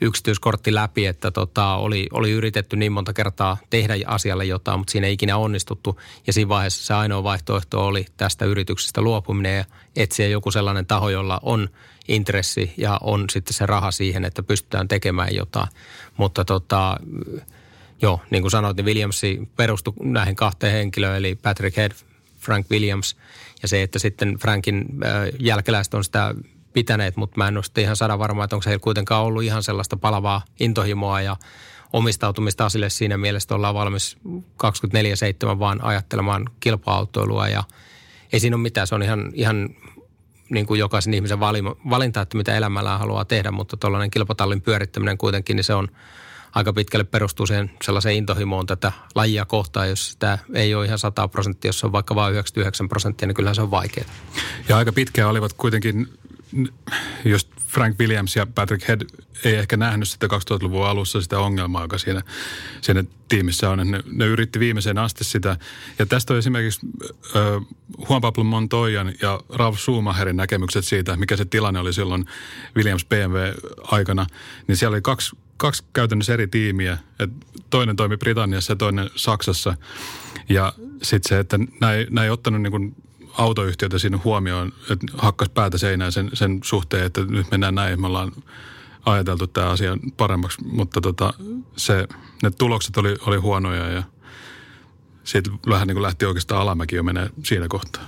yksityiskortti 0.00 0.74
läpi, 0.74 1.06
että 1.06 1.30
tota, 1.30 1.74
oli, 1.74 2.06
oli 2.12 2.30
yritetty 2.30 2.76
niin 2.76 2.92
monta 2.92 3.12
kertaa 3.12 3.56
tehdä 3.70 3.94
asialle 4.06 4.44
jotain, 4.44 4.80
mutta 4.80 4.90
siinä 4.90 5.06
ei 5.06 5.12
ikinä 5.12 5.36
onnistuttu. 5.36 6.00
Ja 6.26 6.32
siinä 6.32 6.48
vaiheessa 6.48 6.86
se 6.86 6.94
ainoa 6.94 7.22
vaihtoehto 7.22 7.86
oli 7.86 8.06
tästä 8.16 8.44
yrityksestä 8.44 9.00
luopuminen 9.00 9.56
ja 9.56 9.64
etsiä 9.96 10.28
joku 10.28 10.50
sellainen 10.50 10.86
taho, 10.86 11.08
jolla 11.08 11.40
on 11.42 11.68
intressi 12.08 12.72
ja 12.76 12.98
on 13.02 13.24
sitten 13.30 13.54
se 13.54 13.66
raha 13.66 13.90
siihen, 13.90 14.24
että 14.24 14.42
pystytään 14.42 14.88
tekemään 14.88 15.34
jotain. 15.34 15.68
Mutta 16.16 16.44
tota, 16.44 16.96
joo, 18.02 18.20
niin 18.30 18.42
kuin 18.42 18.50
sanoit, 18.50 18.76
niin 18.76 18.86
Williamsi 18.86 19.48
perustui 19.56 19.94
näihin 20.02 20.36
kahteen 20.36 20.72
henkilöön, 20.72 21.16
eli 21.16 21.34
Patrick 21.34 21.76
Head, 21.76 21.92
Frank 22.38 22.66
Williams. 22.70 23.16
Ja 23.62 23.68
se, 23.68 23.82
että 23.82 23.98
sitten 23.98 24.36
Frankin 24.38 24.84
jälkeläiset 25.38 25.94
on 25.94 26.04
sitä 26.04 26.34
pitäneet, 26.76 27.16
mutta 27.16 27.38
mä 27.38 27.48
en 27.48 27.56
ole 27.56 27.82
ihan 27.82 27.96
saada 27.96 28.18
varma, 28.18 28.44
että 28.44 28.56
onko 28.56 28.64
heillä 28.66 28.82
kuitenkaan 28.82 29.24
ollut 29.24 29.42
ihan 29.42 29.62
sellaista 29.62 29.96
palavaa 29.96 30.42
intohimoa 30.60 31.20
ja 31.20 31.36
omistautumista 31.92 32.66
asille 32.66 32.90
siinä 32.90 33.16
mielessä, 33.16 33.54
ollaan 33.54 33.74
valmis 33.74 34.16
24-7 34.28 35.58
vaan 35.58 35.84
ajattelemaan 35.84 36.44
kilpa-autoilua 36.60 37.48
ja 37.48 37.64
ei 38.32 38.40
siinä 38.40 38.56
ole 38.56 38.62
mitään. 38.62 38.86
Se 38.86 38.94
on 38.94 39.02
ihan, 39.02 39.30
ihan 39.34 39.68
niin 40.50 40.66
kuin 40.66 40.80
jokaisen 40.80 41.14
ihmisen 41.14 41.40
valinta, 41.90 42.20
että 42.20 42.36
mitä 42.36 42.56
elämällä 42.56 42.98
haluaa 42.98 43.24
tehdä, 43.24 43.50
mutta 43.50 43.76
tuollainen 43.76 44.10
kilpatallin 44.10 44.62
pyörittäminen 44.62 45.18
kuitenkin, 45.18 45.56
niin 45.56 45.64
se 45.64 45.74
on 45.74 45.88
aika 46.54 46.72
pitkälle 46.72 47.04
perustuu 47.04 47.46
siihen 47.46 47.70
sellaiseen 47.82 48.16
intohimoon 48.16 48.66
tätä 48.66 48.92
lajia 49.14 49.44
kohtaan, 49.44 49.88
jos 49.88 50.10
sitä 50.12 50.38
ei 50.54 50.74
ole 50.74 50.86
ihan 50.86 50.98
100 50.98 51.28
prosenttia, 51.28 51.68
jos 51.68 51.78
se 51.80 51.86
on 51.86 51.92
vaikka 51.92 52.14
vain 52.14 52.32
99 52.32 52.88
prosenttia, 52.88 53.28
niin 53.28 53.34
kyllähän 53.34 53.54
se 53.54 53.62
on 53.62 53.70
vaikeaa. 53.70 54.06
Ja 54.68 54.76
aika 54.76 54.92
pitkään 54.92 55.30
olivat 55.30 55.52
kuitenkin 55.52 56.08
jos 57.24 57.48
Frank 57.66 57.98
Williams 57.98 58.36
ja 58.36 58.46
Patrick 58.46 58.88
Head 58.88 59.00
ei 59.44 59.54
ehkä 59.54 59.76
nähnyt 59.76 60.08
sitä 60.08 60.26
2000-luvun 60.26 60.86
alussa 60.86 61.20
sitä 61.20 61.38
ongelmaa, 61.38 61.82
joka 61.82 61.98
siinä, 61.98 62.22
siinä 62.80 63.04
tiimissä 63.28 63.70
on. 63.70 63.90
Ne, 63.90 64.02
ne 64.12 64.26
yritti 64.26 64.60
viimeiseen 64.60 64.98
asti 64.98 65.24
sitä. 65.24 65.56
Ja 65.98 66.06
tästä 66.06 66.32
on 66.32 66.38
esimerkiksi 66.38 66.86
äh, 67.36 67.66
Juan 68.08 68.20
Pablo 68.20 68.44
Montoyan 68.44 69.14
ja 69.22 69.40
Ralf 69.48 69.78
Schumacherin 69.78 70.36
näkemykset 70.36 70.84
siitä, 70.84 71.16
mikä 71.16 71.36
se 71.36 71.44
tilanne 71.44 71.80
oli 71.80 71.92
silloin 71.92 72.24
Williams 72.76 73.04
BMW-aikana. 73.04 74.26
Niin 74.66 74.76
siellä 74.76 74.94
oli 74.94 75.02
kaksi, 75.02 75.36
kaksi 75.56 75.84
käytännössä 75.92 76.34
eri 76.34 76.46
tiimiä. 76.46 76.98
Et 77.18 77.30
toinen 77.70 77.96
toimi 77.96 78.16
Britanniassa 78.16 78.72
ja 78.72 78.76
toinen 78.76 79.10
Saksassa. 79.16 79.76
Ja 80.48 80.72
sitten 81.02 81.28
se, 81.28 81.38
että 81.38 81.58
nämä 82.10 82.24
ei 82.24 82.30
ottanut 82.30 82.62
niin 82.62 82.94
autoyhtiötä 83.38 83.98
siinä 83.98 84.18
huomioon, 84.24 84.72
että 84.90 85.06
hakkas 85.18 85.48
päätä 85.48 85.78
seinään 85.78 86.12
sen, 86.12 86.30
sen 86.32 86.60
suhteen, 86.64 87.06
että 87.06 87.20
nyt 87.20 87.50
mennään 87.50 87.74
näin, 87.74 88.00
me 88.00 88.06
ollaan 88.06 88.32
ajateltu 89.06 89.46
tämä 89.46 89.68
asia 89.68 89.96
paremmaksi, 90.16 90.64
mutta 90.64 91.00
tota, 91.00 91.34
se, 91.76 92.08
ne 92.42 92.50
tulokset 92.50 92.96
oli, 92.96 93.16
oli 93.26 93.36
huonoja 93.36 93.90
ja 93.90 94.02
sitten 95.24 95.52
vähän 95.68 95.88
niin 95.88 95.94
kuin 95.94 96.02
lähti 96.02 96.24
oikeastaan 96.24 96.60
alamäki 96.60 96.96
jo 96.96 97.02
menee 97.02 97.30
siinä 97.44 97.66
kohtaa. 97.68 98.02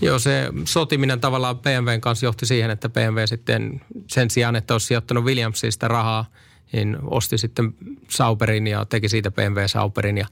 Joo, 0.00 0.18
se 0.18 0.48
sotiminen 0.64 1.20
tavallaan 1.20 1.58
BMWn 1.58 2.00
kanssa 2.00 2.26
johti 2.26 2.46
siihen, 2.46 2.70
että 2.70 2.88
BMW 2.88 3.18
sitten 3.24 3.80
sen 4.06 4.30
sijaan, 4.30 4.56
että 4.56 4.74
olisi 4.74 4.86
sijoittanut 4.86 5.24
Williamsista 5.24 5.88
rahaa, 5.88 6.24
niin 6.72 6.98
osti 7.02 7.38
sitten 7.38 7.74
Sauberin 8.08 8.66
ja 8.66 8.84
teki 8.84 9.08
siitä 9.08 9.30
BMW 9.30 9.58
Sauberin 9.66 10.18
ja 10.18 10.26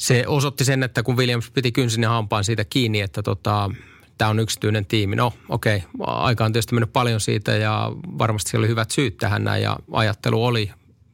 se 0.00 0.24
osoitti 0.26 0.64
sen, 0.64 0.82
että 0.82 1.02
kun 1.02 1.16
Williams 1.16 1.50
piti 1.50 1.72
kynsin 1.72 2.02
ja 2.02 2.08
hampaan 2.08 2.44
siitä 2.44 2.64
kiinni, 2.64 3.00
että 3.00 3.22
tota, 3.22 3.70
tämä 4.18 4.30
on 4.30 4.40
yksityinen 4.40 4.86
tiimi. 4.86 5.16
No 5.16 5.32
okei, 5.48 5.76
okay. 5.76 6.14
aika 6.14 6.44
on 6.44 6.52
tietysti 6.52 6.74
mennyt 6.74 6.92
paljon 6.92 7.20
siitä 7.20 7.52
ja 7.52 7.92
varmasti 8.18 8.50
siellä 8.50 8.64
oli 8.64 8.68
hyvät 8.68 8.90
syyt 8.90 9.16
tähän 9.16 9.44
näin 9.44 9.62
ja 9.62 9.76
ajattelu 9.92 10.44
oli, 10.44 10.70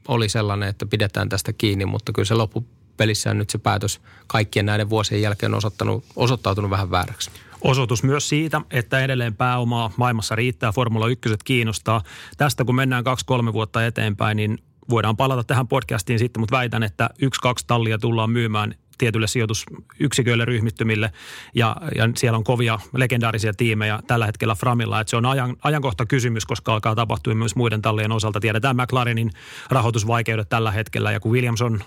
oli 0.09 0.28
sellainen, 0.28 0.68
että 0.68 0.87
pidetään 0.87 1.28
tästä 1.28 1.53
kiinni, 1.53 1.84
mutta 1.84 2.12
kyllä 2.12 2.26
se 2.26 2.34
loppu 2.34 2.64
loppupelissä 2.97 3.34
nyt 3.34 3.51
se 3.51 3.59
päätös 3.59 4.01
kaikkien 4.26 4.66
näiden 4.66 4.91
vuosien 4.91 5.22
jälkeen 5.22 5.55
on 5.55 5.59
osoittanut, 5.59 6.05
osoittautunut 6.16 6.70
vähän 6.70 6.91
vääräksi. 6.91 7.30
Osoitus 7.61 8.03
myös 8.03 8.28
siitä, 8.28 8.61
että 8.70 9.01
edelleen 9.01 9.34
pääomaa 9.34 9.91
maailmassa 9.97 10.34
riittää, 10.34 10.72
Formula 10.72 11.09
1 11.09 11.30
kiinnostaa. 11.45 12.03
Tästä 12.37 12.64
kun 12.64 12.74
mennään 12.74 13.05
kaksi-kolme 13.05 13.53
vuotta 13.53 13.87
eteenpäin, 13.87 14.37
niin 14.37 14.59
voidaan 14.91 15.16
palata 15.16 15.45
tähän 15.45 15.68
podcastiin 15.68 16.18
sitten, 16.18 16.41
mutta 16.41 16.57
väitän, 16.57 16.82
että 16.82 17.11
yksi-kaksi 17.22 17.66
tallia 17.66 17.99
tullaan 17.99 18.30
myymään 18.30 18.74
tietyille 18.99 19.26
sijoitusyksiköille, 19.26 20.45
ryhmittymille 20.45 21.12
ja, 21.55 21.76
ja 21.95 22.09
siellä 22.16 22.39
on 22.39 22.45
kovia 22.45 22.78
legendaarisia 22.95 23.53
tiimejä 23.55 24.01
tällä 24.07 24.26
hetkellä 24.26 24.55
Framilla. 24.55 25.01
Että 25.01 25.11
se 25.11 25.16
on 25.16 25.26
ajan, 25.26 25.57
ajankohta 25.62 26.07
kysymys, 26.07 26.47
koska 26.47 26.74
alkaa 26.74 26.95
tapahtua 26.95 27.34
myös 27.34 27.57
muiden 27.57 27.82
tallien 27.82 28.12
osalta. 28.12 28.41
Tiedetään 28.41 28.76
McLarenin 28.76 29.30
rahoitusvaikeudet 29.70 30.49
tällä 30.49 30.70
hetkellä 30.70 31.12
ja 31.12 31.20
kun 31.20 31.32
Williams 31.32 31.62
on 31.62 31.80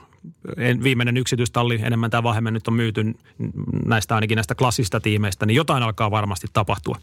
viimeinen 0.84 1.18
yksityistalli 1.18 1.80
enemmän 1.84 2.12
tai 2.12 2.24
vähemmän 2.24 2.54
nyt 2.54 2.68
on 2.68 2.74
myyty 2.74 3.04
näistä 3.86 4.16
ainakin 4.16 4.36
näistä 4.36 4.56
klassista 4.56 5.00
tiimeistä, 5.00 5.46
niin 5.46 5.56
jotain 5.56 5.84
alkaa 5.84 6.12
varmasti 6.12 6.48
tapahtua. 6.54 6.96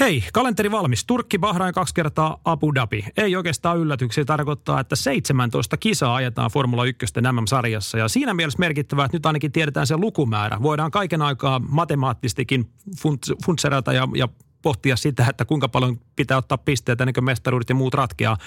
Hei, 0.00 0.24
kalenteri 0.32 0.70
valmis. 0.70 1.04
Turkki, 1.04 1.38
Bahrain 1.38 1.74
kaksi 1.74 1.94
kertaa 1.94 2.40
Abu 2.44 2.74
Dhabi. 2.74 3.04
Ei 3.16 3.36
oikeastaan 3.36 3.78
yllätyksiä. 3.78 4.24
Tarkoittaa, 4.24 4.80
että 4.80 4.96
17 4.96 5.76
kisaa 5.76 6.14
ajetaan 6.14 6.50
Formula 6.50 6.84
1 6.84 7.06
MM-sarjassa. 7.32 7.98
Ja 7.98 8.08
siinä 8.08 8.34
mielessä 8.34 8.58
merkittävää, 8.58 9.04
että 9.04 9.16
nyt 9.16 9.26
ainakin 9.26 9.52
tiedetään 9.52 9.86
se 9.86 9.96
lukumäärä. 9.96 10.58
Voidaan 10.62 10.90
kaiken 10.90 11.22
aikaa 11.22 11.58
matemaattistikin 11.68 12.70
funtserata 13.44 13.92
ja, 13.92 14.08
ja 14.14 14.28
pohtia 14.64 14.96
sitä, 14.96 15.26
että 15.30 15.44
kuinka 15.44 15.68
paljon 15.68 16.00
pitää 16.16 16.36
ottaa 16.36 16.58
pisteitä 16.58 17.04
ennen 17.04 17.14
kuin 17.14 17.24
mestaruudet 17.24 17.68
ja 17.68 17.74
muut 17.74 17.94
ratkeaa. 17.94 18.38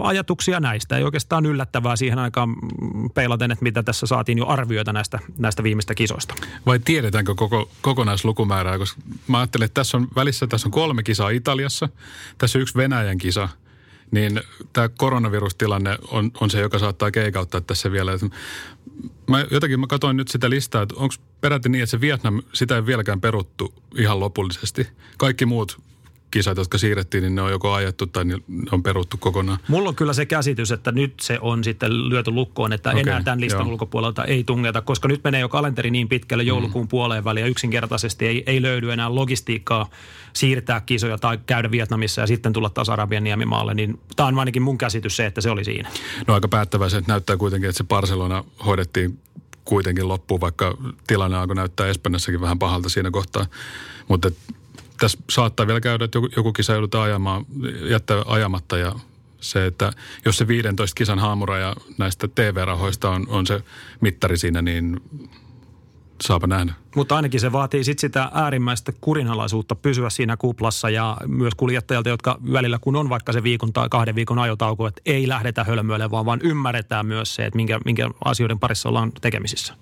Ajatuksia 0.00 0.60
näistä. 0.60 0.96
Ei 0.96 1.04
oikeastaan 1.04 1.46
yllättävää 1.46 1.96
siihen 1.96 2.18
aikaan 2.18 2.48
mm, 2.48 3.10
peilaten, 3.14 3.50
että 3.50 3.62
mitä 3.62 3.82
tässä 3.82 4.06
saatiin 4.06 4.38
jo 4.38 4.46
arvioita 4.46 4.92
näistä, 4.92 5.18
näistä 5.38 5.62
viimeistä 5.62 5.94
kisoista. 5.94 6.34
Vai 6.66 6.78
tiedetäänkö 6.78 7.34
koko, 7.34 7.70
kokonaislukumäärää? 7.80 8.78
Koska 8.78 9.00
mä 9.28 9.38
ajattelen, 9.38 9.66
että 9.66 9.80
tässä 9.80 9.96
on 9.96 10.08
välissä 10.16 10.46
tässä 10.46 10.68
on 10.68 10.72
kolme 10.72 11.02
kisaa 11.02 11.30
Italiassa, 11.30 11.88
tässä 12.38 12.58
on 12.58 12.62
yksi 12.62 12.74
Venäjän 12.74 13.18
kisa– 13.18 13.48
niin 14.10 14.40
tämä 14.72 14.88
koronavirustilanne 14.88 15.98
on, 16.08 16.30
on 16.40 16.50
se, 16.50 16.60
joka 16.60 16.78
saattaa 16.78 17.10
keikauttaa 17.10 17.60
tässä 17.60 17.92
vielä. 17.92 18.12
Mä 19.28 19.46
jotenkin 19.50 19.80
mä 19.80 19.86
katsoin 19.86 20.16
nyt 20.16 20.28
sitä 20.28 20.50
listaa, 20.50 20.82
että 20.82 20.94
onko 20.98 21.14
peräti 21.40 21.68
niin, 21.68 21.82
että 21.82 21.90
se 21.90 22.00
Vietnam, 22.00 22.42
sitä 22.52 22.76
ei 22.76 22.86
vieläkään 22.86 23.20
peruttu 23.20 23.74
ihan 23.96 24.20
lopullisesti. 24.20 24.88
Kaikki 25.18 25.46
muut 25.46 25.89
kisat, 26.30 26.58
jotka 26.58 26.78
siirrettiin, 26.78 27.22
niin 27.22 27.34
ne 27.34 27.42
on 27.42 27.50
joko 27.50 27.72
ajettu 27.72 28.06
tai 28.06 28.24
ne 28.24 28.38
on 28.72 28.82
peruttu 28.82 29.16
kokonaan. 29.16 29.58
Mulla 29.68 29.88
on 29.88 29.94
kyllä 29.94 30.12
se 30.12 30.26
käsitys, 30.26 30.72
että 30.72 30.92
nyt 30.92 31.20
se 31.20 31.38
on 31.40 31.64
sitten 31.64 32.08
lyöty 32.08 32.30
lukkoon, 32.30 32.72
että 32.72 32.90
okay, 32.90 33.00
enää 33.00 33.22
tämän 33.22 33.40
listan 33.40 33.60
joo. 33.60 33.72
ulkopuolelta 33.72 34.24
ei 34.24 34.44
tungeta, 34.44 34.80
koska 34.80 35.08
nyt 35.08 35.24
menee 35.24 35.40
jo 35.40 35.48
kalenteri 35.48 35.90
niin 35.90 36.08
pitkälle 36.08 36.42
joulukuun 36.42 36.84
mm. 36.84 36.88
puoleen 36.88 37.24
väliin 37.24 37.44
ja 37.44 37.50
yksinkertaisesti 37.50 38.26
ei, 38.26 38.42
ei 38.46 38.62
löydy 38.62 38.92
enää 38.92 39.14
logistiikkaa 39.14 39.90
siirtää 40.32 40.80
kisoja 40.80 41.18
tai 41.18 41.38
käydä 41.46 41.70
Vietnamissa 41.70 42.20
ja 42.20 42.26
sitten 42.26 42.52
tulla 42.52 42.70
taas 42.70 42.88
Arabian 42.88 43.24
niemimaalle, 43.24 43.74
niin 43.74 44.00
tämä 44.16 44.26
on 44.26 44.38
ainakin 44.38 44.62
mun 44.62 44.78
käsitys 44.78 45.16
se, 45.16 45.26
että 45.26 45.40
se 45.40 45.50
oli 45.50 45.64
siinä. 45.64 45.90
No 46.26 46.34
aika 46.34 46.48
päättäväisen, 46.48 46.98
että 46.98 47.12
näyttää 47.12 47.36
kuitenkin, 47.36 47.70
että 47.70 47.78
se 47.78 47.84
Barcelona 47.84 48.44
hoidettiin 48.66 49.18
kuitenkin 49.64 50.08
loppuun, 50.08 50.40
vaikka 50.40 50.76
tilanne 51.06 51.36
alkoi 51.36 51.56
näyttää 51.56 51.86
Espanjassakin 51.86 52.40
vähän 52.40 52.58
pahalta 52.58 52.88
siinä 52.88 53.10
kohtaa. 53.10 53.46
Mutta 54.08 54.30
tässä 55.00 55.18
saattaa 55.30 55.66
vielä 55.66 55.80
käydä, 55.80 56.04
että 56.04 56.16
joku, 56.16 56.28
joku 56.36 56.52
kisa 56.52 56.72
joudutaan 56.72 57.04
ajamaan, 57.04 57.46
jättää 57.82 58.22
ajamatta 58.26 58.78
ja 58.78 58.92
se, 59.40 59.66
että 59.66 59.92
jos 60.24 60.38
se 60.38 60.48
15 60.48 60.94
kisan 60.94 61.18
haamuraja 61.18 61.76
näistä 61.98 62.28
TV-rahoista 62.28 63.10
on, 63.10 63.26
on 63.28 63.46
se 63.46 63.62
mittari 64.00 64.38
siinä, 64.38 64.62
niin 64.62 65.00
saapa 66.22 66.46
nähdä. 66.46 66.72
Mutta 66.96 67.16
ainakin 67.16 67.40
se 67.40 67.52
vaatii 67.52 67.84
sit 67.84 67.98
sitä 67.98 68.30
äärimmäistä 68.34 68.92
kurinalaisuutta 69.00 69.74
pysyä 69.74 70.10
siinä 70.10 70.36
kuplassa 70.36 70.90
ja 70.90 71.16
myös 71.26 71.54
kuljettajalta, 71.56 72.08
jotka 72.08 72.38
välillä 72.52 72.78
kun 72.80 72.96
on 72.96 73.08
vaikka 73.08 73.32
se 73.32 73.42
viikon 73.42 73.72
tai 73.72 73.88
kahden 73.88 74.14
viikon 74.14 74.38
ajotauko, 74.38 74.86
että 74.86 75.02
ei 75.06 75.28
lähdetä 75.28 75.64
hölmöille, 75.64 76.10
vaan, 76.10 76.26
vaan 76.26 76.40
ymmärretään 76.42 77.06
myös 77.06 77.34
se, 77.34 77.46
että 77.46 77.56
minkä, 77.56 77.80
minkä 77.84 78.10
asioiden 78.24 78.58
parissa 78.58 78.88
ollaan 78.88 79.12
tekemisissä 79.20 79.74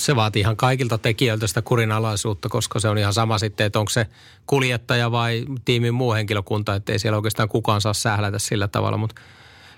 se 0.00 0.16
vaatii 0.16 0.40
ihan 0.40 0.56
kaikilta 0.56 0.98
tekijöiltä 0.98 1.46
sitä 1.46 1.62
kurinalaisuutta, 1.62 2.48
koska 2.48 2.80
se 2.80 2.88
on 2.88 2.98
ihan 2.98 3.12
sama 3.12 3.38
sitten, 3.38 3.66
että 3.66 3.78
onko 3.78 3.90
se 3.90 4.06
kuljettaja 4.46 5.10
vai 5.10 5.44
tiimin 5.64 5.94
muu 5.94 6.12
henkilökunta, 6.12 6.74
että 6.74 6.92
ei 6.92 6.98
siellä 6.98 7.16
oikeastaan 7.16 7.48
kukaan 7.48 7.80
saa 7.80 7.94
sählätä 7.94 8.38
sillä 8.38 8.68
tavalla, 8.68 8.96
mutta 8.96 9.20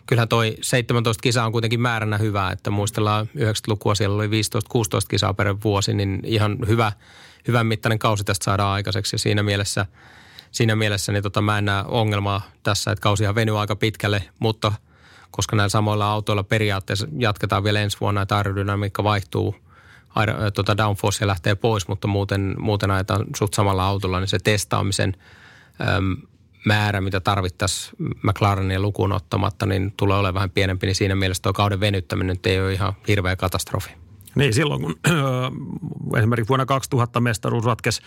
kyllähän 0.06 0.28
toi 0.28 0.56
17 0.60 1.20
kisaa 1.20 1.46
on 1.46 1.52
kuitenkin 1.52 1.80
määränä 1.80 2.18
hyvä, 2.18 2.50
että 2.50 2.70
muistellaan 2.70 3.26
90-lukua, 3.26 3.94
siellä 3.94 4.16
oli 4.16 4.26
15-16 4.26 4.30
kisaa 5.08 5.34
per 5.34 5.56
vuosi, 5.64 5.94
niin 5.94 6.20
ihan 6.24 6.58
hyvä, 6.66 6.92
hyvän 7.48 7.66
mittainen 7.66 7.98
kausi 7.98 8.24
tästä 8.24 8.44
saadaan 8.44 8.72
aikaiseksi. 8.72 9.14
Ja 9.14 9.18
siinä 9.18 9.42
mielessä, 9.42 9.86
siinä 10.50 10.76
mielessä 10.76 11.12
niin 11.12 11.22
tota, 11.22 11.40
mä 11.40 11.58
en 11.58 11.64
näe 11.64 11.84
ongelmaa 11.86 12.42
tässä, 12.62 12.90
että 12.90 13.02
kausihan 13.02 13.34
venyy 13.34 13.60
aika 13.60 13.76
pitkälle, 13.76 14.22
mutta 14.38 14.72
koska 15.30 15.56
näillä 15.56 15.68
samoilla 15.68 16.10
autoilla 16.10 16.42
periaatteessa 16.42 17.06
jatketaan 17.18 17.64
vielä 17.64 17.80
ensi 17.80 17.96
vuonna, 18.00 18.22
että 18.22 18.36
aerodynamiikka 18.36 19.04
vaihtuu– 19.04 19.54
tuota 20.54 20.76
downforce 20.76 21.26
lähtee 21.26 21.54
pois, 21.54 21.88
mutta 21.88 22.08
muuten, 22.08 22.54
muuten 22.58 22.90
ajetaan 22.90 23.24
suht 23.36 23.54
samalla 23.54 23.86
autolla, 23.86 24.20
niin 24.20 24.28
se 24.28 24.38
testaamisen 24.38 25.16
äm, 25.96 26.16
määrä, 26.66 27.00
mitä 27.00 27.20
tarvittaisiin 27.20 27.94
McLarenia 28.22 28.80
lukuun 28.80 29.12
ottamatta, 29.12 29.66
niin 29.66 29.92
tulee 29.96 30.16
olemaan 30.16 30.34
vähän 30.34 30.50
pienempi, 30.50 30.86
niin 30.86 30.94
siinä 30.94 31.14
mielessä 31.14 31.42
tuo 31.42 31.52
kauden 31.52 31.80
venyttäminen 31.80 32.36
nyt 32.36 32.46
ei 32.46 32.60
ole 32.60 32.72
ihan 32.72 32.92
hirveä 33.08 33.36
katastrofi. 33.36 34.07
Niin, 34.34 34.54
silloin 34.54 34.82
kun 34.82 34.96
esimerkiksi 36.18 36.48
vuonna 36.48 36.66
2000 36.66 37.20
mestaruus 37.20 37.64
ratkesi 37.64 38.02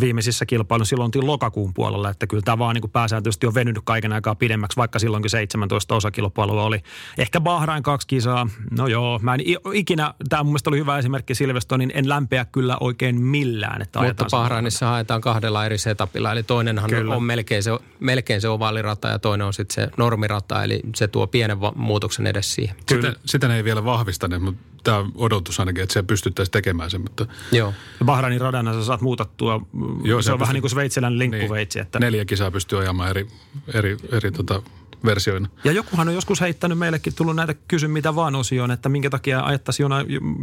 viimeisissä 0.00 0.46
kilpailuissa, 0.46 0.90
silloin 0.90 1.08
oltiin 1.08 1.26
lokakuun 1.26 1.74
puolella, 1.74 2.10
että 2.10 2.26
kyllä 2.26 2.42
tämä 2.42 2.58
vaan 2.58 2.74
niin 2.74 2.82
kuin 2.82 2.90
pääsääntöisesti 2.90 3.46
on 3.46 3.54
venynyt 3.54 3.82
kaiken 3.84 4.12
aikaa 4.12 4.34
pidemmäksi, 4.34 4.76
vaikka 4.76 4.98
silloinkin 4.98 5.30
17 5.30 5.94
osakilpailua 5.94 6.62
oli. 6.62 6.82
Ehkä 7.18 7.40
Bahrain 7.40 7.82
kaksi 7.82 8.06
kisaa, 8.06 8.48
no 8.78 8.86
joo, 8.86 9.18
mä 9.22 9.34
en 9.34 9.40
ikinä, 9.72 10.14
tämä 10.28 10.42
mun 10.42 10.52
mielestä 10.52 10.70
oli 10.70 10.78
hyvä 10.78 10.98
esimerkki 10.98 11.34
Silvestonin, 11.34 11.92
en 11.94 12.08
lämpeä 12.08 12.44
kyllä 12.44 12.76
oikein 12.80 13.20
millään. 13.20 13.82
Että 13.82 14.02
Mutta 14.02 14.26
Bahrainissa 14.30 14.86
haetaan 14.86 15.20
kahdella 15.20 15.66
eri 15.66 15.78
setapilla, 15.78 16.32
eli 16.32 16.42
toinenhan 16.42 16.90
kyllä. 16.90 17.16
on 17.16 17.22
melkein 17.22 17.62
se, 17.62 17.70
melkein 18.00 18.40
se 18.40 18.48
ovaalirata 18.48 19.08
ja 19.08 19.18
toinen 19.18 19.46
on 19.46 19.54
sitten 19.54 19.74
se 19.74 19.90
normirata, 19.96 20.64
eli 20.64 20.80
se 20.94 21.08
tuo 21.08 21.26
pienen 21.26 21.60
va- 21.60 21.72
muutoksen 21.76 22.26
edes 22.26 22.54
siihen. 22.54 22.76
Sitä, 22.88 23.12
sitä 23.24 23.56
ei 23.56 23.64
vielä 23.64 23.84
vahvistaneet, 23.84 24.42
mutta 24.42 24.73
tämä 24.84 25.04
odotus 25.14 25.60
ainakin, 25.60 25.82
että 25.82 25.92
se 25.92 26.02
pystyttäisiin 26.02 26.52
tekemään 26.52 26.90
se. 26.90 26.98
Mutta... 26.98 27.26
Joo. 27.52 27.74
Ja 28.00 28.04
Bahrainin 28.04 28.40
radana 28.40 28.72
sä 28.72 28.84
saat 28.84 29.00
muutattua. 29.00 29.66
Joo, 30.04 30.22
se, 30.22 30.26
se 30.26 30.32
on 30.32 30.38
pystyy... 30.38 30.38
vähän 30.38 30.54
niin 30.54 30.62
kuin 30.62 30.70
sveitsilän 30.70 31.18
linkkuveitsi. 31.18 31.78
Niin. 31.78 31.86
Että... 31.86 31.98
Neljä 31.98 32.24
kisaa 32.24 32.50
pystyy 32.50 32.78
ajamaan 32.78 33.10
eri, 33.10 33.26
eri, 33.74 33.96
eri 34.12 34.32
tota, 34.32 34.62
versioina. 35.04 35.48
Ja 35.64 35.72
jokuhan 35.72 36.08
on 36.08 36.14
joskus 36.14 36.40
heittänyt 36.40 36.78
meillekin 36.78 37.14
tullut 37.14 37.36
näitä 37.36 37.54
kysy 37.68 37.88
mitä 37.88 38.14
vaan 38.14 38.34
osioon, 38.34 38.70
että 38.70 38.88
minkä 38.88 39.10
takia 39.10 39.40
ajattaisiin 39.40 39.88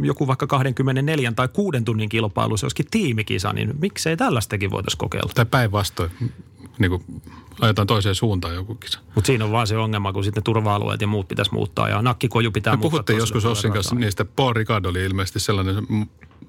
joku 0.02 0.26
vaikka 0.26 0.46
24 0.46 1.32
tai 1.32 1.48
6 1.48 1.80
tunnin 1.84 2.08
kilpailu, 2.08 2.56
se 2.56 2.66
olisikin 2.66 2.86
tiimikisa, 2.90 3.52
niin 3.52 3.74
miksei 3.80 4.16
tällaistakin 4.16 4.70
voitaisiin 4.70 4.98
kokeilla? 4.98 5.32
Tai 5.34 5.46
päinvastoin, 5.46 6.10
niin 6.78 6.90
kuin 6.90 7.22
ajetaan 7.60 7.86
toiseen 7.86 8.14
suuntaan 8.14 8.54
joku 8.54 8.74
kisa. 8.74 8.98
Mutta 9.14 9.26
siinä 9.26 9.44
on 9.44 9.52
vaan 9.52 9.66
se 9.66 9.76
ongelma, 9.76 10.12
kun 10.12 10.24
sitten 10.24 10.42
turva-alueet 10.42 11.00
ja 11.00 11.06
muut 11.06 11.28
pitäisi 11.28 11.54
muuttaa 11.54 11.88
ja 11.88 12.02
nakkikoju 12.02 12.50
pitää 12.50 12.72
Me 12.72 12.76
muuttaa. 12.76 12.90
puhuttiin 12.90 13.18
joskus 13.18 13.44
Ossin 13.44 13.72
kanssa 13.72 13.94
niistä, 13.94 14.24
Paul 14.24 14.52
Ricard 14.52 14.84
oli 14.84 15.04
ilmeisesti 15.04 15.40
sellainen, 15.40 15.86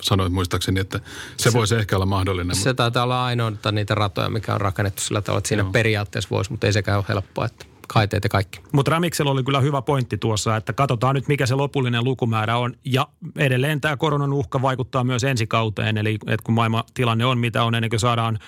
sanoit 0.02 0.34
muistaakseni, 0.34 0.80
että 0.80 1.00
se, 1.38 1.44
se 1.44 1.54
voisi 1.54 1.76
ehkä 1.76 1.96
olla 1.96 2.06
mahdollinen. 2.06 2.56
Se 2.56 2.74
taitaa 2.74 3.04
olla 3.04 3.26
ainoa 3.26 3.52
niitä 3.72 3.96
ratoja, 3.96 4.30
mikä 4.30 4.54
on 4.54 4.62
rakennettu 4.62 5.02
sillä 5.02 5.22
tavalla, 5.22 5.38
että 5.38 5.48
siinä 5.48 5.64
Joo. 5.64 5.72
periaatteessa 5.72 6.30
voisi, 6.30 6.52
mutta 6.52 6.68
ei 6.68 6.74
sekään 6.74 6.98
ole 6.98 7.06
helppoa. 7.10 7.46
Että 7.46 7.66
kaiteet 7.88 8.24
ja 8.24 8.30
kaikki. 8.30 8.60
Mutta 8.72 8.92
Rämiksellä 8.92 9.32
oli 9.32 9.44
kyllä 9.44 9.60
hyvä 9.62 9.82
pointti 9.82 10.18
tuossa, 10.18 10.56
että 10.56 10.74
katsotaan 10.74 11.16
nyt 11.16 11.28
mikä 11.28 11.46
se 11.46 11.56
lopullinen 11.56 12.04
lukumäärä 12.04 12.58
on. 12.58 12.74
Ja 12.86 13.08
edelleen 13.38 13.82
tämä 13.82 13.98
koronan 13.98 14.34
uhka 14.34 14.62
vaikuttaa 14.62 15.04
myös 15.04 15.24
ensi 15.24 15.48
kauteen, 15.48 15.98
eli 15.98 16.18
että 16.28 16.44
kun 16.44 16.56
maailman 16.56 16.84
tilanne 16.94 17.26
on 17.26 17.38
mitä 17.38 17.64
on, 17.64 17.76
ennen 17.76 17.90
kuin 17.90 18.00
saadaan 18.00 18.40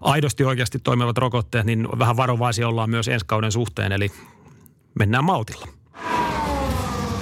aidosti 0.00 0.44
oikeasti 0.44 0.78
toimivat 0.78 1.18
rokotteet, 1.18 1.66
niin 1.66 1.88
vähän 1.98 2.16
varovaisia 2.16 2.68
ollaan 2.68 2.90
myös 2.90 3.08
ensi 3.08 3.26
kauden 3.26 3.52
suhteen, 3.52 3.92
eli 3.92 4.08
mennään 4.98 5.24
maltilla. 5.24 5.66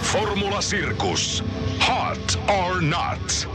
Formula 0.02 0.60
Sirkus. 0.60 1.44
Hot 1.88 2.40
or 2.48 2.82
not? 2.82 3.48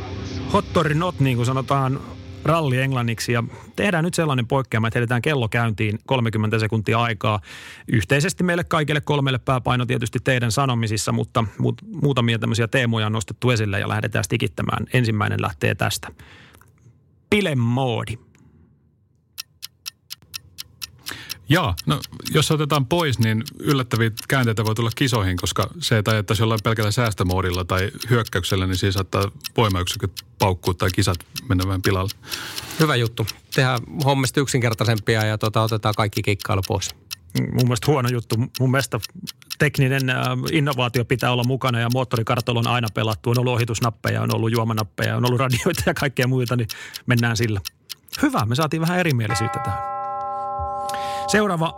Hot 0.53 0.77
or 0.77 0.93
not, 0.93 1.19
niin 1.19 1.35
kuin 1.35 1.45
sanotaan 1.45 1.99
ralli 2.45 2.79
englanniksi 2.79 3.31
ja 3.31 3.43
tehdään 3.75 4.03
nyt 4.03 4.13
sellainen 4.13 4.47
poikkeama, 4.47 4.87
että 4.87 4.99
heitetään 4.99 5.21
kello 5.21 5.49
käyntiin 5.49 5.99
30 6.05 6.59
sekuntia 6.59 7.01
aikaa. 7.01 7.39
Yhteisesti 7.87 8.43
meille 8.43 8.63
kaikille 8.63 9.01
kolmelle 9.01 9.39
pääpaino 9.39 9.85
tietysti 9.85 10.19
teidän 10.23 10.51
sanomisissa, 10.51 11.11
mutta 11.11 11.43
muutamia 12.01 12.39
tämmöisiä 12.39 12.67
teemoja 12.67 13.05
on 13.05 13.11
nostettu 13.11 13.49
esille 13.49 13.79
ja 13.79 13.89
lähdetään 13.89 14.25
tikittämään. 14.29 14.85
Ensimmäinen 14.93 15.41
lähtee 15.41 15.75
tästä. 15.75 16.07
Bilemoodi. 17.29 18.24
Joo, 21.49 21.73
no 21.85 21.99
jos 22.33 22.51
otetaan 22.51 22.85
pois, 22.85 23.19
niin 23.19 23.43
yllättäviä 23.59 24.11
käänteitä 24.27 24.65
voi 24.65 24.75
tulla 24.75 24.89
kisoihin, 24.95 25.37
koska 25.37 25.69
se, 25.79 25.97
että 25.97 26.11
ajettaisiin 26.11 26.43
jollain 26.43 26.59
pelkällä 26.63 26.91
säästömoodilla 26.91 27.65
tai 27.65 27.91
hyökkäyksellä, 28.09 28.67
niin 28.67 28.77
siinä 28.77 28.91
saattaa 28.91 29.31
voimayksiköt 29.57 30.11
paukkua 30.39 30.73
tai 30.73 30.89
kisat 30.95 31.17
mennä 31.49 31.67
vähän 31.67 31.81
pilalle. 31.81 32.11
Hyvä 32.79 32.95
juttu. 32.95 33.27
Tehdään 33.55 33.79
hommista 34.05 34.39
yksinkertaisempia 34.39 35.25
ja 35.25 35.37
tota, 35.37 35.61
otetaan 35.61 35.95
kaikki 35.97 36.21
kikkailu 36.21 36.61
pois. 36.67 36.95
Mun 37.39 37.63
mielestä 37.63 37.91
huono 37.91 38.09
juttu. 38.09 38.35
Mun 38.59 38.71
mielestä 38.71 38.99
tekninen 39.57 40.09
äh, 40.09 40.17
innovaatio 40.51 41.05
pitää 41.05 41.31
olla 41.31 41.43
mukana 41.43 41.79
ja 41.79 41.89
moottorikartalla 41.93 42.59
on 42.59 42.67
aina 42.67 42.87
pelattu. 42.93 43.29
On 43.29 43.39
ollut 43.39 43.53
ohitusnappeja, 43.53 44.21
on 44.21 44.35
ollut 44.35 44.51
juomanappeja, 44.51 45.17
on 45.17 45.25
ollut 45.25 45.39
radioita 45.45 45.83
ja 45.85 45.93
kaikkea 45.93 46.27
muita, 46.27 46.55
niin 46.55 46.67
mennään 47.05 47.37
sillä. 47.37 47.61
Hyvä, 48.21 48.45
me 48.45 48.55
saatiin 48.55 48.81
vähän 48.81 48.99
erimielisyyttä 48.99 49.59
tähän. 49.59 49.94
Seuraava 51.27 51.73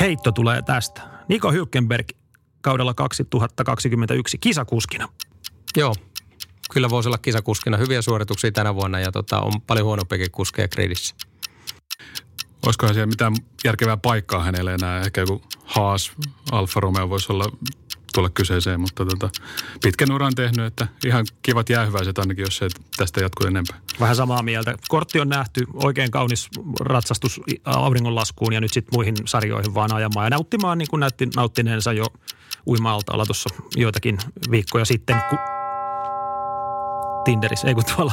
heitto 0.00 0.32
tulee 0.32 0.62
tästä. 0.62 1.02
Niko 1.28 1.52
Hylkenberg 1.52 2.06
kaudella 2.60 2.94
2021 2.94 4.38
kisakuskina. 4.38 5.08
Joo, 5.76 5.94
kyllä 6.72 6.90
voisi 6.90 7.08
olla 7.08 7.18
kisakuskina. 7.18 7.76
Hyviä 7.76 8.02
suorituksia 8.02 8.52
tänä 8.52 8.74
vuonna 8.74 9.00
ja 9.00 9.12
tota, 9.12 9.40
on 9.40 9.52
paljon 9.66 9.86
huonompiakin 9.86 10.30
kuskeja 10.30 10.68
gridissä. 10.68 11.14
Olisikohan 12.66 12.94
siellä 12.94 13.06
mitään 13.06 13.34
järkevää 13.64 13.96
paikkaa 13.96 14.42
hänelle 14.42 14.74
enää? 14.74 15.00
Ehkä 15.00 15.20
joku 15.20 15.42
Haas, 15.64 16.12
Alfa 16.52 16.80
Romeo 16.80 17.10
voisi 17.10 17.32
olla 17.32 17.44
tulla 18.14 18.30
kyseeseen, 18.30 18.80
mutta 18.80 19.04
tota, 19.04 19.30
pitkän 19.82 20.12
uran 20.12 20.34
tehnyt, 20.34 20.66
että 20.66 20.88
ihan 21.06 21.26
kivat 21.42 21.68
jäähyväiset 21.68 22.18
ainakin, 22.18 22.42
jos 22.42 22.56
se 22.56 22.68
tästä 22.96 23.20
jatkuu 23.20 23.46
enempää. 23.46 23.80
Vähän 24.00 24.16
samaa 24.16 24.42
mieltä. 24.42 24.74
Kortti 24.88 25.20
on 25.20 25.28
nähty, 25.28 25.64
oikein 25.72 26.10
kaunis 26.10 26.48
ratsastus 26.80 27.40
auringonlaskuun 27.64 28.52
ja 28.52 28.60
nyt 28.60 28.72
sitten 28.72 28.96
muihin 28.96 29.14
sarjoihin 29.24 29.74
vaan 29.74 29.94
ajamaan 29.94 30.26
ja 30.26 30.30
nauttimaan 30.30 30.78
niin 30.78 30.88
kuin 30.90 31.00
näytti 31.00 31.28
nauttineensa 31.36 31.92
jo 31.92 32.06
uima-altaalla 32.66 33.26
tuossa 33.26 33.50
joitakin 33.76 34.18
viikkoja 34.50 34.84
sitten. 34.84 35.22
Ku... 35.30 35.36
Tinderissä, 37.24 37.68
ei 37.68 37.74
kun 37.74 37.84
tuolla, 37.96 38.12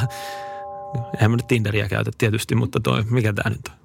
eihän 1.16 1.32
mä 1.32 1.38
nyt 1.38 1.48
Tinderiä 1.48 1.90
käytä 1.90 2.12
tietysti, 2.18 2.56
mutta 2.56 2.80
toi, 2.80 3.04
mikä 3.04 3.34
tämä 3.34 3.50
nyt 3.50 3.68
on? 3.70 3.76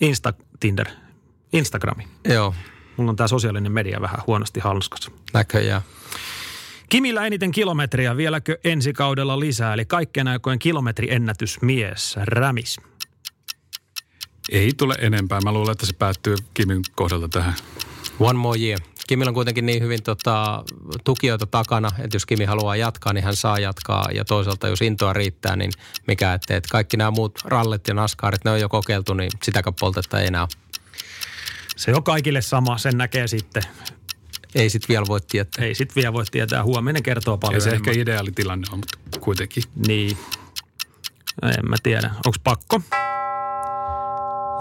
Insta 0.00 0.34
Tinder, 0.60 0.86
Instagrami. 1.52 2.08
Joo, 2.28 2.54
Mulla 2.96 3.10
on 3.10 3.16
tämä 3.16 3.28
sosiaalinen 3.28 3.72
media 3.72 4.00
vähän 4.00 4.20
huonosti 4.26 4.60
hanskassa. 4.60 5.10
näköjään. 5.32 5.82
Kimillä 6.88 7.26
eniten 7.26 7.50
kilometriä, 7.50 8.16
vieläkö 8.16 8.58
ensi 8.64 8.92
kaudella 8.92 9.40
lisää, 9.40 9.74
eli 9.74 9.84
kaikkien 9.84 10.28
aikojen 10.28 10.58
kilometriennätysmies, 10.58 12.16
Rämis. 12.16 12.76
Ei 14.50 14.72
tule 14.76 14.94
enempää. 15.00 15.40
Mä 15.40 15.52
luulen, 15.52 15.72
että 15.72 15.86
se 15.86 15.92
päättyy 15.92 16.36
Kimin 16.54 16.82
kohdalta 16.94 17.28
tähän. 17.28 17.54
One 18.20 18.38
more 18.38 18.60
year. 18.60 18.80
Kimillä 19.08 19.30
on 19.30 19.34
kuitenkin 19.34 19.66
niin 19.66 19.82
hyvin 19.82 20.02
tota, 20.02 20.64
tukijoita 21.04 21.46
takana, 21.46 21.90
että 21.98 22.14
jos 22.16 22.26
Kimi 22.26 22.44
haluaa 22.44 22.76
jatkaa, 22.76 23.12
niin 23.12 23.24
hän 23.24 23.36
saa 23.36 23.58
jatkaa. 23.58 24.08
Ja 24.14 24.24
toisaalta 24.24 24.68
jos 24.68 24.82
intoa 24.82 25.12
riittää, 25.12 25.56
niin 25.56 25.72
mikä 26.06 26.34
ettei. 26.34 26.56
Että 26.56 26.68
kaikki 26.72 26.96
nämä 26.96 27.10
muut 27.10 27.38
rallit 27.44 27.88
ja 27.88 27.94
naskaarit, 27.94 28.44
ne 28.44 28.50
on 28.50 28.60
jo 28.60 28.68
kokeiltu, 28.68 29.14
niin 29.14 29.30
sitäkään 29.42 29.74
poltetta 29.80 30.20
ei 30.20 30.26
enää 30.26 30.42
ole. 30.42 30.48
Se 31.80 31.94
on 31.94 32.02
kaikille 32.04 32.42
sama, 32.42 32.78
sen 32.78 32.98
näkee 32.98 33.26
sitten. 33.28 33.62
Ei 34.54 34.70
sit 34.70 34.88
vielä 34.88 35.04
voi 35.08 35.20
tietää. 35.20 35.64
Ei 35.64 35.74
sit 35.74 35.96
vielä 35.96 36.12
voi 36.12 36.24
tietää, 36.30 36.64
huominen 36.64 37.02
kertoo 37.02 37.34
Ei 37.34 37.38
paljon 37.38 37.62
se 37.62 37.68
enemmän. 37.68 37.90
ehkä 37.90 38.00
ideaalitilanne 38.02 38.66
on, 38.72 38.78
mutta 38.78 39.20
kuitenkin. 39.20 39.62
Niin. 39.86 40.18
En 41.42 41.68
mä 41.68 41.76
tiedä. 41.82 42.10
Onko 42.26 42.38
pakko? 42.44 42.80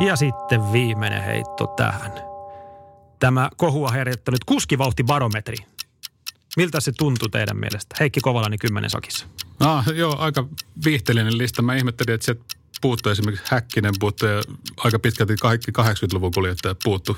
Ja 0.05 0.15
sitten 0.15 0.71
viimeinen 0.71 1.23
heitto 1.23 1.67
tähän. 1.67 2.11
Tämä 3.19 3.49
kohua 3.57 3.89
herättänyt 3.89 4.43
kuskivauhtibarometri. 4.45 5.57
Miltä 6.57 6.79
se 6.79 6.91
tuntuu 6.91 7.29
teidän 7.29 7.57
mielestä? 7.57 7.95
Heikki 7.99 8.19
Kovalani 8.19 8.57
kymmenen 8.57 8.89
sakissa. 8.89 9.25
Ah, 9.59 9.85
joo, 9.95 10.15
aika 10.19 10.47
viihteellinen 10.85 11.37
lista. 11.37 11.61
Mä 11.61 11.75
ihmettelin, 11.75 12.15
että 12.15 12.25
sieltä 12.25 12.41
puuttuu 12.81 13.11
esimerkiksi 13.11 13.45
Häkkinen 13.49 13.93
puuttu 13.99 14.25
ja 14.25 14.41
aika 14.77 14.99
pitkälti 14.99 15.35
kaikki 15.35 15.71
80-luvun 15.71 16.31
kuljettajat 16.31 16.77
puuttu. 16.83 17.17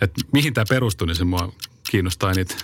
Että 0.00 0.20
mihin 0.32 0.54
tämä 0.54 0.64
perustuu, 0.68 1.06
niin 1.06 1.16
se 1.16 1.24
mua 1.24 1.52
kiinnostaa 1.90 2.32
niitä. 2.32 2.54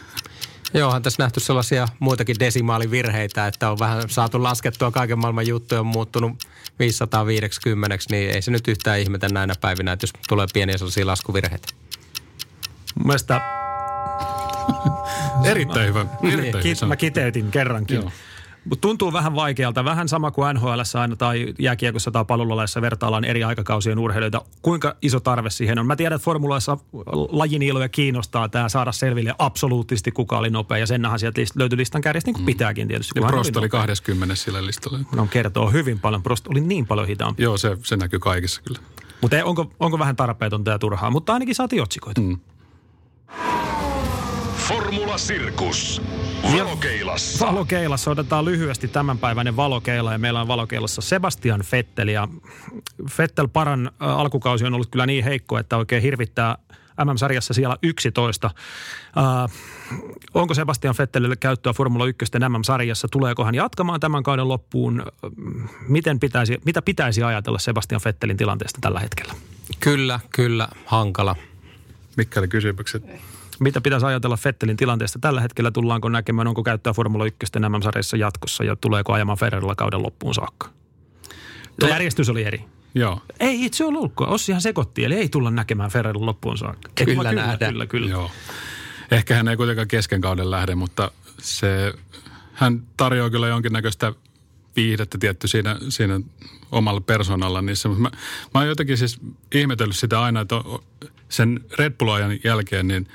Joo, 0.75 0.91
on 0.91 1.03
tässä 1.03 1.23
nähty 1.23 1.41
sellaisia 1.41 1.89
muitakin 1.99 2.39
desimaalivirheitä, 2.39 3.47
että 3.47 3.71
on 3.71 3.79
vähän 3.79 4.09
saatu 4.09 4.43
laskettua 4.43 4.91
kaiken 4.91 5.19
maailman 5.19 5.47
juttuja, 5.47 5.81
on 5.81 5.87
muuttunut 5.87 6.33
550, 6.79 7.99
niin 8.11 8.31
ei 8.31 8.43
se 8.43 8.51
nyt 8.51 8.69
yhtään 8.69 9.01
ihmetä 9.01 9.29
näinä 9.29 9.55
päivinä, 9.61 9.93
että 9.93 10.05
jos 10.05 10.13
tulee 10.29 10.47
pieniä 10.53 10.79
sellaisia 10.79 11.07
laskuvirheitä. 11.07 11.69
Mun 12.95 13.07
mielestä 13.07 13.41
Erittäin 15.45 15.89
hyvä. 15.89 16.07
Erittäin 16.33 16.63
Ki- 16.63 16.75
hyvä. 16.77 16.87
mä 16.87 16.97
kiteytin 16.97 17.51
kerrankin. 17.51 17.97
Joo. 17.97 18.13
Mutta 18.65 18.81
tuntuu 18.81 19.13
vähän 19.13 19.35
vaikealta, 19.35 19.85
vähän 19.85 20.09
sama 20.09 20.31
kuin 20.31 20.57
NHL 20.57 20.99
aina 21.01 21.17
tai 21.17 21.55
jääkiekossa 21.59 22.11
tai 22.11 22.25
pallollolaissa 22.25 22.83
vertaillaan 22.83 23.25
eri 23.25 23.45
aikakausien 23.45 23.99
urheilijoita. 23.99 24.45
Kuinka 24.63 24.97
iso 25.03 25.21
tarve 25.21 25.51
siihen 25.51 25.79
on? 25.79 25.87
Mä 25.87 25.97
tiedän, 25.97 26.17
että 26.17 26.25
formulaissa 26.25 26.79
lajin 27.29 27.63
iloja 27.63 27.89
kiinnostaa 27.89 28.49
tämä 28.49 28.69
saada 28.69 28.93
selville 28.93 29.35
absoluuttisesti 29.39 30.13
kuka 30.13 30.39
oli 30.39 30.51
nopea 30.51 30.79
ja 30.79 30.87
sennahan 30.87 31.19
sieltä 31.19 31.41
list- 31.41 31.53
löytyi 31.55 31.79
listan 31.79 32.01
kärjestä 32.03 32.29
niin 32.29 32.35
kuin 32.35 32.47
pitääkin 32.47 32.89
tietysti. 32.89 33.21
Ja 33.21 33.27
Prost 33.27 33.57
oli 33.57 33.67
nopea. 33.67 33.81
20 33.81 34.35
sillä 34.35 34.67
listalla. 34.67 34.99
No 35.15 35.27
kertoo 35.27 35.71
hyvin 35.71 36.01
paljon. 36.01 36.23
Prost 36.23 36.47
oli 36.47 36.61
niin 36.61 36.87
paljon 36.87 37.07
hitaampi. 37.07 37.43
Joo, 37.43 37.59
se, 37.59 37.77
se 37.83 37.97
näkyy 37.97 38.19
kaikissa 38.19 38.63
kyllä. 38.63 38.79
Mutta 39.21 39.45
onko, 39.45 39.71
onko 39.81 39.99
vähän 39.99 40.17
tarpeetonta 40.17 40.71
ja 40.71 40.79
turhaa? 40.79 41.11
Mutta 41.11 41.33
ainakin 41.33 41.55
saatiin 41.55 41.83
otsikoita. 41.83 42.21
Mm. 42.21 42.39
Formula 44.93 45.19
Sirkus. 45.19 46.03
Valokeilassa. 46.59 47.47
Valokeilassa 47.47 48.11
otetaan 48.11 48.45
lyhyesti 48.45 48.89
tämänpäiväinen 48.89 49.57
valokeila 49.57 50.13
ja 50.13 50.19
meillä 50.19 50.41
on 50.41 50.49
valokeilassa 50.49 51.03
Sebastian 51.03 51.65
Vettel 51.73 52.09
ja 52.09 52.29
Vettel 53.19 53.49
paran 53.49 53.91
alkukausi 53.99 54.65
on 54.65 54.75
ollut 54.75 54.91
kyllä 54.91 55.07
niin 55.07 55.25
heikko, 55.25 55.59
että 55.59 55.77
oikein 55.77 56.03
hirvittää 56.03 56.57
MM-sarjassa 57.05 57.55
siellä 57.55 57.77
11. 57.83 58.47
Äh, 58.47 59.51
onko 60.35 60.55
Sebastian 60.55 60.95
Vettelille 60.99 61.37
käyttöä 61.37 61.73
Formula 61.73 62.07
1 62.07 62.25
MM-sarjassa? 62.49 63.09
Tuleeko 63.09 63.45
hän 63.45 63.55
jatkamaan 63.55 64.01
tämän 64.01 64.23
kauden 64.23 64.49
loppuun? 64.49 65.03
Miten 65.89 66.21
pitäisi, 66.21 66.59
mitä 66.65 66.83
pitäisi 66.83 67.23
ajatella 67.23 67.59
Sebastian 67.59 68.01
Vettelin 68.05 68.37
tilanteesta 68.37 68.79
tällä 68.81 69.01
hetkellä? 69.01 69.35
Kyllä, 69.81 70.21
kyllä, 70.31 70.69
hankala. 70.87 71.37
Mitkä 72.17 72.41
oli 72.41 72.49
kysymykset? 72.49 73.03
Mitä 73.63 73.81
pitäisi 73.81 74.07
ajatella 74.07 74.39
Vettelin 74.45 74.77
tilanteesta 74.77 75.19
tällä 75.19 75.41
hetkellä? 75.41 75.71
Tullaanko 75.71 76.09
näkemään, 76.09 76.49
onko 76.49 76.63
käyttöä 76.63 76.93
Formula 76.93 77.27
1 77.27 77.39
MM-sarjassa 77.59 78.17
jatkossa 78.17 78.65
ja 78.65 78.77
tuleeko 78.77 79.13
ajamaan 79.13 79.39
Ferrarilla 79.39 79.75
kauden 79.75 80.03
loppuun 80.03 80.35
saakka? 80.35 80.69
Tuo 81.81 81.89
järjestys 81.89 82.29
oli 82.29 82.45
eri. 82.45 82.65
Joo, 82.95 83.21
Ei 83.41 83.65
itse 83.65 83.85
ole 83.85 83.99
ulkoa. 83.99 84.27
Ossihan 84.27 84.61
sekoitti, 84.61 85.05
eli 85.05 85.15
ei 85.15 85.29
tulla 85.29 85.51
näkemään 85.51 85.91
Ferrarin 85.91 86.27
loppuun 86.27 86.59
saakka. 86.59 86.91
Kyllä 86.95 87.15
kyllä, 87.15 87.33
nähdään. 87.33 87.73
Kyllä, 87.73 87.87
kyllä. 87.87 88.11
joo. 88.11 88.31
Ehkä 89.11 89.35
hän 89.35 89.49
ei 89.49 89.57
kuitenkaan 89.57 89.89
kesken 89.89 90.21
kauden 90.21 90.51
lähde, 90.51 90.75
mutta 90.75 91.11
se, 91.39 91.95
hän 92.53 92.83
tarjoaa 92.97 93.31
kyllä 93.31 93.49
jonkinnäköistä 93.49 94.13
viihdettä 94.77 95.19
tietty 95.19 95.49
siinä, 95.49 95.77
siinä 95.89 96.21
omalla 96.73 97.01
persoonalla. 97.01 97.63
Niissä. 97.63 97.89
Mä, 97.89 98.11
mä 98.55 98.61
oon 98.61 98.69
jotenkin 98.69 98.99
siis 98.99 99.21
ihmetellyt 99.55 99.97
sitä 99.97 100.23
aina, 100.23 100.41
että 100.41 100.57
sen 101.29 101.61
Red 101.79 101.93
Bull-ajan 101.99 102.39
jälkeen, 102.45 102.89
niin, 102.89 103.09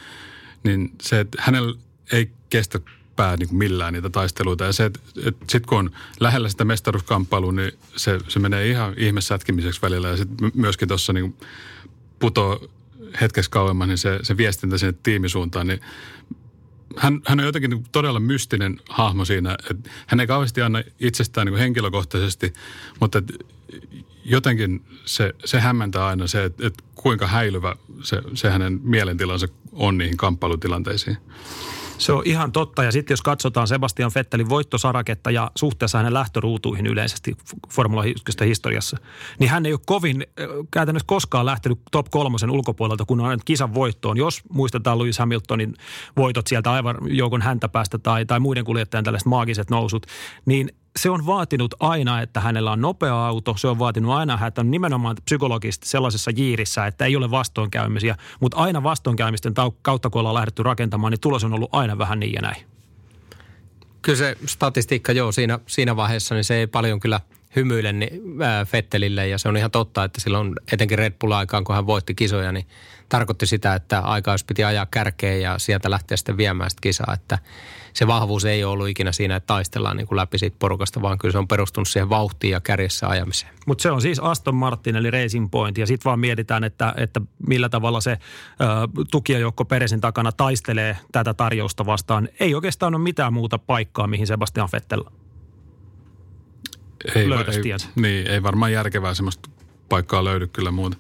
niin 0.68 0.92
se, 1.02 1.20
että 1.20 1.42
hänellä 1.42 1.76
ei 2.12 2.32
kestä 2.50 2.80
pää 3.16 3.38
niin 3.38 3.50
kuin 3.50 3.58
millään 3.58 3.94
niitä 3.94 4.10
taisteluita. 4.10 4.64
Ja 4.64 4.74
se, 4.74 4.86
että, 4.86 5.00
että 5.26 5.46
sitten 5.50 5.70
kun 5.70 5.78
on 5.78 5.92
lähellä 6.20 6.50
sitä 6.50 6.66
mestaruuskamppailua, 6.66 7.52
niin 7.52 7.72
se, 7.96 8.20
se 8.28 8.40
menee 8.40 8.70
ihan 8.70 8.94
ihmesätkimiseksi 8.98 9.82
välillä. 9.82 10.08
Ja 10.08 10.18
sitten 10.18 10.52
myöskin 10.54 10.88
tuossa 10.88 11.14
niin 11.14 11.36
putoo 12.20 12.70
hetkeksi 13.22 13.52
kauemmas, 13.52 13.88
niin 13.88 13.98
se, 13.98 14.20
se 14.24 14.38
viestintä 14.38 14.78
sinne 14.78 14.94
tiimisuuntaan, 15.04 15.68
niin 15.68 15.82
hän, 16.98 17.22
hän 17.26 17.40
on 17.40 17.46
jotenkin 17.46 17.70
niin 17.70 17.86
todella 17.92 18.20
mystinen 18.20 18.80
hahmo 18.90 19.26
siinä. 19.26 19.58
Että 19.72 19.90
hän 20.08 20.20
ei 20.20 20.28
kauheasti 20.28 20.62
anna 20.62 20.84
itsestään 21.00 21.48
niin 21.48 21.58
henkilökohtaisesti, 21.58 22.54
mutta 23.00 23.22
jotenkin 24.28 24.86
se, 25.06 25.34
se 25.46 25.60
hämmentää 25.60 26.08
aina 26.08 26.28
se, 26.28 26.44
että, 26.44 26.68
että 26.68 26.84
kuinka 26.96 27.28
häilyvä 27.28 27.76
se, 28.04 28.22
se 28.34 28.50
hänen 28.50 28.80
mielentilansa 28.84 29.48
on 29.72 29.98
niihin 29.98 30.18
kamppailutilanteisiin. 30.18 31.18
Se 31.98 32.14
on 32.14 32.22
ihan 32.26 32.52
totta. 32.52 32.84
Ja 32.84 32.92
sitten 32.92 33.14
jos 33.14 33.22
katsotaan 33.22 33.68
Sebastian 33.68 34.12
Vettelin 34.16 34.50
voittosaraketta 34.50 35.32
ja 35.32 35.52
suhteessa 35.56 35.98
hänen 35.98 36.14
lähtöruutuihin 36.14 36.88
yleisesti 36.88 37.38
Formula 37.74 38.04
1 38.04 38.24
historiassa, 38.46 38.98
niin 39.40 39.50
hän 39.50 39.66
ei 39.66 39.74
ole 39.74 39.80
kovin 39.86 40.22
äh, 40.22 40.48
käytännössä 40.72 41.08
koskaan 41.08 41.46
lähtenyt 41.46 41.80
top 41.92 42.08
kolmosen 42.10 42.50
ulkopuolelta, 42.50 43.06
kun 43.06 43.20
on 43.20 43.40
kisan 43.46 43.74
voittoon. 43.74 44.18
Jos 44.18 44.42
muistetaan 44.50 45.00
Lewis 45.00 45.20
Hamiltonin 45.20 45.74
voitot 46.18 46.48
sieltä 46.48 46.72
aivan 46.72 46.98
joukon 47.08 47.42
häntä 47.42 47.70
päästä 47.70 47.98
tai, 47.98 48.26
tai 48.26 48.40
muiden 48.40 48.66
kuljettajan 48.66 49.04
tällaiset 49.04 49.28
maagiset 49.28 49.70
nousut, 49.70 50.06
niin 50.46 50.70
se 50.98 51.10
on 51.10 51.26
vaatinut 51.26 51.76
aina, 51.80 52.22
että 52.22 52.40
hänellä 52.40 52.72
on 52.72 52.82
nopea 52.82 53.26
auto. 53.26 53.56
Se 53.58 53.68
on 53.68 53.80
vaatinut 53.80 54.14
aina, 54.14 54.48
että 54.48 54.62
on 54.62 54.72
nimenomaan 54.72 55.16
psykologisesti 55.26 55.90
sellaisessa 55.90 56.32
jiirissä, 56.32 56.88
että 56.88 57.06
ei 57.06 57.16
ole 57.16 57.32
vastoinkäymisiä. 57.32 58.16
Mutta 58.40 58.58
aina 58.58 58.84
vastoinkäymisten 58.84 59.54
kautta, 59.82 60.10
kun 60.10 60.20
ollaan 60.20 60.36
lähdetty 60.36 60.64
rakentamaan, 60.64 61.12
niin 61.12 61.20
tulos 61.20 61.44
on 61.44 61.54
ollut 61.54 61.70
aina 61.72 61.98
vähän 61.98 62.20
niin 62.20 62.34
ja 62.34 62.42
näin. 62.42 62.64
Kyllä 64.02 64.18
se 64.18 64.38
statistiikka, 64.46 65.12
joo, 65.12 65.32
siinä, 65.32 65.60
siinä 65.68 65.96
vaiheessa, 65.96 66.36
niin 66.36 66.44
se 66.44 66.56
ei 66.56 66.68
paljon 66.68 67.00
kyllä 67.00 67.20
hymyile 67.56 67.94
niin, 67.94 68.42
ää, 68.42 68.66
Fettelille. 68.66 69.28
Ja 69.28 69.38
se 69.38 69.50
on 69.50 69.58
ihan 69.58 69.72
totta, 69.72 70.04
että 70.04 70.22
silloin 70.22 70.54
etenkin 70.72 70.98
Red 70.98 71.14
Bull-aikaan, 71.20 71.64
kun 71.64 71.76
hän 71.76 71.88
voitti 71.88 72.16
kisoja, 72.16 72.52
niin 72.52 72.68
tarkoitti 73.10 73.46
sitä, 73.46 73.76
että 73.76 74.00
aika 74.00 74.36
piti 74.48 74.64
ajaa 74.64 74.86
kärkeen 74.86 75.42
ja 75.42 75.60
sieltä 75.60 75.90
lähteä 75.90 76.18
sitten 76.18 76.38
viemään 76.38 76.70
sitä 76.70 76.82
kisaa. 76.82 77.14
Että 77.14 77.40
se 77.98 78.08
vahvuus 78.08 78.46
ei 78.46 78.64
ole 78.64 78.74
ollut 78.74 78.88
ikinä 78.88 79.12
siinä, 79.12 79.36
että 79.36 79.48
taistellaan 79.48 79.98
niin 79.98 80.08
kuin 80.08 80.18
läpi 80.18 80.38
siitä 80.38 80.56
porukasta, 80.60 81.02
vaan 81.02 81.18
kyllä 81.18 81.32
se 81.32 81.38
on 81.38 81.48
perustunut 81.48 81.88
siihen 81.88 82.10
vauhtiin 82.10 82.52
ja 82.52 82.62
kärjessä 82.62 83.08
ajamiseen. 83.08 83.54
Mutta 83.66 83.82
se 83.82 83.92
on 83.92 84.02
siis 84.02 84.20
Aston 84.20 84.56
Martin 84.56 84.96
eli 84.96 85.12
Racing 85.12 85.48
Point 85.52 85.78
ja 85.78 85.88
sitten 85.88 86.10
vaan 86.10 86.20
mietitään, 86.20 86.64
että, 86.64 86.94
että 86.98 87.22
millä 87.48 87.70
tavalla 87.70 88.02
se 88.02 88.12
ö, 88.12 88.18
tukijajoukko 89.12 89.66
Peresin 89.66 90.02
takana 90.02 90.32
taistelee 90.32 90.98
tätä 91.12 91.34
tarjousta 91.34 91.86
vastaan. 91.86 92.30
Ei 92.40 92.56
oikeastaan 92.56 92.96
ole 92.96 93.04
mitään 93.04 93.34
muuta 93.34 93.58
paikkaa, 93.58 94.08
mihin 94.08 94.28
Sebastian 94.28 94.70
Vettel 94.74 95.04
ei, 97.16 97.30
löytäisi 97.30 97.72
ei, 97.72 97.78
Niin, 97.96 98.28
ei 98.28 98.44
varmaan 98.44 98.72
järkevää 98.72 99.14
semmoista 99.14 99.50
paikkaa 99.90 100.24
löydy 100.24 100.48
kyllä 100.48 100.72
muuta. 100.72 100.98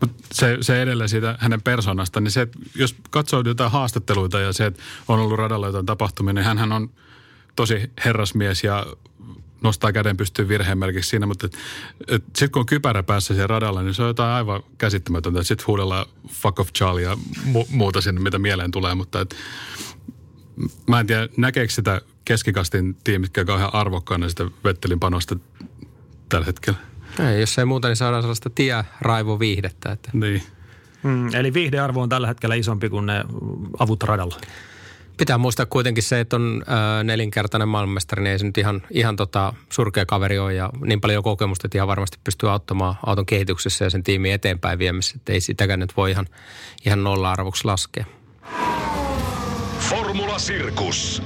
Mutta 0.00 0.24
se, 0.32 0.58
se 0.60 0.82
edelleen 0.82 1.08
siitä 1.08 1.38
hänen 1.40 1.62
persoonasta, 1.62 2.20
niin 2.20 2.30
se, 2.30 2.40
että 2.40 2.58
jos 2.74 2.96
katsoo 3.10 3.42
jotain 3.46 3.72
haastatteluita 3.72 4.40
ja 4.40 4.52
se, 4.52 4.66
että 4.66 4.82
on 5.08 5.18
ollut 5.18 5.38
radalla 5.38 5.66
jotain 5.66 5.86
tapahtumia, 5.86 6.32
niin 6.32 6.44
hän 6.44 6.72
on 6.72 6.90
tosi 7.56 7.90
herrasmies 8.04 8.64
ja 8.64 8.86
nostaa 9.62 9.92
käden 9.92 10.16
pystyyn 10.16 10.48
virheenmerkiksi 10.48 11.10
siinä, 11.10 11.26
mutta 11.26 11.48
sitten 12.08 12.50
kun 12.50 12.60
on 12.60 12.66
kypärä 12.66 13.02
päässä 13.02 13.34
siellä 13.34 13.46
radalla, 13.46 13.82
niin 13.82 13.94
se 13.94 14.02
on 14.02 14.08
jotain 14.08 14.30
aivan 14.30 14.62
käsittämätöntä. 14.78 15.42
Sitten 15.42 15.66
huudellaan 15.66 16.06
fuck 16.28 16.60
off 16.60 16.72
Charlie 16.72 17.02
ja 17.02 17.18
mu- 17.52 17.66
muuta 17.70 18.00
sinne, 18.00 18.20
mitä 18.20 18.38
mieleen 18.38 18.70
tulee, 18.70 18.94
mutta 18.94 19.20
et, 19.20 19.36
mä 20.86 21.00
en 21.00 21.06
tiedä, 21.06 21.28
näkeekö 21.36 21.72
sitä 21.72 22.00
keskikastin 22.24 22.96
tiimit 23.04 23.32
kauhean 23.46 23.74
arvokkaana 23.74 24.28
sitä 24.28 24.50
Vettelin 24.64 25.00
panosta 25.00 25.36
tällä 26.28 26.46
hetkellä. 26.46 26.87
Ei, 27.18 27.40
jos 27.40 27.58
ei 27.58 27.64
muuta, 27.64 27.88
niin 27.88 27.96
saadaan 27.96 28.22
sellaista 28.22 28.50
tie-raivo 28.50 29.38
viihdettä. 29.38 29.92
Että. 29.92 30.10
Niin. 30.12 30.42
Mm, 31.02 31.34
eli 31.34 31.54
viihdearvo 31.54 32.02
on 32.02 32.08
tällä 32.08 32.26
hetkellä 32.26 32.54
isompi 32.54 32.88
kuin 32.88 33.06
ne 33.06 33.24
avut 33.78 34.02
radalla. 34.02 34.36
Pitää 35.16 35.38
muistaa 35.38 35.66
kuitenkin 35.66 36.02
se, 36.02 36.20
että 36.20 36.36
on 36.36 36.64
äh, 36.68 37.04
nelinkertainen 37.04 37.68
maailmanmestari, 37.68 38.22
niin 38.22 38.32
ei 38.32 38.38
se 38.38 38.46
nyt 38.46 38.58
ihan, 38.58 38.82
ihan 38.90 39.16
tota 39.16 39.54
surkea 39.72 40.06
kaveri 40.06 40.38
ole 40.38 40.54
ja 40.54 40.70
niin 40.84 41.00
paljon 41.00 41.22
kokemusta, 41.22 41.66
että 41.66 41.78
ihan 41.78 41.88
varmasti 41.88 42.18
pystyy 42.24 42.50
auttamaan 42.50 42.94
auton 43.06 43.26
kehityksessä 43.26 43.84
ja 43.84 43.90
sen 43.90 44.02
tiimin 44.02 44.32
eteenpäin 44.32 44.78
viemässä. 44.78 45.16
Että 45.16 45.32
ei 45.32 45.40
sitäkään 45.40 45.80
nyt 45.80 45.96
voi 45.96 46.10
ihan, 46.10 46.26
ihan 46.86 47.04
nolla-arvoksi 47.04 47.64
laskea. 47.64 48.04
Sirkus. 50.38 51.22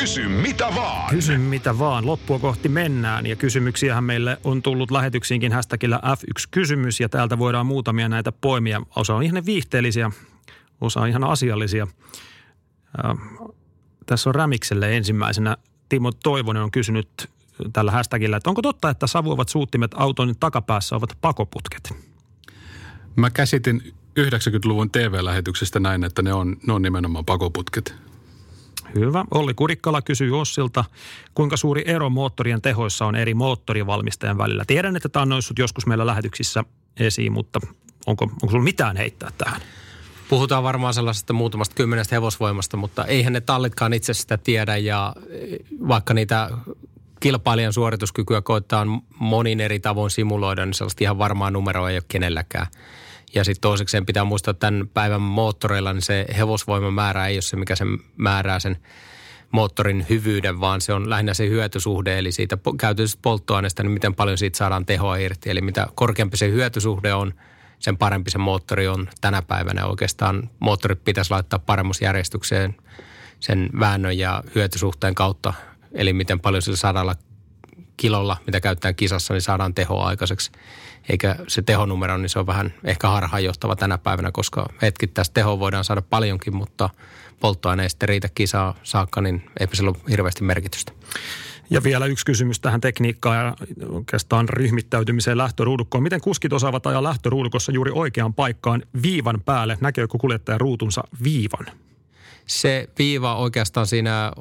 Kysy 0.00 0.28
mitä 0.28 0.68
vaan. 0.74 1.10
Kysy 1.10 1.38
mitä 1.38 1.78
vaan. 1.78 2.06
Loppua 2.06 2.38
kohti 2.38 2.68
mennään 2.68 3.26
ja 3.26 3.36
kysymyksiähän 3.36 4.04
meille 4.04 4.38
on 4.44 4.62
tullut 4.62 4.90
lähetyksiinkin 4.90 5.52
hashtagillä 5.52 6.00
F1-kysymys 6.04 7.00
ja 7.00 7.08
täältä 7.08 7.38
voidaan 7.38 7.66
muutamia 7.66 8.08
näitä 8.08 8.32
poimia. 8.32 8.82
Osa 8.96 9.14
on 9.14 9.22
ihan 9.22 9.46
viihteellisiä, 9.46 10.10
osa 10.80 11.00
on 11.00 11.08
ihan 11.08 11.24
asiallisia. 11.24 11.86
Äh, 13.04 13.16
tässä 14.06 14.30
on 14.30 14.34
Rämikselle 14.34 14.96
ensimmäisenä. 14.96 15.56
Timo 15.88 16.12
Toivonen 16.12 16.62
on 16.62 16.70
kysynyt 16.70 17.08
tällä 17.72 17.90
hashtagillä, 17.90 18.36
että 18.36 18.50
onko 18.50 18.62
totta, 18.62 18.90
että 18.90 19.06
savuavat 19.06 19.48
suuttimet 19.48 19.90
auton 19.94 20.34
takapäässä 20.40 20.96
ovat 20.96 21.18
pakoputket? 21.20 21.94
Mä 23.16 23.30
käsitin 23.30 23.94
90-luvun 24.20 24.90
TV-lähetyksestä 24.90 25.80
näin, 25.80 26.04
että 26.04 26.22
ne 26.22 26.32
on, 26.32 26.56
ne 26.66 26.72
on 26.72 26.82
nimenomaan 26.82 27.24
pakoputket. 27.24 28.05
Hyvä. 28.94 29.24
Olli 29.30 29.54
Kurikkala 29.54 30.02
kysyy 30.02 30.40
Ossilta, 30.40 30.84
kuinka 31.34 31.56
suuri 31.56 31.82
ero 31.86 32.10
moottorien 32.10 32.62
tehoissa 32.62 33.06
on 33.06 33.16
eri 33.16 33.34
moottorivalmistajan 33.34 34.38
välillä. 34.38 34.64
Tiedän, 34.66 34.96
että 34.96 35.08
tämä 35.08 35.22
on 35.22 35.28
noussut 35.28 35.58
joskus 35.58 35.86
meillä 35.86 36.06
lähetyksissä 36.06 36.64
esiin, 37.00 37.32
mutta 37.32 37.60
onko, 38.06 38.24
onko 38.24 38.50
sulla 38.50 38.64
mitään 38.64 38.96
heittää 38.96 39.30
tähän? 39.38 39.60
Puhutaan 40.28 40.62
varmaan 40.62 40.94
sellaisesta 40.94 41.32
muutamasta 41.32 41.74
kymmenestä 41.74 42.14
hevosvoimasta, 42.14 42.76
mutta 42.76 43.04
eihän 43.04 43.32
ne 43.32 43.40
tallitkaan 43.40 43.92
itse 43.92 44.14
sitä 44.14 44.38
tiedä 44.38 44.76
ja 44.76 45.14
vaikka 45.88 46.14
niitä 46.14 46.50
kilpailijan 47.20 47.72
suorituskykyä 47.72 48.42
koittaa 48.42 48.86
monin 49.18 49.60
eri 49.60 49.80
tavoin 49.80 50.10
simuloida, 50.10 50.66
niin 50.66 50.74
sellaista 50.74 51.04
ihan 51.04 51.18
varmaa 51.18 51.50
numeroa 51.50 51.90
ei 51.90 51.96
ole 51.96 52.04
kenelläkään. 52.08 52.66
Ja 53.36 53.44
sitten 53.44 53.60
toisekseen 53.60 54.06
pitää 54.06 54.24
muistaa, 54.24 54.50
että 54.50 54.66
tämän 54.66 54.88
päivän 54.94 55.22
moottoreilla 55.22 55.92
niin 55.92 56.02
se 56.02 56.26
hevosvoiman 56.36 56.94
määrä 56.94 57.26
ei 57.26 57.36
ole 57.36 57.42
se, 57.42 57.56
mikä 57.56 57.76
sen 57.76 57.98
määrää 58.16 58.60
sen 58.60 58.76
moottorin 59.50 60.06
hyvyyden, 60.10 60.60
vaan 60.60 60.80
se 60.80 60.92
on 60.92 61.10
lähinnä 61.10 61.34
se 61.34 61.48
hyötysuhde, 61.48 62.18
eli 62.18 62.32
siitä 62.32 62.58
käytöstä 62.80 63.18
polttoaineesta, 63.22 63.82
niin 63.82 63.90
miten 63.90 64.14
paljon 64.14 64.38
siitä 64.38 64.58
saadaan 64.58 64.86
tehoa 64.86 65.16
irti. 65.16 65.50
Eli 65.50 65.60
mitä 65.60 65.86
korkeampi 65.94 66.36
se 66.36 66.50
hyötysuhde 66.50 67.14
on, 67.14 67.34
sen 67.78 67.96
parempi 67.96 68.30
se 68.30 68.38
moottori 68.38 68.88
on 68.88 69.08
tänä 69.20 69.42
päivänä. 69.42 69.86
Oikeastaan 69.86 70.50
moottorit 70.58 71.04
pitäisi 71.04 71.30
laittaa 71.30 71.58
paremmusjärjestykseen 71.58 72.74
sen 73.40 73.70
väännön 73.80 74.18
ja 74.18 74.42
hyötysuhteen 74.54 75.14
kautta, 75.14 75.54
eli 75.92 76.12
miten 76.12 76.40
paljon 76.40 76.62
sillä 76.62 76.76
sadalla 76.76 77.14
kilolla, 77.96 78.36
mitä 78.46 78.60
käyttää 78.60 78.92
kisassa, 78.92 79.34
niin 79.34 79.42
saadaan 79.42 79.74
tehoa 79.74 80.06
aikaiseksi 80.06 80.50
eikä 81.08 81.36
se 81.48 81.62
tehonumero, 81.62 82.16
niin 82.16 82.28
se 82.28 82.38
on 82.38 82.46
vähän 82.46 82.74
ehkä 82.84 83.08
harhaanjohtava 83.08 83.76
tänä 83.76 83.98
päivänä, 83.98 84.30
koska 84.32 84.66
hetkittäistä 84.82 85.34
tehoa 85.34 85.58
voidaan 85.58 85.84
saada 85.84 86.02
paljonkin, 86.02 86.56
mutta 86.56 86.90
polttoaine 87.40 87.82
ei 87.82 87.90
sitten 87.90 88.08
riitä 88.08 88.28
kisaa 88.34 88.74
saakka, 88.82 89.20
niin 89.20 89.50
eipä 89.60 89.76
sillä 89.76 89.90
ole 89.90 89.98
hirveästi 90.10 90.44
merkitystä. 90.44 90.92
Ja 91.70 91.82
vielä 91.82 92.06
yksi 92.06 92.26
kysymys 92.26 92.60
tähän 92.60 92.80
tekniikkaan 92.80 93.36
ja 93.36 93.56
oikeastaan 93.88 94.48
ryhmittäytymiseen 94.48 95.38
lähtöruudukkoon. 95.38 96.02
Miten 96.02 96.20
kuskit 96.20 96.52
osaavat 96.52 96.86
ajaa 96.86 97.02
lähtöruudukossa 97.02 97.72
juuri 97.72 97.90
oikeaan 97.94 98.34
paikkaan 98.34 98.82
viivan 99.02 99.40
päälle? 99.44 99.78
Näkeekö 99.80 100.18
kuljettaja 100.18 100.58
ruutunsa 100.58 101.04
viivan? 101.24 101.66
Se 102.46 102.88
viiva 102.98 103.36
oikeastaan 103.36 103.86
siinä 103.86 104.32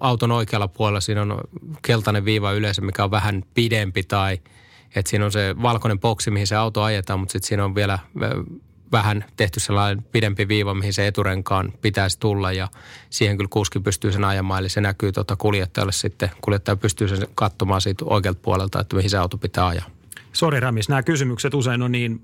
auton 0.00 0.32
oikealla 0.32 0.68
puolella, 0.68 1.00
siinä 1.00 1.22
on 1.22 1.40
keltainen 1.86 2.24
viiva 2.24 2.52
yleensä, 2.52 2.82
mikä 2.82 3.04
on 3.04 3.10
vähän 3.10 3.44
pidempi 3.54 4.02
tai– 4.02 4.38
että 4.94 5.10
siinä 5.10 5.24
on 5.24 5.32
se 5.32 5.54
valkoinen 5.62 6.00
boksi, 6.00 6.30
mihin 6.30 6.46
se 6.46 6.56
auto 6.56 6.82
ajetaan, 6.82 7.20
mutta 7.20 7.32
sitten 7.32 7.48
siinä 7.48 7.64
on 7.64 7.74
vielä 7.74 7.98
vähän 8.92 9.24
tehty 9.36 9.60
sellainen 9.60 10.04
pidempi 10.04 10.48
viiva, 10.48 10.74
mihin 10.74 10.92
se 10.92 11.06
eturenkaan 11.06 11.72
pitäisi 11.80 12.20
tulla 12.20 12.52
ja 12.52 12.68
siihen 13.10 13.36
kyllä 13.36 13.48
kuski 13.50 13.80
pystyy 13.80 14.12
sen 14.12 14.24
ajamaan. 14.24 14.60
Eli 14.60 14.68
se 14.68 14.80
näkyy 14.80 15.12
tuota 15.12 15.36
kuljettajalle 15.36 15.92
sitten. 15.92 16.30
Kuljettaja 16.40 16.76
pystyy 16.76 17.08
sen 17.08 17.26
katsomaan 17.34 17.80
siitä 17.80 18.04
oikealta 18.04 18.40
puolelta, 18.42 18.80
että 18.80 18.96
mihin 18.96 19.10
se 19.10 19.18
auto 19.18 19.38
pitää 19.38 19.66
ajaa. 19.66 19.90
Sori 20.32 20.60
Rämis, 20.60 20.88
nämä 20.88 21.02
kysymykset 21.02 21.54
usein 21.54 21.82
on 21.82 21.92
niin 21.92 22.22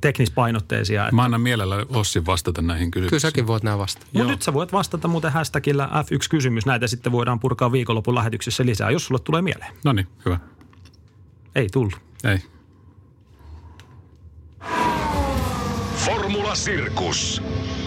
teknispainotteisia. 0.00 1.04
Että... 1.04 1.14
Mä 1.14 1.24
annan 1.24 1.40
mielellä 1.40 1.86
Ossi 1.88 2.26
vastata 2.26 2.62
näihin 2.62 2.90
kysymyksiin. 2.90 3.10
Kyllä 3.10 3.30
säkin 3.30 3.46
voit 3.46 3.62
nämä 3.62 3.78
vastata. 3.78 4.06
No 4.12 4.24
nyt 4.24 4.42
sä 4.42 4.54
voit 4.54 4.72
vastata 4.72 5.08
muuten 5.08 5.32
hashtagillä 5.32 5.88
F1-kysymys. 5.92 6.66
Näitä 6.66 6.86
sitten 6.86 7.12
voidaan 7.12 7.40
purkaa 7.40 7.72
viikonlopun 7.72 8.14
lähetyksessä 8.14 8.66
lisää, 8.66 8.90
jos 8.90 9.06
sulle 9.06 9.20
tulee 9.24 9.42
mieleen. 9.42 9.72
No 9.84 9.92
niin, 9.92 10.06
hyvä. 10.24 10.38
Ei 11.54 11.66
tullut. 11.72 12.00
Ei. 12.24 12.38
Formula 15.96 16.54
Sirkus. 16.54 17.42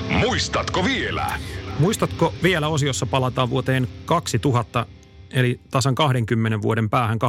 Muistatko 0.10 0.84
vielä? 0.84 1.40
Muistatko 1.80 2.34
vielä 2.44 2.68
osiossa 2.68 3.06
palataan 3.06 3.50
vuoteen 3.50 3.88
2000, 4.06 4.86
eli 5.32 5.60
tasan 5.72 5.96
20 5.96 6.62
vuoden 6.62 6.90
päähän 6.90 7.20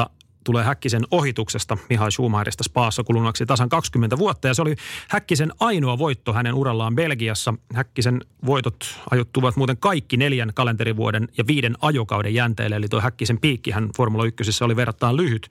27.8 0.00 0.10
tulee 0.44 0.64
Häkkisen 0.64 1.02
ohituksesta 1.10 1.78
Mihai 1.88 2.12
Schumacherista 2.12 2.64
Spaassa 2.64 3.04
kulunaksi 3.04 3.46
tasan 3.46 3.68
20 3.68 4.18
vuotta. 4.18 4.48
Ja 4.48 4.54
se 4.54 4.62
oli 4.62 4.74
Häkkisen 5.08 5.52
ainoa 5.60 5.98
voitto 5.98 6.32
hänen 6.32 6.54
urallaan 6.54 6.94
Belgiassa. 6.94 7.54
Häkkisen 7.74 8.20
voitot 8.46 9.00
ajuttuvat 9.10 9.56
muuten 9.56 9.76
kaikki 9.76 10.16
neljän 10.16 10.50
kalenterivuoden 10.54 11.28
ja 11.38 11.46
viiden 11.46 11.74
ajokauden 11.80 12.34
jänteelle. 12.34 12.76
Eli 12.76 12.88
tuo 12.88 13.00
Häkkisen 13.00 13.38
piikkihän 13.38 13.90
Formula 13.96 14.24
1 14.24 14.64
oli 14.64 14.76
verrattain 14.76 15.16
lyhyt. 15.16 15.48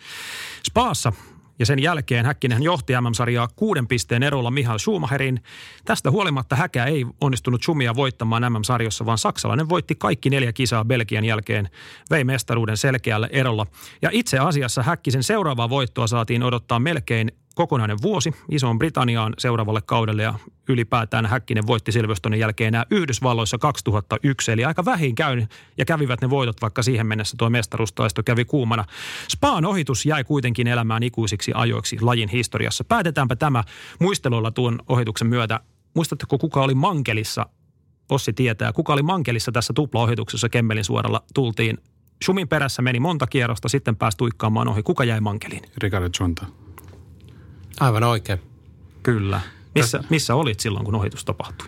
Spaassa 0.67 1.13
ja 1.59 1.65
sen 1.65 1.79
jälkeen 1.79 2.25
Häkkinen 2.25 2.63
johti 2.63 2.93
MM-sarjaa 3.01 3.47
kuuden 3.55 3.87
pisteen 3.87 4.23
erolla 4.23 4.51
Mihail 4.51 4.77
Schumacherin. 4.77 5.43
Tästä 5.85 6.11
huolimatta 6.11 6.55
Häkä 6.55 6.85
ei 6.85 7.05
onnistunut 7.21 7.63
Schumia 7.63 7.95
voittamaan 7.95 8.53
MM-sarjossa, 8.53 9.05
vaan 9.05 9.17
saksalainen 9.17 9.69
voitti 9.69 9.95
kaikki 9.95 10.29
neljä 10.29 10.53
kisaa 10.53 10.85
Belgian 10.85 11.25
jälkeen, 11.25 11.69
vei 12.09 12.23
mestaruuden 12.23 12.77
selkeällä 12.77 13.27
erolla. 13.31 13.65
Ja 14.01 14.09
itse 14.11 14.39
asiassa 14.39 14.83
Häkkisen 14.83 15.23
seuraavaa 15.23 15.69
voittoa 15.69 16.07
saatiin 16.07 16.43
odottaa 16.43 16.79
melkein 16.79 17.31
kokonainen 17.53 17.97
vuosi 18.01 18.31
Isoon 18.51 18.79
Britanniaan 18.79 19.33
seuraavalle 19.37 19.81
kaudelle 19.85 20.23
ja 20.23 20.33
ylipäätään 20.69 21.25
Häkkinen 21.25 21.67
voitti 21.67 21.91
Silverstonen 21.91 22.39
jälkeen 22.39 22.67
enää 22.67 22.85
Yhdysvalloissa 22.91 23.57
2001. 23.57 24.51
Eli 24.51 24.65
aika 24.65 24.85
vähin 24.85 25.15
käy 25.15 25.45
ja 25.77 25.85
kävivät 25.85 26.21
ne 26.21 26.29
voitot, 26.29 26.61
vaikka 26.61 26.83
siihen 26.83 27.07
mennessä 27.07 27.37
tuo 27.37 27.49
mestaruustaisto 27.49 28.23
kävi 28.23 28.45
kuumana. 28.45 28.85
Spaan 29.27 29.65
ohitus 29.65 30.05
jäi 30.05 30.23
kuitenkin 30.23 30.67
elämään 30.67 31.03
ikuisiksi 31.03 31.51
ajoiksi 31.55 31.97
lajin 32.01 32.29
historiassa. 32.29 32.83
Päätetäänpä 32.83 33.35
tämä 33.35 33.63
muistelulla 33.99 34.51
tuon 34.51 34.79
ohituksen 34.87 35.27
myötä. 35.27 35.59
Muistatteko, 35.93 36.37
kuka 36.37 36.61
oli 36.61 36.75
Mankelissa? 36.75 37.45
Ossi 38.09 38.33
tietää. 38.33 38.73
Kuka 38.73 38.93
oli 38.93 39.03
Mankelissa 39.03 39.51
tässä 39.51 39.73
tuplaohituksessa 39.73 40.49
Kemmelin 40.49 40.83
suoralla? 40.83 41.23
Tultiin 41.33 41.77
Sumin 42.23 42.47
perässä 42.47 42.81
meni 42.81 42.99
monta 42.99 43.27
kierrosta, 43.27 43.69
sitten 43.69 43.95
pääsi 43.95 44.17
tuikkaamaan 44.17 44.67
ohi. 44.67 44.83
Kuka 44.83 45.03
jäi 45.03 45.21
Mankeliin? 45.21 45.61
Ricardo 45.77 46.09
Junta. 46.19 46.45
Aivan 47.79 48.03
oikein. 48.03 48.39
Kyllä. 49.03 49.41
Missä, 49.75 50.03
missä 50.09 50.35
olit 50.35 50.59
silloin, 50.59 50.85
kun 50.85 50.95
ohitus 50.95 51.25
tapahtui? 51.25 51.67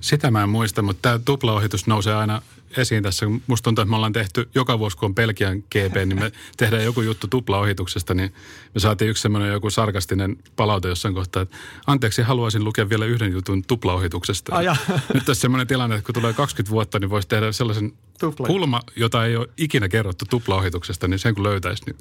Sitä 0.00 0.30
mä 0.30 0.42
en 0.42 0.48
muista, 0.48 0.82
mutta 0.82 1.02
tämä 1.02 1.18
tuplaohitus 1.24 1.86
nousee 1.86 2.14
aina 2.14 2.42
esiin 2.76 3.02
tässä. 3.02 3.26
Musta 3.46 3.64
tuntuu, 3.64 3.82
että 3.82 3.90
me 3.90 3.96
ollaan 3.96 4.12
tehty 4.12 4.48
joka 4.54 4.78
vuosi, 4.78 4.96
kun 4.96 5.06
on 5.06 5.14
Pelkian 5.14 5.58
GP, 5.58 5.94
niin 5.94 6.20
me 6.20 6.32
tehdään 6.56 6.84
joku 6.84 7.02
juttu 7.02 7.26
tuplaohituksesta, 7.26 8.14
niin 8.14 8.34
me 8.74 8.80
saatiin 8.80 9.10
yksi 9.10 9.22
semmoinen 9.22 9.52
joku 9.52 9.70
sarkastinen 9.70 10.36
palaute 10.56 10.88
jossain 10.88 11.14
kohtaa, 11.14 11.42
että 11.42 11.56
anteeksi, 11.86 12.22
haluaisin 12.22 12.64
lukea 12.64 12.88
vielä 12.88 13.04
yhden 13.04 13.32
jutun 13.32 13.64
tuplaohituksesta. 13.64 14.56
Ai 14.56 14.64
ja. 14.64 14.76
Nyt 15.14 15.24
tässä 15.24 15.40
semmoinen 15.40 15.66
tilanne, 15.66 15.96
että 15.96 16.06
kun 16.06 16.14
tulee 16.14 16.32
20 16.32 16.70
vuotta, 16.70 16.98
niin 16.98 17.10
voisi 17.10 17.28
tehdä 17.28 17.52
sellaisen 17.52 17.92
Tupla. 18.20 18.46
kulma, 18.46 18.80
jota 18.96 19.24
ei 19.24 19.36
ole 19.36 19.48
ikinä 19.56 19.88
kerrottu 19.88 20.24
tuplaohituksesta, 20.30 21.08
niin 21.08 21.18
sen 21.18 21.34
kun 21.34 21.44
löytäisi, 21.44 21.82
niin 21.86 21.96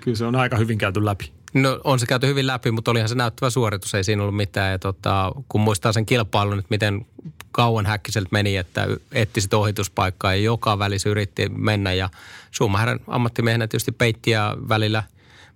Kyllä 0.00 0.16
se 0.16 0.24
on 0.24 0.36
aika 0.36 0.56
hyvin 0.56 0.78
käyty 0.78 1.04
läpi. 1.04 1.32
No 1.56 1.80
on 1.84 1.98
se 1.98 2.06
käyty 2.06 2.26
hyvin 2.26 2.46
läpi, 2.46 2.70
mutta 2.70 2.90
olihan 2.90 3.08
se 3.08 3.14
näyttävä 3.14 3.50
suoritus, 3.50 3.94
ei 3.94 4.04
siinä 4.04 4.22
ollut 4.22 4.36
mitään. 4.36 4.72
Ja 4.72 4.78
tota, 4.78 5.32
kun 5.48 5.60
muistaa 5.60 5.92
sen 5.92 6.06
kilpailun, 6.06 6.58
että 6.58 6.70
miten 6.70 7.06
kauan 7.52 7.86
häkkiseltä 7.86 8.28
meni, 8.32 8.56
että 8.56 8.86
etti 9.12 9.40
sitä 9.40 9.56
ohituspaikkaa 9.56 10.34
ja 10.34 10.42
joka 10.42 10.78
välissä 10.78 11.08
yritti 11.08 11.48
mennä. 11.48 11.92
Ja 11.92 12.08
Schumacher 12.54 12.98
ammattimiehenä 13.06 13.66
tietysti 13.66 13.92
peitti 13.92 14.30
ja 14.30 14.56
välillä, 14.68 15.02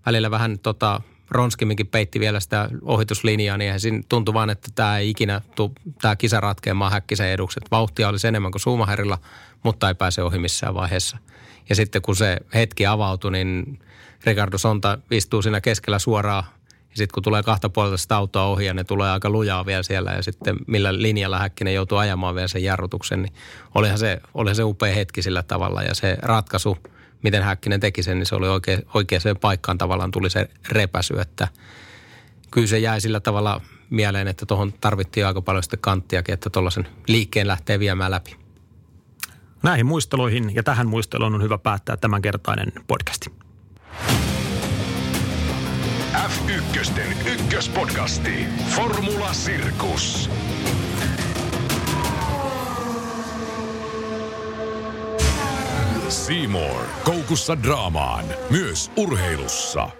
välillä 0.07 0.31
vähän 0.31 0.59
tota, 0.59 1.01
Ronskimminkin 1.31 1.87
peitti 1.87 2.21
vielä 2.21 2.41
sitä 2.41 2.69
ohituslinjaa, 2.83 3.57
niin 3.57 3.81
siinä 3.81 4.03
tuntui 4.09 4.35
vaan, 4.35 4.51
että 4.51 4.69
tämä 4.75 4.99
ei 4.99 5.11
ikinä 5.11 5.41
tämä 6.01 6.17
kisa 6.17 6.41
ratkeamaan 6.41 6.93
häkkisen 6.93 7.29
eduksi. 7.29 7.61
Vauhtia 7.71 8.09
olisi 8.09 8.29
enemmän 8.29 8.53
kuin 8.53 8.61
Schumacherilla, 8.61 9.19
mutta 9.63 9.89
ei 9.89 9.95
pääse 9.95 10.23
ohi 10.23 10.39
missään 10.39 10.75
vaiheessa. 10.75 11.19
Ja 11.69 11.75
sitten 11.77 12.03
kun 12.03 12.17
se 12.17 12.37
hetki 12.55 12.87
avautui, 12.87 13.31
niin 13.31 13.79
Ricardo 14.25 14.59
Sonta 14.59 14.99
istuu 15.11 15.43
siinä 15.43 15.61
keskellä 15.61 15.99
suoraan. 15.99 16.45
Ja 16.91 16.97
sitten 16.97 17.15
kun 17.15 17.23
tulee 17.23 17.43
kahta 17.43 17.69
puolelta 17.69 17.97
sitä 17.97 18.17
autoa 18.17 18.45
ohi 18.45 18.67
ja 18.67 18.75
ne 18.75 18.85
tulee 18.85 19.11
aika 19.11 19.31
lujaa 19.31 19.67
vielä 19.67 19.83
siellä 19.83 20.11
ja 20.11 20.23
sitten 20.23 20.57
millä 20.67 21.03
linjalla 21.03 21.39
Häkkinen 21.39 21.75
joutuu 21.75 21.99
ajamaan 21.99 22.35
vielä 22.35 22.49
sen 22.49 22.65
jarrutuksen, 22.65 23.23
niin 23.23 23.33
olihan 23.75 23.99
se, 23.99 24.21
olihan 24.35 24.57
se 24.57 24.63
upea 24.63 24.95
hetki 24.95 25.23
sillä 25.23 25.43
tavalla. 25.43 25.83
Ja 25.83 25.95
se 25.95 26.19
ratkaisu, 26.23 26.79
miten 27.23 27.43
Häkkinen 27.43 27.81
teki 27.81 28.03
sen, 28.03 28.19
niin 28.19 28.27
se 28.27 28.35
oli 28.35 28.49
oikein, 28.49 28.83
oikeaan 28.95 29.37
paikkaan 29.41 29.79
tavallaan 29.79 30.11
tuli 30.11 30.31
se 30.31 30.51
repäsy, 30.69 31.21
että 31.21 31.49
kyllä 32.51 32.67
se 32.67 32.79
jäi 32.79 33.01
sillä 33.01 33.21
tavalla 33.21 33.61
mieleen, 33.91 34.29
että 34.29 34.47
tuohon 34.47 34.73
tarvittiin 34.73 35.27
aika 35.27 35.43
paljon 35.43 35.63
sitten 35.63 35.81
kanttiakin, 35.81 36.33
että 36.33 36.51
tuollaisen 36.51 36.89
liikkeen 37.07 37.47
lähtee 37.47 37.79
viemään 37.79 38.11
läpi. 38.11 38.37
Näihin 39.63 39.87
muisteluihin 39.87 40.55
ja 40.55 40.63
tähän 40.63 40.87
muisteluun 40.87 41.35
on 41.35 41.43
hyvä 41.43 41.59
päättää 41.59 41.97
tämänkertainen 41.97 42.73
podcasti. 42.87 43.50
F1 46.13 47.27
ykköspodcasti. 47.27 48.47
Formula 48.69 49.33
Sirkus. 49.33 50.31
Seymour. 56.09 56.85
Koukussa 57.05 57.63
draamaan. 57.63 58.25
Myös 58.51 58.91
urheilussa. 58.97 60.00